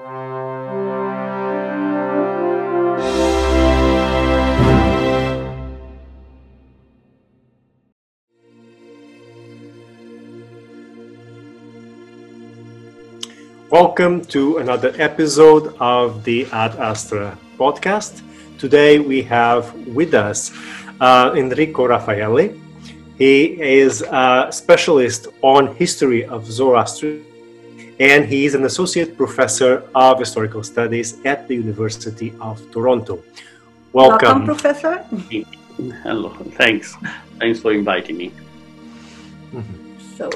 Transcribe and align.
Welcome 0.00 0.14
to 14.28 14.56
another 14.56 14.94
episode 14.96 15.76
of 15.78 16.24
the 16.24 16.46
Ad 16.46 16.76
Astra 16.76 17.36
podcast. 17.58 18.22
Today 18.58 19.00
we 19.00 19.20
have 19.24 19.74
with 19.86 20.14
us 20.14 20.50
uh, 21.02 21.34
Enrico 21.36 21.86
Raffaelli. 21.88 22.58
He 23.18 23.60
is 23.60 24.00
a 24.00 24.48
specialist 24.50 25.26
on 25.42 25.74
history 25.76 26.24
of 26.24 26.46
Zoroaster 26.46 27.20
and 28.00 28.24
he 28.24 28.46
is 28.46 28.54
an 28.54 28.64
associate 28.64 29.16
professor 29.16 29.84
of 29.94 30.18
historical 30.18 30.62
studies 30.64 31.20
at 31.26 31.46
the 31.46 31.54
University 31.54 32.32
of 32.40 32.58
Toronto. 32.72 33.22
Welcome, 33.92 34.28
Welcome 34.28 34.44
Professor. 34.46 35.04
Hello, 36.02 36.30
thanks. 36.56 36.96
Thanks 37.38 37.60
for 37.60 37.72
inviting 37.72 38.16
me. 38.16 38.32
Mm-hmm. 39.52 40.16
So, 40.16 40.30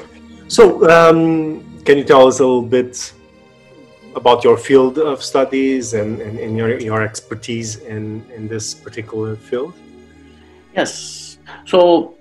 so 0.47 0.89
um, 0.89 1.63
can 1.83 1.97
you 1.97 2.03
tell 2.03 2.27
us 2.27 2.39
a 2.39 2.45
little 2.45 2.61
bit 2.61 3.13
about 4.15 4.43
your 4.43 4.57
field 4.57 4.99
of 4.99 5.23
studies 5.23 5.95
and, 5.95 6.21
and, 6.21 6.37
and, 6.37 6.55
your, 6.55 6.79
your 6.79 7.01
expertise 7.01 7.77
in, 7.77 8.23
in 8.31 8.47
this 8.47 8.75
particular 8.75 9.35
field? 9.35 9.73
Yes. 10.75 11.39
So 11.65 12.15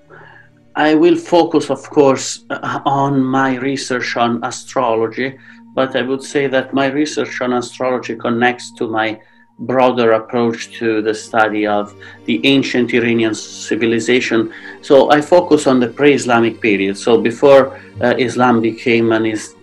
I 0.77 0.95
will 0.95 1.17
focus, 1.17 1.71
of 1.71 1.89
course, 1.89 2.45
uh, 2.51 2.81
on 2.85 3.23
my 3.23 3.57
research 3.57 4.17
on 4.17 4.43
astrology, 4.43 5.39
but 5.75 5.95
I 5.95 6.03
would 6.03 6.23
say 6.23 6.49
that 6.49 6.75
my 6.75 6.87
research 6.87 7.41
on 7.41 7.53
astrology 7.53 8.17
connects 8.17 8.73
to 8.73 8.89
my 8.89 9.21
broader 9.61 10.13
approach 10.13 10.77
to 10.79 11.01
the 11.01 11.15
study 11.15 11.65
of 11.65 11.95
the 12.25 12.41
ancient 12.45 12.93
Iranian 12.93 13.35
civilization. 13.35 14.53
So 14.83 15.13
I 15.13 15.21
focus 15.21 15.69
on 15.69 15.79
the 15.79 15.87
pre-Islamic 15.87 16.61
period. 16.61 16.99
So 16.99 17.21
before 17.21 17.81
uh, 18.01 18.15
Islam 18.19 18.61
became 18.61 19.13
an 19.13 19.27
is- 19.27 19.55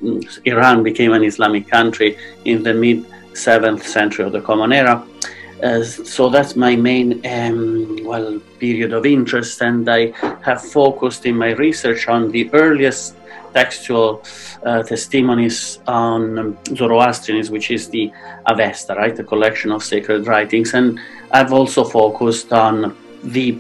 Iran 0.46 0.82
became 0.82 1.12
an 1.12 1.26
Islamic 1.26 1.68
country 1.68 2.18
in 2.46 2.64
the 2.64 2.74
mid 2.74 3.06
seventh 3.34 3.86
century 3.86 4.24
of 4.24 4.32
the 4.32 4.42
Common 4.42 4.72
Era. 4.72 5.06
Uh, 5.64 5.84
so 5.84 6.30
that's 6.30 6.56
my 6.56 6.76
main 6.76 7.26
um, 7.26 7.98
well 8.04 8.40
period 8.60 8.94
of 8.94 9.06
interest, 9.06 9.62
and 9.62 9.88
I 9.90 10.12
have 10.42 10.62
focused 10.62 11.26
in 11.26 11.38
my 11.38 11.52
research 11.52 12.08
on 12.08 12.32
the 12.32 12.50
earliest 12.54 13.16
textual 13.54 14.24
uh, 14.64 14.84
testimonies 14.84 15.80
on 15.88 16.58
Zoroastrianism, 16.66 17.52
which 17.52 17.72
is 17.72 17.90
the 17.90 18.12
Avesta, 18.46 18.96
right, 18.96 19.16
the 19.16 19.24
collection 19.24 19.72
of 19.72 19.84
sacred 19.84 20.26
writings. 20.28 20.74
And 20.74 21.00
I've 21.32 21.54
also 21.54 21.84
focused 21.84 22.54
on 22.54 22.96
the 23.24 23.58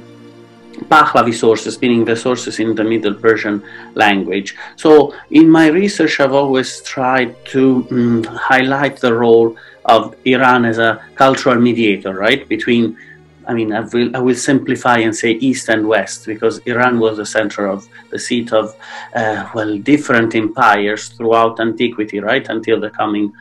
Pahlavi 0.89 1.33
sources, 1.33 1.79
meaning 1.81 2.05
the 2.05 2.16
sources 2.16 2.59
in 2.59 2.73
the 2.75 2.83
Middle 2.83 3.13
Persian 3.13 3.63
language. 3.94 4.55
So, 4.75 5.13
in 5.29 5.49
my 5.49 5.67
research, 5.67 6.19
I've 6.19 6.33
always 6.33 6.81
tried 6.81 7.35
to 7.47 7.88
um, 7.91 8.23
highlight 8.23 8.97
the 8.97 9.13
role 9.13 9.55
of 9.85 10.15
Iran 10.25 10.65
as 10.65 10.77
a 10.77 11.03
cultural 11.15 11.59
mediator, 11.59 12.13
right, 12.13 12.47
between 12.47 12.97
I 13.47 13.53
mean, 13.53 13.73
I 13.73 13.81
will, 13.81 14.15
I 14.15 14.19
will 14.19 14.35
simplify 14.35 14.97
and 14.99 15.15
say 15.15 15.31
East 15.31 15.67
and 15.67 15.88
West 15.88 16.25
because 16.25 16.59
Iran 16.59 16.99
was 16.99 17.17
the 17.17 17.25
center 17.25 17.65
of 17.65 17.88
the 18.11 18.19
seat 18.19 18.53
of, 18.53 18.75
uh, 19.15 19.49
well, 19.55 19.77
different 19.79 20.35
empires 20.35 21.09
throughout 21.09 21.59
antiquity, 21.59 22.19
right, 22.19 22.47
until 22.47 22.79
the 22.79 22.91
coming 22.91 23.33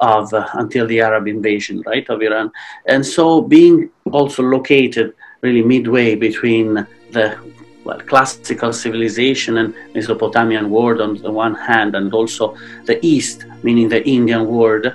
of, 0.00 0.34
uh, 0.34 0.48
until 0.54 0.86
the 0.86 1.00
Arab 1.00 1.28
invasion, 1.28 1.82
right, 1.86 2.06
of 2.10 2.20
Iran. 2.20 2.50
And 2.86 3.06
so 3.06 3.40
being 3.40 3.90
also 4.10 4.42
located 4.42 5.14
really 5.40 5.62
midway 5.62 6.16
between 6.16 6.86
the 7.12 7.38
well, 7.84 8.00
classical 8.00 8.72
civilization 8.72 9.58
and 9.58 9.74
Mesopotamian 9.94 10.70
world 10.70 11.00
on 11.00 11.16
the 11.18 11.30
one 11.30 11.54
hand, 11.54 11.94
and 11.94 12.12
also 12.12 12.56
the 12.86 12.98
East, 13.06 13.44
meaning 13.62 13.88
the 13.88 14.04
Indian 14.06 14.46
world, 14.46 14.92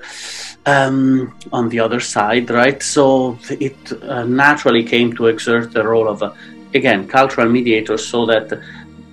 um, 0.66 1.34
on 1.52 1.70
the 1.70 1.80
other 1.80 2.00
side, 2.00 2.50
right? 2.50 2.81
So 2.81 3.38
it 3.50 3.78
uh, 4.03 4.24
naturally 4.25 4.84
came 4.84 5.14
to 5.14 5.28
exert 5.28 5.72
the 5.74 5.86
role 5.88 6.08
of, 6.08 6.22
a, 6.22 6.34
again, 6.74 7.08
cultural 7.08 7.50
mediators 7.50 8.06
so 8.06 8.25
that 8.28 8.59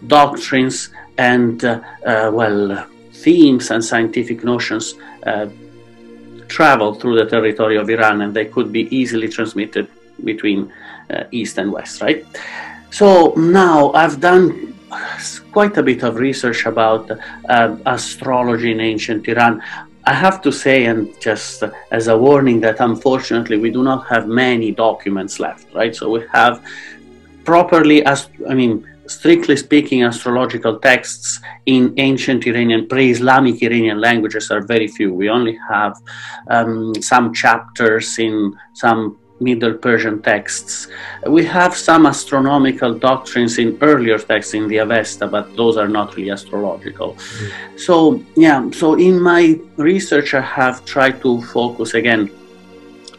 doctrines 0.07 0.91
and, 1.19 1.65
uh, 1.65 1.81
uh, 2.05 2.31
well, 2.33 2.87
themes 3.13 3.71
and 3.71 3.85
scientific 3.85 4.45
notions 4.45 4.95
uh, 5.27 5.47
travel 6.49 6.95
through 6.95 7.17
the 7.17 7.27
territory 7.27 7.77
of 7.77 7.89
Iran 7.91 8.23
and 8.23 8.35
they 8.35 8.45
could 8.45 8.71
be 8.73 8.95
easily 8.95 9.29
transmitted 9.29 9.89
between 10.25 10.73
uh, 11.11 11.25
East 11.31 11.59
and 11.59 11.73
West, 11.73 12.03
right? 12.03 12.25
So 12.91 13.35
now 13.37 13.93
I've 13.93 14.21
done 14.21 14.75
quite 15.53 15.77
a 15.77 15.83
bit 15.83 16.03
of 16.03 16.17
research 16.17 16.67
about 16.67 17.11
uh, 17.49 17.77
astrology 17.87 18.73
in 18.73 18.81
ancient 18.81 19.27
Iran. 19.29 19.63
I 20.07 20.15
have 20.15 20.41
to 20.43 20.53
say, 20.53 20.87
and 20.87 21.21
just 21.21 21.65
as 21.91 22.07
a 22.07 22.17
warning, 22.17 22.61
that 22.61 22.79
unfortunately 22.79 23.59
we 23.59 23.71
do 23.71 23.83
not 23.83 24.07
have 24.07 24.29
many 24.29 24.71
documents 24.71 25.41
left, 25.41 25.67
right? 25.75 25.95
So 25.95 26.11
we 26.11 26.25
have 26.33 26.65
properly, 27.45 28.05
as 28.05 28.29
I 28.49 28.55
mean, 28.55 28.87
strictly 29.09 29.57
speaking, 29.57 30.05
astrological 30.05 30.79
texts 30.79 31.41
in 31.67 31.93
ancient 31.97 32.47
Iranian, 32.47 32.87
pre 32.87 33.11
Islamic 33.11 33.61
Iranian 33.63 34.01
languages 34.01 34.51
are 34.53 34.63
very 34.63 34.87
few. 34.87 35.13
We 35.13 35.29
only 35.29 35.59
have 35.69 35.97
um, 36.51 36.95
some 37.03 37.35
chapters 37.35 38.19
in 38.19 38.57
some 38.75 39.19
Middle 39.41 39.75
Persian 39.75 40.23
texts. 40.23 40.89
We 41.27 41.45
have 41.45 41.77
some 41.77 42.07
astronomical 42.07 42.95
doctrines 42.95 43.59
in 43.59 43.79
earlier 43.83 44.19
texts 44.19 44.55
in 44.55 44.67
the 44.69 44.79
Avesta, 44.79 45.27
but 45.27 45.55
those 45.57 45.77
are 45.77 45.89
not 45.89 46.17
really 46.17 46.31
astrological. 46.31 47.15
Mm. 47.15 47.81
So, 47.81 48.23
yeah, 48.35 48.71
so 48.71 48.95
in 48.95 49.21
my 49.21 49.61
research, 49.77 50.33
I 50.33 50.41
have 50.41 50.85
tried 50.85 51.21
to 51.23 51.43
focus 51.43 51.95
again 51.95 52.31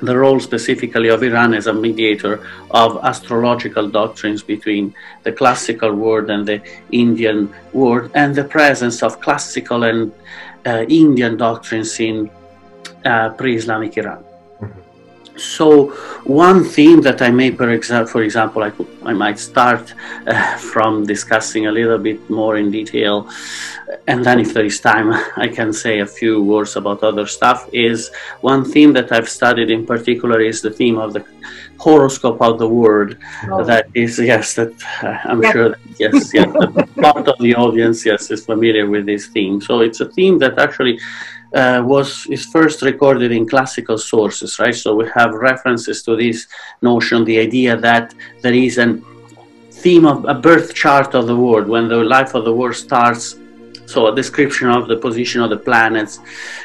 the 0.01 0.15
role 0.15 0.39
specifically 0.39 1.09
of 1.09 1.23
Iran 1.23 1.53
as 1.53 1.67
a 1.67 1.73
mediator 1.73 2.47
of 2.71 3.03
astrological 3.03 3.89
doctrines 3.89 4.43
between 4.43 4.93
the 5.23 5.31
classical 5.31 5.93
world 5.93 6.29
and 6.29 6.45
the 6.45 6.61
Indian 6.91 7.53
world, 7.73 8.11
and 8.13 8.35
the 8.35 8.43
presence 8.43 9.01
of 9.01 9.19
classical 9.21 9.83
and 9.83 10.11
uh, 10.65 10.85
Indian 10.87 11.37
doctrines 11.37 11.99
in 11.99 12.29
uh, 13.05 13.29
pre 13.29 13.55
Islamic 13.55 13.97
Iran. 13.97 14.23
So 15.37 15.91
one 16.23 16.63
theme 16.63 17.01
that 17.01 17.21
I 17.21 17.29
may, 17.31 17.51
for 17.51 17.69
example, 17.69 18.11
for 18.11 18.23
example, 18.23 18.63
I, 18.63 18.71
could, 18.71 18.87
I 19.03 19.13
might 19.13 19.39
start 19.39 19.93
uh, 20.25 20.57
from 20.71 21.05
discussing 21.05 21.67
a 21.67 21.71
little 21.71 21.97
bit 21.97 22.29
more 22.29 22.57
in 22.57 22.71
detail, 22.71 23.29
and 24.07 24.23
then 24.25 24.39
if 24.39 24.53
there 24.53 24.65
is 24.65 24.79
time, 24.79 25.13
I 25.37 25.47
can 25.47 25.73
say 25.73 25.99
a 25.99 26.05
few 26.05 26.43
words 26.43 26.75
about 26.75 27.03
other 27.03 27.27
stuff. 27.27 27.69
Is 27.71 28.11
one 28.41 28.65
theme 28.65 28.93
that 28.93 29.11
I've 29.11 29.29
studied 29.29 29.71
in 29.71 29.85
particular 29.85 30.41
is 30.41 30.61
the 30.61 30.71
theme 30.71 30.97
of 30.97 31.13
the 31.13 31.25
horoscope 31.79 32.41
of 32.41 32.59
the 32.59 32.67
word. 32.67 33.19
Oh. 33.49 33.63
That 33.63 33.87
is, 33.93 34.19
yes, 34.33 34.55
that 34.55 34.73
uh, 35.03 35.17
I'm 35.23 35.41
yes. 35.41 35.53
sure, 35.53 35.69
that, 35.69 35.79
yes, 35.99 36.33
yes, 36.33 36.51
part 37.01 37.27
of 37.27 37.37
the 37.39 37.55
audience, 37.55 38.05
yes, 38.05 38.31
is 38.31 38.45
familiar 38.45 38.89
with 38.89 39.05
this 39.05 39.27
theme. 39.27 39.61
So 39.61 39.81
it's 39.81 39.99
a 40.01 40.09
theme 40.09 40.37
that 40.39 40.57
actually 40.59 40.99
uh, 41.53 41.81
was 41.85 42.27
is 42.27 42.45
first 42.45 42.81
recorded 42.81 43.31
in 43.31 43.47
classical 43.47 43.97
sources, 43.97 44.59
right? 44.59 44.75
So 44.75 44.95
we 44.95 45.09
have 45.15 45.33
references 45.33 46.03
to 46.03 46.15
this 46.15 46.47
notion, 46.81 47.25
the 47.25 47.39
idea 47.39 47.77
that 47.77 48.13
there 48.41 48.53
is 48.53 48.77
a 48.77 48.99
theme 49.71 50.05
of 50.05 50.25
a 50.25 50.33
birth 50.33 50.73
chart 50.73 51.13
of 51.15 51.27
the 51.27 51.35
world 51.35 51.67
when 51.67 51.87
the 51.87 52.03
life 52.03 52.33
of 52.35 52.45
the 52.45 52.53
world 52.53 52.75
starts. 52.75 53.37
So 53.85 54.07
a 54.07 54.13
description 54.13 54.67
of 54.69 54.89
the 54.89 54.97
position 54.97 55.41
of 55.41 55.49
the 55.49 55.57
planets 55.57 56.19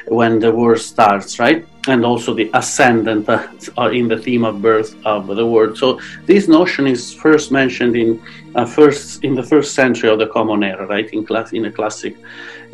when 0.09 0.41
the 0.41 0.51
world 0.51 0.81
starts, 0.81 1.39
right? 1.39 1.65
And 1.87 2.05
also 2.05 2.35
the 2.35 2.51
ascendant 2.53 3.29
uh, 3.29 3.47
in 3.91 4.09
the 4.09 4.19
theme 4.19 4.45
of 4.45 4.61
birth 4.61 4.97
of 5.05 5.29
the 5.29 5.47
world. 5.47 5.79
So 5.79 6.01
this 6.27 6.49
notion 6.49 6.89
is 6.89 7.15
first 7.15 7.53
mentioned 7.53 7.95
in 7.95 8.21
uh, 8.57 8.67
first 8.67 9.23
in 9.23 9.37
the 9.37 9.43
first 9.43 9.75
century 9.75 10.11
of 10.11 10.19
the 10.19 10.27
Common 10.27 10.65
Era, 10.65 10.85
right? 10.87 11.09
In 11.13 11.25
class 11.25 11.53
in 11.53 11.67
a 11.67 11.71
classic 11.71 12.17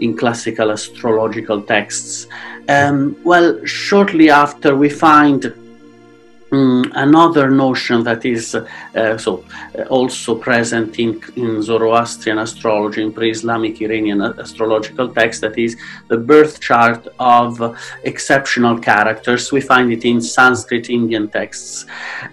in 0.00 0.16
classical 0.16 0.70
astrological 0.70 1.62
texts. 1.62 2.26
Um, 2.68 3.16
well, 3.24 3.64
shortly 3.64 4.30
after, 4.30 4.76
we 4.76 4.90
find 4.90 5.52
um, 6.50 6.90
another 6.94 7.50
notion 7.50 8.02
that 8.04 8.24
is 8.24 8.54
uh, 8.54 9.18
so 9.18 9.44
uh, 9.78 9.82
also 9.84 10.34
present 10.34 10.98
in, 10.98 11.20
in 11.36 11.62
Zoroastrian 11.62 12.38
astrology, 12.38 13.02
in 13.02 13.12
pre-Islamic 13.12 13.80
Iranian 13.82 14.22
astrological 14.22 15.08
text, 15.08 15.42
that 15.42 15.58
is 15.58 15.76
the 16.08 16.16
birth 16.16 16.60
chart 16.60 17.06
of 17.18 17.76
exceptional 18.04 18.78
characters. 18.78 19.52
We 19.52 19.60
find 19.60 19.92
it 19.92 20.04
in 20.04 20.20
Sanskrit 20.20 20.88
Indian 20.88 21.28
texts. 21.28 21.84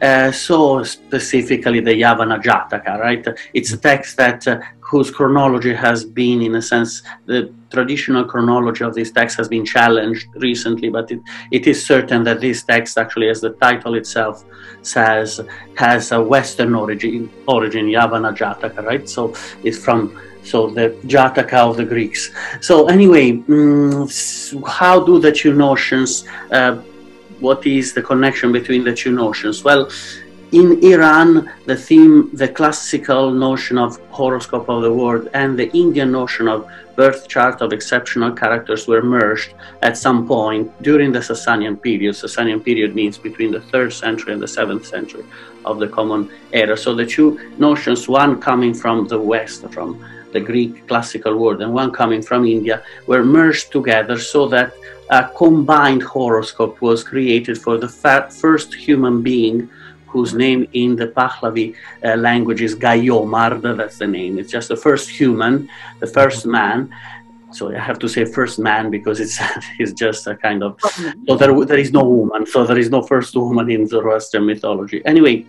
Uh, 0.01 0.31
so 0.31 0.83
specifically 0.83 1.81
the 1.81 1.91
Yavana 1.91 2.41
Jataka, 2.41 2.99
right? 2.99 3.27
It's 3.53 3.73
a 3.73 3.77
text 3.77 4.17
that 4.17 4.47
uh, 4.47 4.59
whose 4.85 5.09
chronology 5.09 5.73
has 5.73 6.05
been, 6.05 6.41
in 6.41 6.55
a 6.55 6.61
sense, 6.61 7.01
the 7.25 7.51
traditional 7.71 8.23
chronology 8.23 8.83
of 8.83 8.93
this 8.93 9.11
text 9.11 9.35
has 9.35 9.47
been 9.47 9.65
challenged 9.65 10.27
recently, 10.35 10.89
but 10.89 11.09
it, 11.09 11.19
it 11.51 11.65
is 11.65 11.83
certain 11.83 12.23
that 12.23 12.39
this 12.39 12.61
text, 12.63 12.97
actually, 12.97 13.27
as 13.29 13.41
the 13.41 13.49
title 13.53 13.95
itself 13.95 14.45
says, 14.83 15.41
has 15.75 16.11
a 16.11 16.21
Western 16.21 16.75
origin, 16.75 17.31
origin 17.47 17.87
Yavana 17.87 18.31
Jataka, 18.37 18.85
right? 18.85 19.09
So 19.09 19.33
it's 19.63 19.83
from 19.83 20.19
so 20.43 20.69
the 20.69 20.89
Jataka 21.07 21.53
of 21.53 21.77
the 21.77 21.85
Greeks. 21.85 22.29
So 22.61 22.87
anyway, 22.87 23.31
mm, 23.31 24.67
how 24.67 25.03
do 25.03 25.17
the 25.17 25.31
two 25.31 25.53
notions? 25.53 26.25
Uh, 26.51 26.75
what 27.39 27.65
is 27.65 27.93
the 27.93 28.01
connection 28.03 28.51
between 28.51 28.83
the 28.83 28.93
two 28.93 29.11
notions? 29.11 29.63
Well, 29.63 29.89
in 30.51 30.83
Iran, 30.83 31.51
the 31.65 31.75
theme, 31.75 32.29
the 32.33 32.47
classical 32.47 33.31
notion 33.31 33.77
of 33.77 33.99
horoscope 34.11 34.69
of 34.69 34.83
the 34.83 34.93
world 34.93 35.29
and 35.33 35.57
the 35.57 35.71
Indian 35.75 36.11
notion 36.11 36.47
of 36.47 36.67
birth 36.95 37.27
chart 37.27 37.61
of 37.61 37.73
exceptional 37.73 38.31
characters 38.31 38.87
were 38.87 39.01
merged 39.01 39.53
at 39.81 39.97
some 39.97 40.27
point 40.27 40.71
during 40.81 41.11
the 41.11 41.19
Sasanian 41.19 41.81
period. 41.81 42.15
Sasanian 42.15 42.63
period 42.63 42.95
means 42.95 43.17
between 43.17 43.51
the 43.51 43.59
3rd 43.59 43.93
century 43.93 44.33
and 44.33 44.41
the 44.41 44.45
7th 44.45 44.85
century 44.85 45.25
of 45.65 45.79
the 45.79 45.87
Common 45.87 46.29
Era. 46.53 46.77
So 46.77 46.93
the 46.95 47.05
two 47.05 47.39
notions, 47.57 48.07
one 48.07 48.39
coming 48.39 48.73
from 48.73 49.07
the 49.07 49.19
West, 49.19 49.67
from 49.71 50.05
the 50.31 50.39
Greek 50.39 50.87
classical 50.87 51.37
world, 51.37 51.61
and 51.61 51.73
one 51.73 51.91
coming 51.91 52.21
from 52.21 52.45
India, 52.45 52.83
were 53.07 53.23
merged 53.23 53.71
together 53.71 54.17
so 54.19 54.47
that 54.49 54.73
a 55.09 55.29
combined 55.35 56.01
horoscope 56.01 56.81
was 56.81 57.03
created 57.03 57.57
for 57.57 57.77
the 57.77 57.87
first 57.87 58.73
human 58.73 59.21
being 59.21 59.69
whose 60.15 60.33
name 60.33 60.61
in 60.71 60.95
the 60.95 61.07
Pahlavi 61.07 61.75
uh, 61.75 62.15
language 62.27 62.61
is 62.61 62.73
Gayomard, 62.73 63.61
that's 63.79 63.97
the 63.97 64.07
name. 64.07 64.39
It's 64.39 64.51
just 64.57 64.69
the 64.69 64.79
first 64.87 65.09
human, 65.09 65.69
the 65.99 66.07
first 66.07 66.45
man. 66.45 66.77
So 67.51 67.61
I 67.75 67.79
have 67.89 67.99
to 67.99 68.07
say 68.07 68.23
first 68.23 68.57
man 68.57 68.89
because 68.89 69.19
it's, 69.19 69.37
it's 69.81 69.91
just 69.91 70.25
a 70.27 70.35
kind 70.47 70.63
of, 70.63 70.79
so 71.27 71.35
there, 71.35 71.53
there 71.65 71.81
is 71.85 71.91
no 71.91 72.05
woman, 72.05 72.45
so 72.45 72.65
there 72.65 72.79
is 72.79 72.89
no 72.89 73.01
first 73.01 73.35
woman 73.35 73.69
in 73.69 73.85
Zoroastrian 73.87 74.45
mythology. 74.45 75.01
Anyway, 75.05 75.45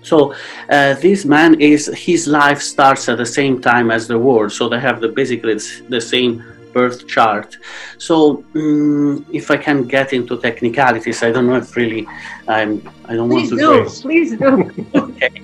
so 0.00 0.32
uh, 0.70 0.94
this 1.06 1.26
man 1.26 1.60
is, 1.60 1.80
his 1.94 2.26
life 2.26 2.62
starts 2.62 3.08
at 3.10 3.18
the 3.18 3.26
same 3.26 3.60
time 3.60 3.90
as 3.90 4.08
the 4.08 4.18
world. 4.18 4.50
So 4.52 4.68
they 4.70 4.80
have 4.80 5.02
the 5.02 5.08
basically 5.08 5.58
the 5.96 6.00
same 6.00 6.42
birth 6.78 7.06
chart. 7.06 7.56
So 7.98 8.44
um, 8.54 9.24
if 9.32 9.50
I 9.50 9.58
can 9.66 9.78
get 9.96 10.12
into 10.12 10.32
technicalities, 10.48 11.22
I 11.22 11.30
don't 11.32 11.46
know 11.46 11.56
if 11.64 11.74
really 11.76 12.06
I'm. 12.48 12.72
I 13.08 13.14
don't 13.14 13.30
please 13.30 13.50
want 13.52 13.62
to. 13.62 13.84
Do, 13.84 14.02
please 14.06 14.30
do. 14.36 14.52
okay. 15.08 15.34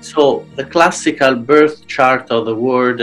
So 0.00 0.20
the 0.56 0.64
classical 0.64 1.34
birth 1.52 1.86
chart 1.86 2.24
of 2.30 2.46
the 2.50 2.54
world, 2.54 3.00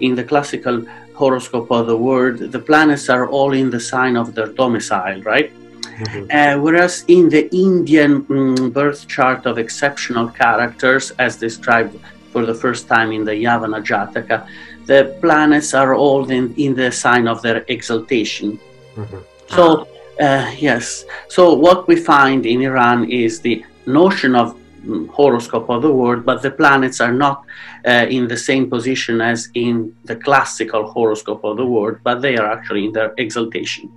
in 0.00 0.14
the 0.14 0.24
classical 0.24 0.76
horoscope 1.14 1.70
of 1.70 1.86
the 1.86 1.96
world, 1.96 2.38
the 2.38 2.62
planets 2.70 3.08
are 3.08 3.28
all 3.28 3.52
in 3.52 3.70
the 3.70 3.80
sign 3.80 4.16
of 4.16 4.34
their 4.34 4.50
domicile, 4.62 5.20
right? 5.22 5.50
Mm-hmm. 5.94 6.26
Uh, 6.30 6.60
whereas 6.60 7.04
in 7.06 7.28
the 7.28 7.44
Indian 7.54 8.26
um, 8.28 8.70
birth 8.70 9.06
chart 9.06 9.46
of 9.46 9.58
exceptional 9.58 10.28
characters, 10.28 11.12
as 11.18 11.36
described 11.36 11.94
for 12.32 12.44
the 12.44 12.54
first 12.54 12.88
time 12.88 13.12
in 13.12 13.24
the 13.24 13.36
Yavana 13.46 13.80
Jataka, 13.90 14.46
the 14.86 15.16
planets 15.20 15.74
are 15.74 15.94
all 15.94 16.30
in, 16.30 16.54
in 16.56 16.74
the 16.74 16.90
sign 16.92 17.26
of 17.28 17.42
their 17.42 17.64
exaltation. 17.68 18.58
Mm-hmm. 18.96 19.18
So, 19.48 19.88
uh, 20.20 20.52
yes. 20.58 21.04
So, 21.28 21.54
what 21.54 21.88
we 21.88 21.96
find 21.96 22.46
in 22.46 22.62
Iran 22.62 23.10
is 23.10 23.40
the 23.40 23.64
notion 23.86 24.34
of 24.34 24.56
um, 24.86 25.08
horoscope 25.08 25.68
of 25.70 25.82
the 25.82 25.92
world, 25.92 26.24
but 26.24 26.42
the 26.42 26.50
planets 26.50 27.00
are 27.00 27.12
not 27.12 27.44
uh, 27.86 28.06
in 28.08 28.28
the 28.28 28.36
same 28.36 28.68
position 28.68 29.20
as 29.20 29.48
in 29.54 29.94
the 30.04 30.16
classical 30.16 30.90
horoscope 30.90 31.42
of 31.44 31.56
the 31.56 31.66
world, 31.66 31.98
but 32.04 32.20
they 32.20 32.36
are 32.36 32.50
actually 32.50 32.86
in 32.86 32.92
their 32.92 33.12
exaltation. 33.18 33.90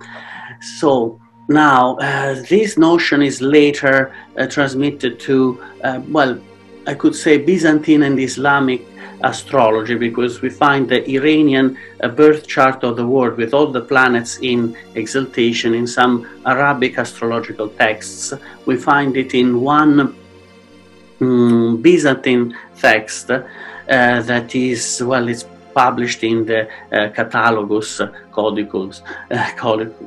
So, 0.80 1.20
now, 1.48 1.96
uh, 1.96 2.42
this 2.48 2.76
notion 2.76 3.22
is 3.22 3.40
later 3.40 4.12
uh, 4.36 4.46
transmitted 4.46 5.18
to, 5.20 5.62
uh, 5.82 6.00
well, 6.08 6.38
I 6.86 6.94
could 6.94 7.14
say 7.14 7.38
Byzantine 7.38 8.02
and 8.02 8.18
Islamic 8.20 8.82
astrology 9.22 9.94
because 9.94 10.40
we 10.42 10.50
find 10.50 10.88
the 10.88 11.08
Iranian 11.10 11.76
uh, 12.02 12.08
birth 12.08 12.46
chart 12.46 12.84
of 12.84 12.96
the 12.96 13.06
world 13.06 13.36
with 13.36 13.54
all 13.54 13.66
the 13.66 13.80
planets 13.80 14.38
in 14.42 14.76
exaltation 14.94 15.74
in 15.74 15.86
some 15.86 16.26
Arabic 16.46 16.98
astrological 16.98 17.68
texts. 17.68 18.32
We 18.66 18.76
find 18.76 19.16
it 19.16 19.34
in 19.34 19.60
one 19.60 20.14
um, 21.20 21.82
Byzantine 21.82 22.56
text 22.78 23.30
uh, 23.30 23.42
that 23.86 24.54
is, 24.54 25.02
well, 25.04 25.28
it's 25.28 25.44
published 25.74 26.24
in 26.24 26.44
the 26.44 26.60
uh, 26.66 27.08
Catalogus 27.16 27.90
Codicus, 28.32 29.02
uh, 29.30 29.50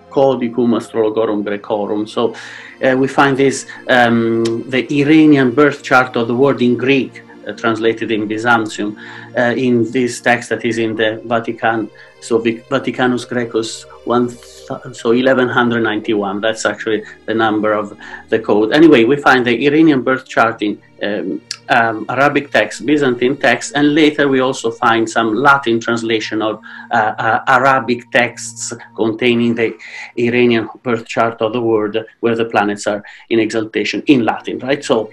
Codicum 0.09 0.71
Astrologorum 0.79 1.43
Graecorum. 1.43 2.07
So 2.07 2.35
uh, 2.83 2.97
we 2.97 3.07
find 3.07 3.37
this, 3.37 3.65
um, 3.87 4.69
the 4.69 4.81
Iranian 5.01 5.51
birth 5.51 5.83
chart 5.83 6.15
of 6.15 6.27
the 6.27 6.35
world 6.35 6.61
in 6.61 6.75
Greek 6.77 7.13
uh, 7.19 7.30
translated 7.53 8.11
in 8.11 8.27
Byzantium 8.27 8.97
uh, 9.37 9.53
in 9.55 9.89
this 9.91 10.21
text 10.21 10.49
that 10.49 10.65
is 10.65 10.77
in 10.77 10.95
the 10.95 11.21
Vatican, 11.25 11.89
so 12.19 12.39
Vaticanus 12.39 13.25
Graecus 13.27 13.85
one, 14.05 14.29
so 14.29 15.09
1191. 15.09 16.41
That's 16.41 16.65
actually 16.65 17.03
the 17.25 17.33
number 17.33 17.73
of 17.73 17.97
the 18.29 18.39
code. 18.39 18.73
Anyway, 18.73 19.03
we 19.03 19.15
find 19.15 19.45
the 19.45 19.65
Iranian 19.67 20.01
birth 20.01 20.27
chart 20.27 20.61
in 20.61 20.81
um, 21.03 21.41
um, 21.69 22.05
Arabic 22.09 22.51
text, 22.51 22.85
Byzantine 22.85 23.37
text, 23.37 23.73
and 23.75 23.95
later 23.95 24.27
we 24.27 24.39
also 24.39 24.71
find 24.71 25.09
some 25.09 25.33
Latin 25.33 25.79
translation 25.79 26.41
of 26.41 26.61
uh, 26.91 27.13
uh, 27.17 27.43
Arabic 27.47 28.09
texts 28.11 28.73
containing 28.95 29.55
the 29.55 29.77
Iranian 30.17 30.69
birth 30.83 31.05
chart 31.07 31.41
of 31.41 31.53
the 31.53 31.61
world, 31.61 31.97
where 32.19 32.35
the 32.35 32.45
planets 32.45 32.87
are 32.87 33.03
in 33.29 33.39
exaltation 33.39 34.03
in 34.07 34.25
Latin, 34.25 34.59
right? 34.59 34.83
So 34.83 35.11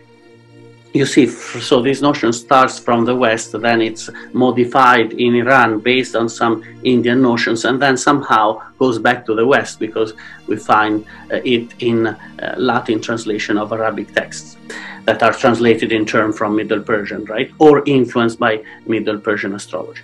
you 0.99 1.07
see, 1.07 1.27
so 1.29 1.81
this 1.81 2.03
notion 2.03 2.33
starts 2.33 2.79
from 2.79 3.05
the 3.05 3.15
West, 3.15 3.53
then 3.61 3.81
it's 3.81 4.11
modified 4.33 5.13
in 5.13 5.37
Iran 5.37 5.79
based 5.79 6.17
on 6.17 6.29
some 6.29 6.65
Indian 6.83 7.23
notions, 7.23 7.65
and 7.65 7.81
then 7.81 7.97
somehow 7.97 8.61
goes 8.79 8.99
back 8.99 9.25
to 9.27 9.35
the 9.35 9.47
West 9.47 9.79
because 9.79 10.13
we 10.49 10.57
find 10.57 11.05
uh, 11.33 11.37
it 11.45 11.67
in 11.79 12.09
uh, 12.09 12.17
Latin 12.57 13.01
translation 13.01 13.57
of 13.57 13.73
Arabic 13.73 14.13
texts 14.13 14.57
that 15.05 15.23
are 15.23 15.33
translated 15.33 15.91
in 15.93 16.05
turn 16.05 16.33
from 16.33 16.57
Middle 16.57 16.83
Persian, 16.83 17.25
right, 17.27 17.51
or 17.59 17.83
influenced 17.87 18.39
by 18.39 18.63
Middle 18.87 19.19
Persian 19.19 19.55
astrology. 19.55 20.03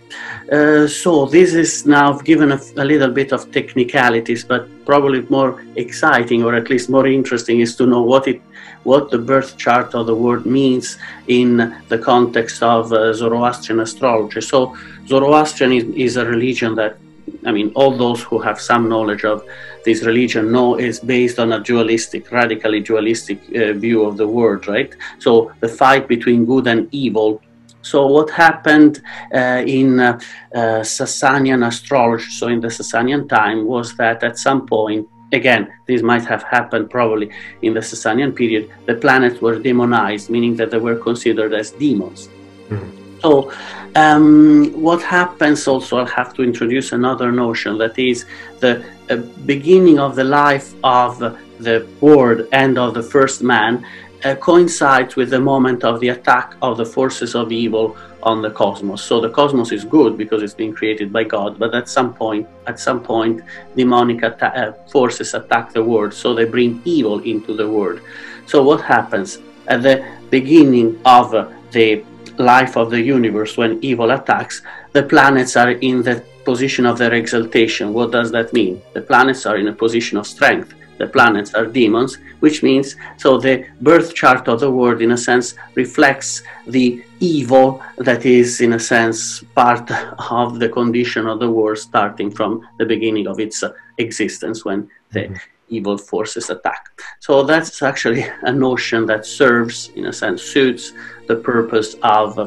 Uh, 0.50 0.87
so 0.87 1.26
this 1.26 1.55
is 1.55 1.85
now 1.87 2.17
given 2.30 2.52
a, 2.52 2.61
a 2.76 2.85
little 2.85 3.11
bit 3.11 3.33
of 3.33 3.50
technicalities, 3.50 4.45
but 4.45 4.62
probably 4.87 5.21
more 5.28 5.62
exciting 5.76 6.45
or 6.45 6.54
at 6.54 6.71
least 6.71 6.88
more 6.88 7.07
interesting 7.07 7.61
is 7.61 7.76
to 7.76 7.85
know 7.85 8.02
what 8.02 8.28
it 8.28 8.40
what 8.85 9.11
the 9.11 9.19
birth 9.19 9.57
chart 9.57 9.95
of 9.95 10.07
the 10.07 10.14
world 10.14 10.47
means 10.47 10.99
in 11.26 11.75
the 11.88 11.99
context 11.99 12.62
of 12.62 12.93
uh, 12.93 13.12
Zoroastrian 13.12 13.81
astrology. 13.81 14.41
So, 14.41 14.76
Zoroastrian 15.07 15.73
is, 15.73 15.85
is, 15.95 16.17
a 16.17 16.25
religion 16.25 16.75
that, 16.76 16.97
I 17.45 17.53
mean, 17.53 17.73
all 17.75 17.97
those 17.97 18.23
who 18.23 18.38
have 18.38 18.61
some 18.61 18.88
knowledge 18.88 19.25
of 19.25 19.45
this 19.85 20.05
religion 20.05 20.53
know 20.53 20.76
is 20.76 21.00
based 21.00 21.38
on 21.38 21.53
a 21.53 21.61
dualistic, 21.61 22.31
radically 22.31 22.81
dualistic 22.81 23.41
uh, 23.55 23.73
view 23.73 24.05
of 24.05 24.17
the 24.17 24.26
world, 24.26 24.69
right? 24.69 24.95
So, 25.19 25.53
the 25.61 25.69
fight 25.69 26.07
between 26.07 26.45
good 26.45 26.67
and 26.67 26.88
evil. 26.93 27.43
So, 27.83 28.07
what 28.07 28.31
happened 28.31 29.03
uh, 29.35 29.62
in 29.67 30.00
uh, 30.00 30.19
uh, 30.55 30.59
Sasanian 30.81 31.67
astrology, 31.67 32.31
so 32.31 32.49
in 32.49 32.61
the 32.61 32.69
Sasanian 32.69 33.29
time, 33.29 33.67
was 33.67 33.95
that 33.97 34.23
at 34.23 34.38
some 34.38 34.67
point 34.67 35.07
again, 35.35 35.73
this 35.87 36.03
might 36.03 36.25
have 36.25 36.43
happened 36.43 36.91
probably 36.91 37.31
in 37.62 37.75
the 37.75 37.81
Sasanian 37.81 38.35
period, 38.35 38.71
the 38.87 38.95
planets 38.95 39.41
were 39.41 39.59
demonized, 39.59 40.31
meaning 40.31 40.57
that 40.57 40.71
they 40.71 40.79
were 40.79 40.97
considered 40.97 41.53
as 41.53 41.73
demons. 41.73 42.29
Mm-hmm. 42.69 43.21
So, 43.21 43.53
um, 43.97 44.71
what 44.75 45.03
happens 45.03 45.67
also, 45.67 45.99
I'll 45.99 46.07
have 46.07 46.35
to 46.35 46.43
introduce 46.43 46.93
another 46.93 47.33
notion 47.33 47.79
that 47.79 47.99
is 47.99 48.26
the 48.61 48.85
uh, 49.09 49.17
beginning 49.47 49.99
of 49.99 50.14
the 50.14 50.25
life 50.25 50.75
of 50.85 51.19
the 51.59 51.87
world 52.00 52.47
and 52.53 52.76
of 52.79 52.95
the 52.95 53.03
first 53.03 53.43
man 53.43 53.87
uh, 54.25 54.35
coincides 54.37 55.16
with 55.16 55.31
the 55.31 55.40
moment 55.40 55.85
of 55.85 56.00
the 56.00 56.09
attack 56.09 56.54
of 56.62 56.76
the 56.76 56.85
forces 56.85 57.35
of 57.35 57.52
evil 57.52 57.97
on 58.23 58.40
the 58.40 58.50
cosmos. 58.50 59.02
So 59.02 59.21
the 59.21 59.28
cosmos 59.28 59.71
is 59.71 59.85
good 59.85 60.16
because 60.16 60.43
it's 60.43 60.54
been 60.54 60.75
created 60.75 61.12
by 61.12 61.25
God, 61.25 61.59
but 61.59 61.75
at 61.75 61.88
some 61.88 62.14
point, 62.14 62.49
at 62.66 62.81
some 62.81 63.02
point, 63.02 63.43
demonic 63.76 64.23
atta- 64.23 64.57
uh, 64.57 64.73
forces 64.88 65.35
attack 65.35 65.73
the 65.73 65.85
world, 65.85 66.14
so 66.14 66.35
they 66.35 66.47
bring 66.47 66.81
evil 66.85 67.21
into 67.21 67.54
the 67.54 67.69
world. 67.69 68.00
So 68.47 68.62
what 68.62 68.81
happens 68.81 69.38
at 69.66 69.83
the 69.83 70.07
beginning 70.31 71.00
of 71.04 71.31
the 71.71 72.04
life 72.38 72.76
of 72.76 72.90
the 72.90 73.00
universe 73.00 73.57
when 73.57 73.78
evil 73.85 74.11
attacks? 74.11 74.62
The 74.93 75.02
planets 75.02 75.57
are 75.57 75.73
in 75.73 76.02
the 76.02 76.25
position 76.45 76.87
of 76.87 76.99
their 76.99 77.12
exaltation. 77.12 77.93
What 77.93 78.11
does 78.12 78.31
that 78.33 78.52
mean? 78.52 78.81
The 78.95 79.02
planets 79.02 79.45
are 79.45 79.57
in 79.57 79.69
a 79.69 79.73
position 79.73 80.16
of 80.19 80.26
strength 80.26 80.75
the 80.99 81.07
planets 81.07 81.55
are 81.55 81.67
demons, 81.67 82.19
which 82.41 82.63
means 82.63 82.97
so 83.17 83.39
the 83.39 83.67
birth 83.81 84.15
chart 84.15 84.49
of 84.49 84.61
the 84.61 84.71
world, 84.71 85.03
in 85.03 85.13
a 85.13 85.17
sense, 85.17 85.55
reflects 85.75 86.43
the 86.67 87.05
evil 87.21 87.83
that 87.99 88.25
is, 88.27 88.61
in 88.61 88.75
a 88.75 88.79
sense, 88.79 89.43
part 89.55 89.91
of 90.31 90.59
the 90.59 90.69
condition 90.69 91.27
of 91.27 91.41
the 91.41 91.51
world 91.51 91.79
starting 91.79 92.31
from 92.31 92.67
the 92.79 92.85
beginning 92.85 93.27
of 93.27 93.41
its 93.41 93.63
uh, 93.63 93.73
existence 93.99 94.65
when 94.65 94.89
the 95.13 95.21
mm-hmm. 95.21 95.35
evil 95.69 95.99
forces 95.99 96.51
attack. 96.51 96.89
So 97.21 97.43
that's 97.43 97.83
actually 97.83 98.27
a 98.43 98.53
notion 98.53 99.07
that 99.07 99.27
serves, 99.27 99.91
in 99.97 100.07
a 100.07 100.13
sense, 100.13 100.43
suits 100.43 100.93
the 101.27 101.37
purpose 101.37 101.97
of 102.03 102.39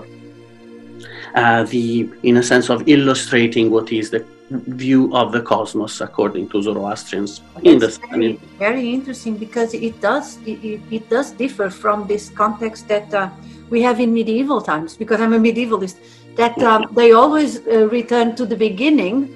uh, 1.35 1.63
the, 1.63 2.09
in 2.23 2.37
a 2.37 2.43
sense, 2.43 2.69
of 2.69 2.87
illustrating 2.87 3.69
what 3.69 3.91
is 3.91 4.09
the 4.09 4.25
view 4.49 5.13
of 5.13 5.31
the 5.31 5.41
cosmos 5.41 5.99
according 6.01 6.47
to 6.49 6.61
Zoroastrians 6.61 7.41
in 7.63 7.79
the 7.79 7.89
very, 8.09 8.39
very 8.57 8.89
interesting 8.93 9.35
because 9.35 9.73
it 9.73 9.99
does 9.99 10.37
it, 10.45 10.81
it, 10.89 11.09
does 11.09 11.31
differ 11.31 11.69
from 11.69 12.07
this 12.07 12.29
context 12.29 12.87
that 12.87 13.13
uh, 13.13 13.29
we 13.69 13.81
have 13.81 13.99
in 13.99 14.13
medieval 14.13 14.61
times 14.61 14.95
because 14.95 15.19
I'm 15.19 15.33
a 15.33 15.39
medievalist 15.39 15.97
that 16.35 16.57
um, 16.59 16.85
they 16.93 17.11
always 17.11 17.67
uh, 17.67 17.89
return 17.89 18.35
to 18.37 18.45
the 18.45 18.55
beginning 18.55 19.33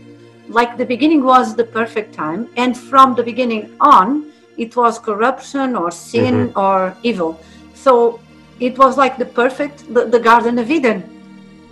like 0.48 0.78
the 0.78 0.86
beginning 0.86 1.24
was 1.24 1.56
the 1.56 1.66
perfect 1.66 2.14
time 2.14 2.50
and 2.56 2.78
from 2.78 3.14
the 3.16 3.24
beginning 3.24 3.76
on 3.82 4.32
it 4.58 4.76
was 4.78 4.98
corruption 5.00 5.76
or 5.76 5.92
sin 5.92 6.50
mm-hmm. 6.50 6.60
or 6.60 6.96
evil. 7.04 7.40
So 7.74 8.20
it 8.60 8.78
was 8.78 8.98
like 8.98 9.18
the 9.18 9.26
perfect 9.26 9.94
the, 9.94 10.06
the 10.06 10.20
garden 10.20 10.60
of 10.60 10.70
eden 10.72 11.21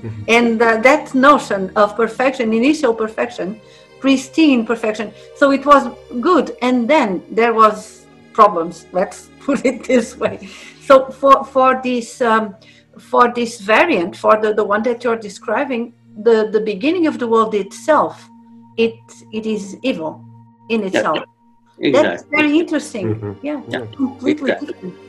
Mm-hmm. 0.01 0.23
And 0.27 0.61
uh, 0.61 0.77
that 0.77 1.13
notion 1.13 1.71
of 1.75 1.95
perfection, 1.95 2.53
initial 2.53 2.93
perfection, 2.93 3.59
pristine 3.99 4.65
perfection. 4.65 5.13
So 5.35 5.51
it 5.51 5.65
was 5.65 5.87
good, 6.21 6.57
and 6.61 6.89
then 6.89 7.23
there 7.31 7.53
was 7.53 8.05
problems. 8.33 8.85
Let's 8.91 9.29
put 9.39 9.65
it 9.65 9.83
this 9.83 10.17
way. 10.17 10.49
So 10.81 11.09
for 11.09 11.43
for 11.43 11.81
this 11.83 12.21
um, 12.21 12.55
for 12.97 13.31
this 13.33 13.59
variant, 13.59 14.15
for 14.15 14.39
the, 14.41 14.53
the 14.53 14.63
one 14.63 14.83
that 14.83 15.03
you're 15.03 15.21
describing, 15.29 15.93
the 16.23 16.49
the 16.51 16.61
beginning 16.61 17.07
of 17.07 17.19
the 17.19 17.27
world 17.27 17.53
itself, 17.53 18.29
it 18.77 18.99
it 19.33 19.45
is 19.45 19.77
evil 19.83 20.23
in 20.69 20.83
itself. 20.83 21.17
Yeah, 21.17 21.87
exactly. 21.87 21.91
That's 21.91 22.23
very 22.23 22.59
interesting. 22.59 23.15
Mm-hmm. 23.15 23.45
Yeah, 23.45 23.61
yeah, 23.67 23.85
completely 23.95 24.51
exactly. 24.51 24.67
different 24.67 25.08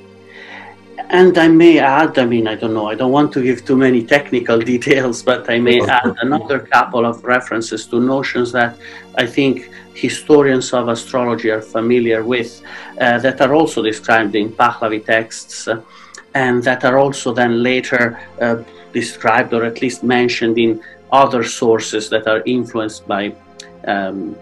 and 1.10 1.36
I 1.36 1.48
may 1.48 1.78
add, 1.80 2.18
I 2.18 2.24
mean, 2.24 2.46
I 2.46 2.54
don't 2.54 2.72
know, 2.72 2.88
I 2.88 2.94
don't 2.94 3.10
want 3.10 3.32
to 3.32 3.42
give 3.42 3.64
too 3.64 3.76
many 3.76 4.04
technical 4.04 4.58
details, 4.72 5.22
but 5.22 5.50
I 5.50 5.58
may 5.58 5.80
add 5.80 6.14
another 6.22 6.60
couple 6.60 7.04
of 7.04 7.24
references 7.24 7.86
to 7.86 8.00
notions 8.00 8.52
that 8.52 8.76
I 9.16 9.26
think 9.26 9.70
historians 9.94 10.72
of 10.72 10.88
astrology 10.88 11.50
are 11.50 11.60
familiar 11.60 12.22
with, 12.22 12.62
uh, 13.00 13.18
that 13.18 13.40
are 13.40 13.54
also 13.54 13.82
described 13.82 14.36
in 14.36 14.50
Pahlavi 14.50 15.04
texts, 15.04 15.66
uh, 15.66 15.82
and 16.34 16.62
that 16.62 16.84
are 16.84 16.96
also 16.96 17.34
then 17.34 17.60
later 17.60 18.20
uh, 18.40 18.62
described 18.92 19.52
or 19.52 19.64
at 19.64 19.82
least 19.82 20.04
mentioned 20.04 20.58
in 20.58 20.80
other 21.10 21.42
sources 21.42 22.08
that 22.08 22.28
are 22.28 22.42
influenced 22.46 23.06
by. 23.06 23.34
Um, 23.86 24.36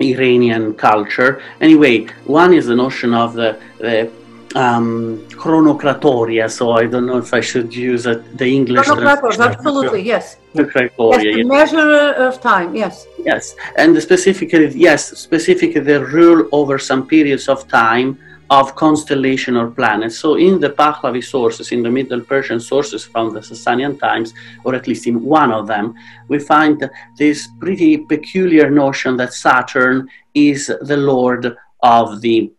Iranian 0.00 0.74
culture. 0.74 1.42
Anyway, 1.60 2.06
one 2.24 2.54
is 2.54 2.66
the 2.66 2.76
notion 2.76 3.12
of 3.14 3.34
the, 3.34 3.58
the 3.78 4.08
um, 4.54 5.18
chronocratoria, 5.30 6.50
so 6.50 6.72
I 6.72 6.86
don't 6.86 7.06
know 7.06 7.18
if 7.18 7.32
I 7.34 7.40
should 7.40 7.74
use 7.74 8.06
a, 8.06 8.16
the 8.34 8.46
English. 8.46 8.88
Absolutely, 8.88 10.02
yes. 10.02 10.36
The 10.54 10.64
cratoria, 10.64 11.24
yes, 11.24 11.36
the 11.36 11.44
measure 11.44 12.12
of 12.14 12.40
time, 12.40 12.74
yes. 12.74 13.06
Yes, 13.24 13.54
and 13.76 14.00
specifically, 14.00 14.68
yes, 14.68 15.18
specifically 15.18 15.80
the 15.80 16.04
rule 16.04 16.48
over 16.52 16.78
some 16.78 17.06
periods 17.06 17.48
of 17.48 17.68
time 17.68 18.18
of 18.50 18.74
constellation 18.76 19.56
or 19.56 19.70
planets. 19.70 20.18
So 20.18 20.36
in 20.36 20.58
the 20.58 20.70
Pahlavi 20.70 21.22
sources, 21.22 21.70
in 21.70 21.82
the 21.82 21.90
Middle 21.90 22.22
Persian 22.22 22.60
sources 22.60 23.04
from 23.04 23.34
the 23.34 23.40
Sasanian 23.40 24.00
times, 24.00 24.32
or 24.64 24.74
at 24.74 24.86
least 24.86 25.06
in 25.06 25.22
one 25.22 25.52
of 25.52 25.66
them, 25.66 25.94
we 26.28 26.38
find 26.38 26.88
this 27.18 27.48
pretty 27.60 27.98
peculiar 27.98 28.70
notion 28.70 29.16
that 29.18 29.34
Saturn 29.34 30.08
is 30.34 30.72
the 30.80 30.96
lord 30.96 31.56
of 31.82 32.20
the 32.22 32.50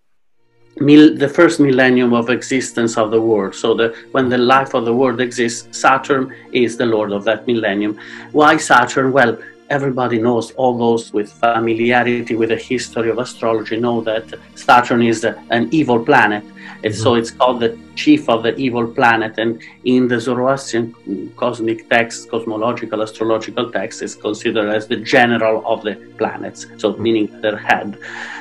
mil- 0.79 1.15
the 1.15 1.27
first 1.27 1.59
millennium 1.59 2.13
of 2.13 2.29
existence 2.29 2.97
of 2.97 3.11
the 3.11 3.21
world. 3.21 3.55
So 3.55 3.73
the, 3.73 3.95
when 4.11 4.29
the 4.29 4.37
life 4.37 4.73
of 4.73 4.85
the 4.85 4.93
world 4.93 5.19
exists, 5.21 5.77
Saturn 5.77 6.33
is 6.51 6.77
the 6.77 6.85
lord 6.85 7.11
of 7.11 7.23
that 7.25 7.47
millennium. 7.47 7.99
Why 8.31 8.57
Saturn? 8.57 9.11
Well, 9.11 9.37
everybody 9.69 10.19
knows, 10.19 10.51
all 10.51 10.77
those 10.77 11.13
with 11.13 11.31
familiarity 11.31 12.35
with 12.35 12.49
the 12.49 12.57
history 12.57 13.09
of 13.09 13.17
astrology 13.17 13.77
know 13.79 14.01
that 14.01 14.33
Saturn 14.55 15.01
is 15.03 15.23
an 15.23 15.69
evil 15.71 16.03
planet. 16.03 16.43
And 16.83 16.93
mm-hmm. 16.93 17.03
so 17.03 17.15
it's 17.15 17.31
called 17.31 17.59
the 17.59 17.77
chief 17.95 18.29
of 18.29 18.43
the 18.43 18.55
evil 18.55 18.87
planet. 18.87 19.37
And 19.37 19.61
in 19.83 20.07
the 20.07 20.19
Zoroastrian 20.19 20.95
cosmic 21.35 21.89
text, 21.89 22.29
cosmological, 22.29 23.01
astrological 23.01 23.71
text, 23.71 24.01
is 24.01 24.15
considered 24.15 24.69
as 24.69 24.87
the 24.87 24.97
general 24.97 25.65
of 25.65 25.83
the 25.83 25.95
planets, 26.17 26.65
so 26.77 26.93
mm-hmm. 26.93 27.03
meaning 27.03 27.41
their 27.41 27.57
head. 27.57 27.97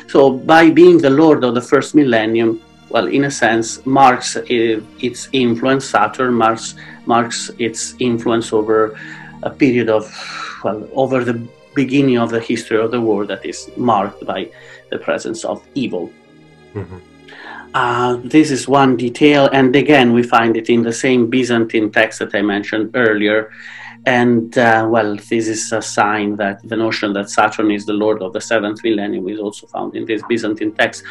So 0.09 0.31
by 0.31 0.71
being 0.71 0.99
the 0.99 1.11
lord 1.11 1.45
of 1.45 1.55
the 1.55 1.63
first 1.63 1.95
millennium, 1.95 2.63
well, 2.91 3.07
in 3.07 3.25
a 3.25 3.31
sense, 3.31 3.85
marks 3.85 4.37
its 4.47 5.29
influence, 5.33 5.85
Saturn 5.91 6.33
marks, 6.33 6.75
marks 7.05 7.51
its 7.59 7.95
influence 7.99 8.51
over 8.53 8.99
a 9.43 9.51
period 9.51 9.91
of, 9.91 10.05
well, 10.63 10.89
over 10.93 11.25
the 11.25 11.41
beginning 11.75 12.19
of 12.19 12.31
the 12.31 12.41
history 12.41 12.79
of 12.79 12.91
the 12.91 13.01
world 13.01 13.29
that 13.29 13.45
is 13.45 13.71
marked 13.77 14.25
by 14.25 14.51
the 14.91 14.99
presence 14.99 15.45
of 15.45 15.57
evil. 15.75 16.11
Mm-hmm. 16.75 16.99
Uh, 17.75 18.17
this 18.25 18.51
is 18.51 18.67
one 18.67 18.97
detail, 18.97 19.49
and 19.53 19.77
again, 19.77 20.13
we 20.13 20.23
find 20.23 20.57
it 20.57 20.71
in 20.71 20.83
the 20.83 20.93
same 20.93 21.29
Byzantine 21.29 21.93
text 21.93 22.19
that 22.21 22.35
I 22.35 22.43
mentioned 22.43 22.91
earlier. 22.95 23.53
And 24.07 24.57
uh, 24.57 24.87
well, 24.89 25.17
this 25.17 25.49
is 25.49 25.73
a 25.73 25.83
sign 25.83 26.37
that 26.37 26.67
the 26.67 26.77
notion 26.77 27.13
that 27.13 27.29
Saturn 27.29 27.71
is 27.71 27.85
the 27.85 27.93
lord 27.93 28.23
of 28.23 28.33
the 28.33 28.41
seventh 28.41 28.83
millennium 28.83 29.29
is 29.29 29.39
also 29.39 29.67
found 29.67 29.95
in 29.95 30.07
this 30.07 30.23
Byzantine 30.29 30.73
text. 30.73 31.03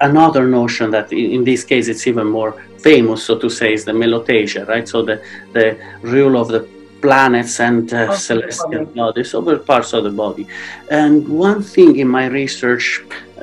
Another 0.00 0.46
notion 0.46 0.90
that 0.90 1.12
in, 1.12 1.30
in 1.36 1.44
this 1.44 1.64
case 1.64 1.88
it's 1.88 2.06
even 2.06 2.26
more 2.26 2.52
famous, 2.78 3.24
so 3.24 3.38
to 3.38 3.48
say, 3.48 3.72
is 3.72 3.84
the 3.84 3.92
Melothesia, 3.92 4.68
right? 4.68 4.86
So 4.86 5.02
the, 5.02 5.22
the 5.52 5.78
rule 6.02 6.36
of 6.36 6.48
the 6.48 6.68
planets 7.02 7.60
and 7.60 7.92
uh, 7.92 8.16
celestial 8.16 8.86
bodies 8.86 9.34
over 9.34 9.58
parts 9.58 9.92
of 9.92 10.04
the 10.04 10.10
body. 10.10 10.46
And 10.90 11.28
one 11.28 11.62
thing 11.62 11.98
in 11.98 12.08
my 12.08 12.26
research, 12.26 13.02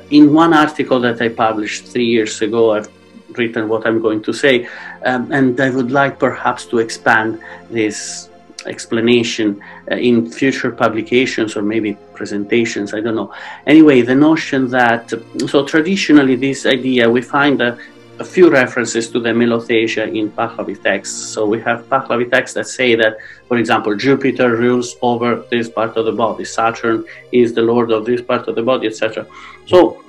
in 0.10 0.34
one 0.34 0.54
article 0.54 1.00
that 1.01 1.22
I 1.22 1.30
published 1.30 1.86
three 1.88 2.10
years 2.18 2.42
ago, 2.42 2.72
I've 2.75 2.89
written 3.38 3.70
what 3.70 3.86
I'm 3.86 4.01
going 4.01 4.24
to 4.24 4.34
say, 4.34 4.68
um, 5.06 5.32
and 5.32 5.60
I 5.60 5.70
would 5.70 5.92
like 5.92 6.18
perhaps 6.18 6.66
to 6.68 6.80
expand 6.80 7.39
this 7.70 8.30
explanation 8.66 9.62
uh, 9.92 9.96
in 9.96 10.30
future 10.30 10.72
publications 10.72 11.56
or 11.56 11.62
maybe 11.62 11.98
presentations 12.13 12.94
i 12.94 13.00
don't 13.00 13.16
know 13.16 13.32
anyway 13.66 14.01
the 14.01 14.13
notion 14.13 14.70
that 14.70 15.13
so 15.48 15.66
traditionally 15.66 16.36
this 16.36 16.66
idea 16.66 17.10
we 17.10 17.22
find 17.22 17.62
a, 17.62 17.78
a 18.20 18.26
few 18.26 18.50
references 18.50 19.10
to 19.10 19.20
the 19.20 19.30
Melothesia 19.30 20.06
in 20.14 20.30
Pahlavi 20.30 20.82
texts. 20.82 21.34
So 21.34 21.46
we 21.46 21.62
have 21.62 21.86
Pahlavi 21.86 22.30
texts 22.30 22.56
that 22.56 22.68
say 22.68 22.96
that, 22.96 23.18
for 23.48 23.58
example, 23.58 23.96
Jupiter 23.96 24.58
rules 24.58 24.98
over 25.02 25.46
this 25.50 25.70
part 25.70 25.96
of 25.96 26.06
the 26.06 26.12
body, 26.12 26.44
Saturn 26.44 27.06
is 27.32 27.54
the 27.54 27.62
lord 27.62 27.92
of 27.92 28.06
this 28.06 28.22
part 28.22 28.48
of 28.48 28.56
the 28.56 28.62
body, 28.62 28.88
etc. 28.88 29.26
So 29.68 30.04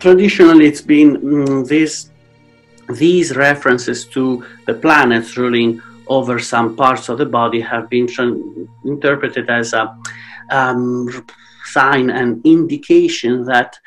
traditionally, 0.00 0.66
it's 0.66 0.82
been 0.82 1.16
mm, 1.18 1.68
this, 1.68 2.10
these 2.90 3.36
references 3.36 4.04
to 4.06 4.44
the 4.66 4.74
planets 4.74 5.36
ruling 5.36 5.80
over 6.08 6.38
some 6.38 6.76
parts 6.76 7.08
of 7.08 7.18
the 7.18 7.26
body 7.26 7.60
have 7.60 7.88
been 7.88 8.08
interpreted 8.84 9.48
as 9.48 9.72
a 9.72 9.96
um, 10.50 11.08
sign 11.66 12.10
and 12.10 12.44
indication 12.44 13.44
that 13.44 13.78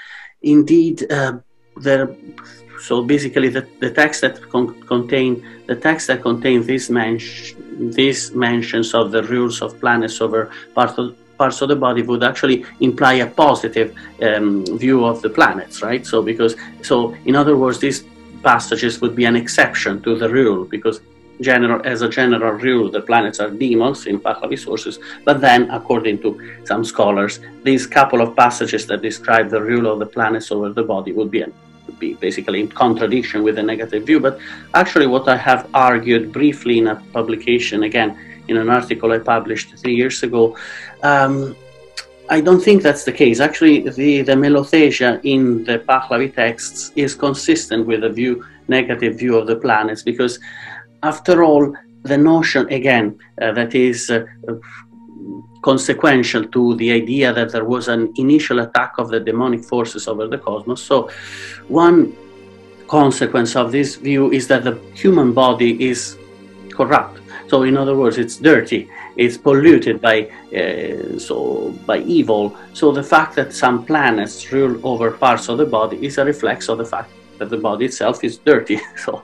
indeed 0.41 1.11
uh, 1.11 1.33
there 1.81 2.15
so 2.79 3.03
basically 3.03 3.49
the, 3.49 3.67
the 3.79 3.91
text 3.91 4.21
that 4.21 4.41
con- 4.49 4.81
contain 4.83 5.45
the 5.65 5.75
text 5.75 6.07
that 6.07 6.21
contain 6.21 6.65
these, 6.65 6.87
these 6.87 8.31
mentions 8.31 8.93
of 8.93 9.11
the 9.11 9.23
rules 9.23 9.61
of 9.61 9.79
planets 9.79 10.21
over 10.21 10.51
parts 10.73 10.97
of, 10.97 11.15
parts 11.37 11.61
of 11.61 11.69
the 11.69 11.75
body 11.75 12.01
would 12.01 12.23
actually 12.23 12.65
imply 12.79 13.13
a 13.13 13.27
positive 13.27 13.95
um, 14.21 14.65
view 14.77 15.05
of 15.05 15.21
the 15.21 15.29
planets 15.29 15.81
right? 15.81 16.05
So 16.05 16.21
because 16.21 16.55
so 16.81 17.15
in 17.25 17.35
other 17.35 17.57
words 17.57 17.79
these 17.79 18.03
passages 18.43 19.01
would 19.01 19.15
be 19.15 19.25
an 19.25 19.35
exception 19.35 20.01
to 20.03 20.15
the 20.15 20.29
rule 20.29 20.65
because 20.65 21.01
general 21.41 21.81
as 21.85 22.01
a 22.01 22.09
general 22.09 22.53
rule 22.53 22.89
the 22.89 23.01
planets 23.01 23.39
are 23.39 23.49
demons 23.49 24.07
in 24.07 24.19
Pahlavi 24.19 24.57
sources 24.57 24.99
but 25.23 25.39
then 25.39 25.69
according 25.69 26.19
to 26.21 26.29
some 26.63 26.83
scholars 26.83 27.39
these 27.63 27.85
couple 27.85 28.21
of 28.21 28.35
passages 28.35 28.87
that 28.87 29.01
describe 29.01 29.49
the 29.49 29.61
rule 29.61 29.91
of 29.91 29.99
the 29.99 30.05
planets 30.05 30.51
over 30.51 30.69
the 30.69 30.81
body 30.81 31.11
would 31.11 31.29
be 31.29 31.41
an 31.41 31.53
be 31.99 32.13
basically 32.15 32.59
in 32.61 32.67
contradiction 32.67 33.43
with 33.43 33.57
a 33.57 33.63
negative 33.63 34.03
view. 34.05 34.19
But 34.19 34.39
actually, 34.73 35.07
what 35.07 35.27
I 35.27 35.37
have 35.37 35.69
argued 35.73 36.31
briefly 36.31 36.77
in 36.77 36.87
a 36.87 36.95
publication, 37.13 37.83
again, 37.83 38.17
in 38.47 38.57
an 38.57 38.69
article 38.69 39.11
I 39.11 39.19
published 39.19 39.77
three 39.77 39.95
years 39.95 40.23
ago, 40.23 40.57
um, 41.03 41.55
I 42.29 42.41
don't 42.41 42.61
think 42.61 42.83
that's 42.83 43.05
the 43.05 43.11
case. 43.11 43.39
Actually, 43.39 43.87
the, 43.87 44.21
the 44.21 44.33
melothesia 44.33 45.19
in 45.23 45.63
the 45.63 45.79
Pahlavi 45.79 46.33
texts 46.33 46.91
is 46.95 47.15
consistent 47.15 47.87
with 47.87 48.03
a 48.03 48.09
view, 48.09 48.45
negative 48.67 49.17
view 49.17 49.37
of 49.37 49.47
the 49.47 49.55
planets, 49.55 50.03
because 50.03 50.39
after 51.03 51.43
all, 51.43 51.73
the 52.03 52.17
notion, 52.17 52.67
again, 52.69 53.17
uh, 53.41 53.51
that 53.53 53.75
is 53.75 54.09
uh, 54.09 54.25
consequential 55.61 56.45
to 56.45 56.75
the 56.75 56.91
idea 56.91 57.33
that 57.33 57.51
there 57.51 57.65
was 57.65 57.87
an 57.87 58.13
initial 58.15 58.59
attack 58.59 58.93
of 58.97 59.09
the 59.09 59.19
demonic 59.19 59.63
forces 59.63 60.07
over 60.07 60.27
the 60.27 60.37
cosmos. 60.37 60.81
So, 60.81 61.09
one 61.67 62.15
consequence 62.87 63.55
of 63.55 63.71
this 63.71 63.95
view 63.95 64.31
is 64.31 64.47
that 64.47 64.63
the 64.63 64.79
human 64.93 65.33
body 65.33 65.89
is 65.89 66.17
corrupt. 66.71 67.19
So, 67.47 67.63
in 67.63 67.77
other 67.77 67.95
words, 67.95 68.17
it's 68.17 68.37
dirty, 68.37 68.89
it's 69.15 69.37
polluted 69.37 70.01
by 70.01 70.29
uh, 70.55 71.17
so 71.17 71.71
by 71.85 71.99
evil. 71.99 72.55
So, 72.73 72.91
the 72.91 73.03
fact 73.03 73.35
that 73.35 73.53
some 73.53 73.85
planets 73.85 74.51
rule 74.51 74.79
over 74.85 75.11
parts 75.11 75.49
of 75.49 75.57
the 75.57 75.65
body 75.65 76.05
is 76.05 76.17
a 76.17 76.25
reflex 76.25 76.69
of 76.69 76.77
the 76.77 76.85
fact 76.85 77.09
that 77.37 77.49
the 77.49 77.57
body 77.57 77.85
itself 77.85 78.23
is 78.23 78.37
dirty. 78.37 78.79
so, 79.05 79.23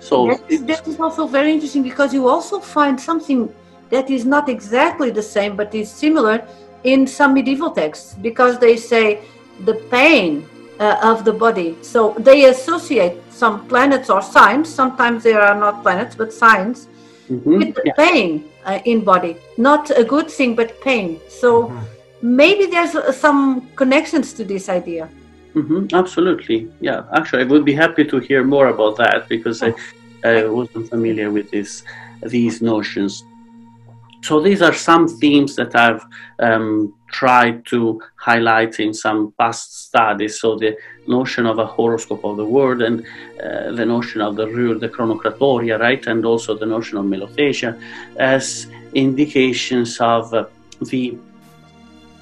so 0.00 0.26
that, 0.28 0.66
that 0.66 0.88
is 0.88 1.00
also 1.00 1.26
very 1.26 1.52
interesting 1.52 1.82
because 1.82 2.12
you 2.12 2.28
also 2.28 2.60
find 2.60 3.00
something 3.00 3.52
that 3.90 4.10
is 4.10 4.24
not 4.24 4.48
exactly 4.48 5.10
the 5.10 5.22
same 5.22 5.56
but 5.56 5.74
is 5.74 5.90
similar 5.90 6.46
in 6.84 7.06
some 7.06 7.34
medieval 7.34 7.70
texts 7.70 8.14
because 8.20 8.58
they 8.58 8.76
say 8.76 9.20
the 9.64 9.74
pain 9.90 10.46
uh, 10.78 10.98
of 11.02 11.24
the 11.24 11.32
body. 11.32 11.76
So 11.82 12.14
they 12.18 12.44
associate 12.46 13.20
some 13.30 13.66
planets 13.68 14.10
or 14.10 14.22
signs, 14.22 14.68
sometimes 14.72 15.22
they 15.22 15.32
are 15.32 15.54
not 15.54 15.82
planets 15.82 16.14
but 16.14 16.32
signs, 16.32 16.88
mm-hmm. 17.28 17.58
with 17.58 17.74
the 17.74 17.82
yeah. 17.84 17.92
pain 17.94 18.44
uh, 18.64 18.80
in 18.84 19.02
body. 19.04 19.36
Not 19.56 19.90
a 19.90 20.04
good 20.04 20.30
thing, 20.30 20.54
but 20.54 20.80
pain. 20.80 21.20
So 21.28 21.64
mm-hmm. 21.64 22.36
maybe 22.36 22.66
there's 22.66 22.94
uh, 22.94 23.12
some 23.12 23.68
connections 23.76 24.32
to 24.34 24.44
this 24.44 24.68
idea. 24.68 25.08
Mm-hmm, 25.54 25.94
absolutely. 25.94 26.70
Yeah, 26.80 27.04
actually, 27.14 27.42
I 27.42 27.46
would 27.46 27.64
be 27.64 27.72
happy 27.72 28.04
to 28.04 28.18
hear 28.18 28.44
more 28.44 28.68
about 28.68 28.96
that 28.98 29.28
because 29.28 29.62
I, 29.62 29.72
I 30.22 30.44
wasn't 30.44 30.90
familiar 30.90 31.30
with 31.30 31.50
this, 31.50 31.82
these 32.22 32.60
notions. 32.60 33.24
So 34.22 34.40
these 34.40 34.62
are 34.62 34.72
some 34.72 35.08
themes 35.08 35.56
that 35.56 35.74
I've 35.74 36.04
um, 36.38 36.94
tried 37.08 37.64
to 37.66 38.00
highlight 38.16 38.80
in 38.80 38.92
some 38.92 39.32
past 39.38 39.86
studies. 39.86 40.40
So 40.40 40.56
the 40.56 40.76
notion 41.06 41.46
of 41.46 41.58
a 41.58 41.66
horoscope 41.66 42.24
of 42.24 42.36
the 42.36 42.44
world 42.44 42.82
and 42.82 43.06
uh, 43.42 43.72
the 43.72 43.86
notion 43.86 44.20
of 44.20 44.36
the 44.36 44.48
rule, 44.48 44.78
the 44.78 44.88
chronocratoria, 44.88 45.78
right, 45.78 46.04
and 46.06 46.24
also 46.24 46.56
the 46.56 46.66
notion 46.66 46.98
of 46.98 47.04
melothesia 47.04 47.80
as 48.16 48.66
indications 48.94 49.98
of 50.00 50.34
uh, 50.34 50.46
the 50.80 51.16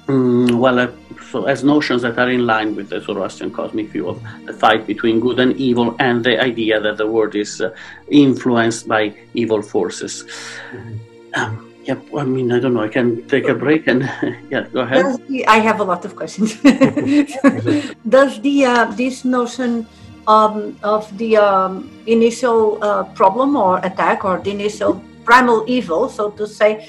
um, 0.07 0.59
well, 0.59 0.79
uh, 0.79 0.91
so 1.31 1.45
as 1.45 1.63
notions 1.63 2.03
that 2.03 2.19
are 2.19 2.29
in 2.29 2.45
line 2.45 2.75
with 2.75 2.89
the 2.89 3.01
Zoroastrian 3.01 3.51
cosmic 3.51 3.87
view 3.87 4.07
of 4.07 4.21
the 4.45 4.53
fight 4.53 4.85
between 4.85 5.19
good 5.19 5.39
and 5.39 5.57
evil, 5.57 5.95
and 5.99 6.23
the 6.23 6.39
idea 6.39 6.79
that 6.79 6.97
the 6.97 7.07
world 7.07 7.35
is 7.35 7.59
uh, 7.59 7.73
influenced 8.09 8.87
by 8.87 9.15
evil 9.33 9.63
forces. 9.63 10.23
Mm-hmm. 10.71 10.97
Um, 11.33 11.64
Yep. 11.85 12.17
I 12.17 12.23
mean, 12.23 12.51
I 12.51 12.59
don't 12.59 12.73
know. 12.73 12.81
I 12.81 12.87
can 12.87 13.27
take 13.27 13.47
a 13.47 13.53
break 13.53 13.87
and 13.87 14.01
yeah, 14.49 14.65
go 14.73 14.81
ahead. 14.81 15.05
The, 15.27 15.45
I 15.47 15.57
have 15.57 15.79
a 15.79 15.83
lot 15.83 16.03
of 16.03 16.15
questions. 16.15 16.55
Does 18.09 18.41
the 18.41 18.65
uh, 18.65 18.85
this 18.91 19.23
notion 19.23 19.85
um, 20.27 20.77
of 20.81 21.05
the 21.17 21.37
um, 21.37 21.91
initial 22.07 22.83
uh, 22.83 23.03
problem 23.13 23.55
or 23.55 23.77
attack 23.85 24.25
or 24.25 24.39
the 24.39 24.49
initial 24.49 25.01
primal 25.23 25.63
evil, 25.67 26.09
so 26.09 26.31
to 26.31 26.47
say, 26.47 26.87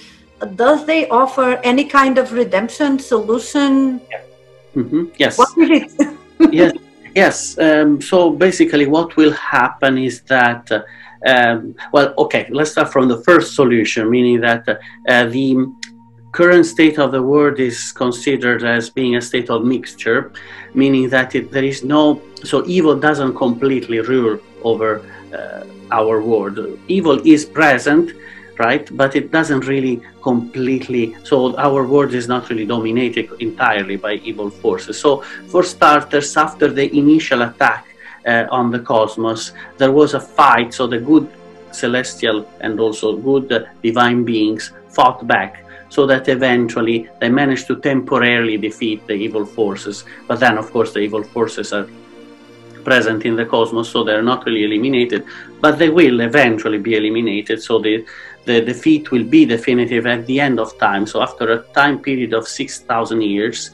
does 0.55 0.85
they 0.85 1.09
offer 1.09 1.61
any 1.65 1.85
kind 1.85 2.19
of 2.19 2.33
redemption 2.33 2.99
solution? 2.99 4.01
Yeah. 4.11 4.21
Mm-hmm. 4.77 5.05
Yes. 5.17 5.39
What 5.39 5.57
is 5.59 5.95
it? 5.99 6.17
yes. 6.53 6.73
Yes. 7.15 7.59
Um, 7.59 8.01
so 8.01 8.31
basically, 8.31 8.87
what 8.87 9.17
will 9.17 9.33
happen 9.33 9.99
is 9.99 10.23
that. 10.23 10.73
Uh, 10.73 10.83
um, 11.25 11.75
well, 11.93 12.15
okay, 12.19 12.47
let's 12.51 12.73
start 12.73 12.93
from 12.93 13.09
the 13.09 13.23
first 13.23 13.55
solution, 13.55 14.11
meaning 14.11 14.41
that 14.41 14.69
uh, 14.69 15.27
the 15.27 15.67
current 16.33 16.67
state 16.67 16.99
of 16.99 17.13
the 17.13 17.23
world 17.23 17.59
is 17.59 17.93
considered 17.93 18.63
as 18.63 18.91
being 18.91 19.17
a 19.17 19.23
state 19.23 19.49
of 19.49 19.65
mixture, 19.65 20.33
meaning 20.75 21.09
that 21.09 21.35
it, 21.35 21.51
there 21.51 21.65
is 21.65 21.83
no, 21.83 22.21
so 22.45 22.63
evil 22.67 22.95
doesn't 22.95 23.35
completely 23.35 24.01
rule 24.01 24.39
over 24.63 25.03
uh, 25.33 25.65
our 25.91 26.21
world. 26.21 26.59
Evil 26.89 27.19
is 27.27 27.45
present, 27.45 28.13
right? 28.59 28.89
But 28.97 29.17
it 29.17 29.31
doesn't 29.33 29.67
really 29.67 30.03
completely, 30.23 31.17
so 31.25 31.57
our 31.57 31.87
world 31.87 32.13
is 32.13 32.29
not 32.29 32.51
really 32.51 32.67
dominated 32.67 33.31
entirely 33.41 33.97
by 33.97 34.15
evil 34.17 34.51
forces. 34.51 34.99
So, 34.99 35.23
for 35.49 35.63
starters, 35.63 36.37
after 36.37 36.69
the 36.69 36.95
initial 36.97 37.43
attack 37.43 37.87
uh, 38.27 38.47
on 38.51 38.71
the 38.71 38.81
cosmos, 38.81 39.53
there 39.79 39.93
was 39.93 40.15
a 40.15 40.21
fight. 40.21 40.75
So 40.75 40.87
the 40.87 40.99
good 40.99 41.29
celestial 41.73 42.49
and 42.61 42.81
also 42.81 43.17
good 43.17 43.53
uh, 43.53 43.65
divine 43.83 44.25
beings 44.25 44.73
fought 44.89 45.27
back 45.27 45.63
so 45.89 46.07
that 46.07 46.29
eventually 46.29 47.09
they 47.21 47.29
managed 47.29 47.67
to 47.69 47.77
temporarily 47.77 48.57
defeat 48.57 49.07
the 49.07 49.15
evil 49.15 49.45
forces. 49.45 50.05
But 50.27 50.41
then, 50.41 50.59
of 50.59 50.71
course, 50.73 50.93
the 50.93 51.01
evil 51.01 51.23
forces 51.23 51.73
are 51.73 51.87
present 52.85 53.25
in 53.25 53.37
the 53.37 53.45
cosmos, 53.45 53.89
so 53.91 54.05
they're 54.05 54.23
not 54.23 54.47
really 54.47 54.65
eliminated, 54.65 55.25
but 55.61 55.79
they 55.79 55.89
will 55.89 56.21
eventually 56.21 56.79
be 56.79 56.95
eliminated. 56.95 57.63
So 57.63 57.79
the, 57.79 58.05
the 58.45 58.61
defeat 58.61 59.11
will 59.11 59.25
be 59.25 59.45
definitive 59.45 60.07
at 60.07 60.27
the 60.27 60.41
end 60.41 60.61
of 60.61 60.79
time. 60.79 61.07
So 61.07 61.21
after 61.23 61.53
a 61.53 61.63
time 61.81 61.99
period 61.99 62.33
of 62.33 62.47
6,000 62.47 63.21
years, 63.23 63.71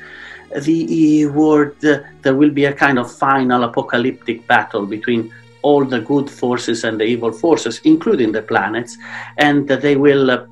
the 0.60 1.26
world, 1.26 1.74
there 1.80 2.34
will 2.34 2.50
be 2.50 2.66
a 2.66 2.72
kind 2.72 2.98
of 2.98 3.10
final 3.10 3.64
apocalyptic 3.64 4.46
battle 4.46 4.86
between 4.86 5.32
all 5.62 5.84
the 5.84 6.00
good 6.00 6.28
forces 6.28 6.84
and 6.84 7.00
the 7.00 7.04
evil 7.04 7.32
forces, 7.32 7.80
including 7.84 8.32
the 8.32 8.42
planets, 8.42 8.98
and 9.38 9.68
they 9.68 9.96
will 9.96 10.30
uh, 10.30 10.44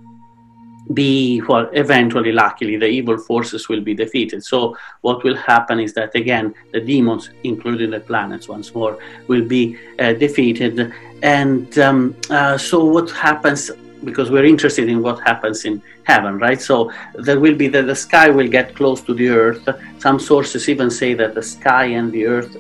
be, 0.95 1.41
well, 1.43 1.69
eventually, 1.73 2.33
luckily, 2.33 2.77
the 2.77 2.87
evil 2.87 3.19
forces 3.19 3.69
will 3.69 3.81
be 3.81 3.95
defeated. 3.95 4.45
So, 4.45 4.77
what 5.03 5.23
will 5.23 5.37
happen 5.37 5.79
is 5.81 5.93
that, 5.95 6.15
again, 6.15 6.55
the 6.73 6.81
demons, 6.81 7.31
including 7.45 7.91
the 7.91 8.01
planets 8.01 8.49
once 8.49 8.75
more, 8.75 8.99
will 9.29 9.45
be 9.45 9.79
uh, 9.99 10.15
defeated. 10.15 10.93
And 11.23 11.79
um, 11.79 12.17
uh, 12.29 12.59
so, 12.59 12.85
what 12.85 13.11
happens 13.11 13.71
because 14.05 14.31
we're 14.31 14.45
interested 14.45 14.89
in 14.89 15.03
what 15.03 15.21
happens 15.21 15.65
in 15.65 15.83
heaven, 16.05 16.39
right? 16.39 16.61
So 16.61 16.91
there 17.15 17.39
will 17.39 17.55
be 17.55 17.69
that 17.69 17.87
the 17.87 17.95
sky 17.95 18.31
will 18.31 18.49
get 18.49 18.75
close 18.75 19.01
to 19.03 19.15
the 19.15 19.29
earth. 19.29 19.69
Some 19.99 20.19
sources 20.19 20.69
even 20.69 20.91
say 20.91 21.15
that 21.15 21.35
the 21.35 21.43
sky 21.43 21.85
and 21.85 22.11
the 22.13 22.27
earth 22.27 22.57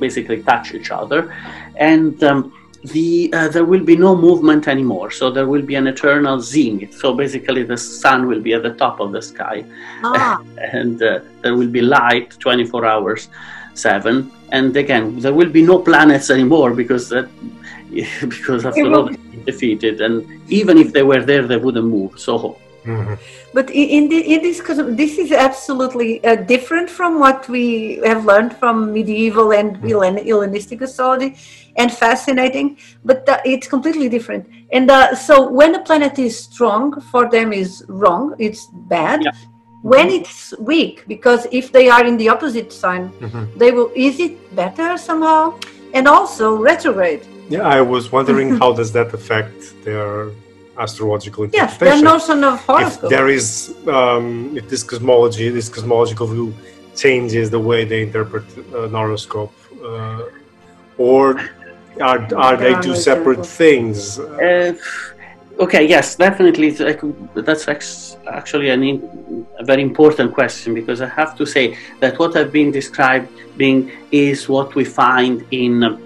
basically 0.00 0.42
touch 0.42 0.74
each 0.74 0.90
other, 0.90 1.34
and 1.76 2.22
um, 2.24 2.52
the 2.84 3.32
uh, 3.32 3.48
there 3.48 3.64
will 3.64 3.84
be 3.84 3.96
no 3.96 4.14
movement 4.14 4.68
anymore. 4.68 5.10
So 5.10 5.30
there 5.30 5.46
will 5.46 5.62
be 5.62 5.74
an 5.74 5.86
eternal 5.86 6.40
zenith. 6.40 6.94
So 6.94 7.14
basically, 7.14 7.62
the 7.62 7.76
sun 7.76 8.26
will 8.26 8.40
be 8.40 8.52
at 8.52 8.62
the 8.62 8.74
top 8.74 9.00
of 9.00 9.12
the 9.12 9.22
sky, 9.22 9.64
ah. 10.02 10.42
and 10.58 11.02
uh, 11.02 11.20
there 11.42 11.54
will 11.56 11.68
be 11.68 11.80
light 11.80 12.30
24 12.38 12.84
hours, 12.84 13.28
seven. 13.74 14.30
And 14.52 14.76
again, 14.76 15.18
there 15.18 15.34
will 15.34 15.48
be 15.48 15.62
no 15.62 15.78
planets 15.78 16.30
anymore 16.30 16.74
because 16.74 17.08
that 17.08 17.28
because 18.28 18.66
after 18.66 18.92
all 18.92 19.08
defeated, 19.44 20.00
and 20.00 20.40
even 20.48 20.78
if 20.78 20.92
they 20.92 21.02
were 21.02 21.22
there, 21.22 21.46
they 21.46 21.56
wouldn't 21.56 21.86
move. 21.86 22.18
So. 22.18 22.58
Mm-hmm. 22.84 23.14
But 23.54 23.70
in, 23.70 24.08
the, 24.08 24.18
in 24.18 24.42
this, 24.42 24.60
this 24.60 25.16
is 25.16 25.32
absolutely 25.32 26.22
uh, 26.24 26.36
different 26.36 26.90
from 26.90 27.18
what 27.18 27.48
we 27.48 28.00
have 28.04 28.26
learned 28.26 28.56
from 28.56 28.92
medieval 28.92 29.52
and 29.52 29.76
mm-hmm. 29.76 30.26
Hellenistic 30.26 30.82
astrology, 30.82 31.36
and 31.76 31.90
fascinating. 31.90 32.76
But 33.04 33.28
uh, 33.28 33.38
it's 33.44 33.68
completely 33.68 34.08
different. 34.08 34.48
And 34.72 34.90
uh, 34.90 35.14
so, 35.14 35.48
when 35.48 35.74
a 35.74 35.82
planet 35.82 36.18
is 36.18 36.38
strong, 36.38 37.00
for 37.00 37.30
them 37.30 37.52
is 37.52 37.84
wrong. 37.88 38.34
It's 38.38 38.66
bad. 38.66 39.22
Yeah. 39.24 39.32
When 39.82 40.08
mm-hmm. 40.08 40.16
it's 40.16 40.54
weak, 40.58 41.04
because 41.08 41.46
if 41.52 41.72
they 41.72 41.88
are 41.88 42.04
in 42.04 42.16
the 42.16 42.28
opposite 42.28 42.72
sign, 42.72 43.10
mm-hmm. 43.10 43.58
they 43.58 43.70
will. 43.70 43.90
Is 43.94 44.20
it 44.20 44.54
better 44.54 44.98
somehow? 44.98 45.58
And 45.94 46.08
also 46.08 46.56
retrograde 46.56 47.24
yeah, 47.48 47.62
I 47.62 47.80
was 47.80 48.10
wondering 48.10 48.56
how 48.56 48.72
does 48.72 48.92
that 48.92 49.12
affect 49.12 49.84
their 49.84 50.30
astrological 50.78 51.44
interpretation? 51.44 51.86
Yes, 51.86 52.00
their 52.00 52.02
notion 52.02 52.44
of 52.44 52.60
horoscope. 52.64 53.04
If 53.04 53.10
there 53.10 53.28
is, 53.28 53.74
um, 53.86 54.56
if 54.56 54.68
this 54.68 54.82
cosmology, 54.82 55.48
this 55.50 55.68
cosmological 55.68 56.26
view 56.26 56.54
changes 56.96 57.50
the 57.50 57.60
way 57.60 57.84
they 57.84 58.02
interpret 58.02 58.44
uh, 58.72 58.84
an 58.84 58.92
horoscope, 58.92 59.54
uh, 59.84 60.22
or 60.98 61.40
are 62.00 62.34
are 62.34 62.56
they 62.56 62.74
two 62.80 62.96
separate 62.96 63.44
things? 63.44 64.18
Uh, 64.18 64.74
okay, 65.58 65.86
yes, 65.86 66.16
definitely. 66.16 66.70
That's 67.34 67.68
actually 68.26 68.70
an, 68.70 69.46
a 69.58 69.64
very 69.64 69.82
important 69.82 70.32
question 70.34 70.74
because 70.74 71.00
I 71.00 71.08
have 71.08 71.36
to 71.36 71.46
say 71.46 71.76
that 72.00 72.18
what 72.18 72.36
I've 72.36 72.52
been 72.52 72.70
describing 72.70 73.90
is 74.10 74.48
what 74.48 74.74
we 74.74 74.84
find 74.84 75.44
in 75.50 76.03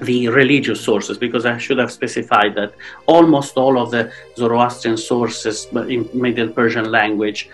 the 0.00 0.28
religious 0.28 0.80
sources 0.80 1.18
because 1.18 1.46
I 1.46 1.58
should 1.58 1.78
have 1.78 1.92
specified 1.92 2.54
that 2.56 2.74
almost 3.06 3.56
all 3.56 3.78
of 3.78 3.90
the 3.90 4.12
Zoroastrian 4.36 4.96
sources 4.96 5.66
in 5.72 6.08
Middle 6.12 6.48
Persian 6.48 6.90
language 6.90 7.48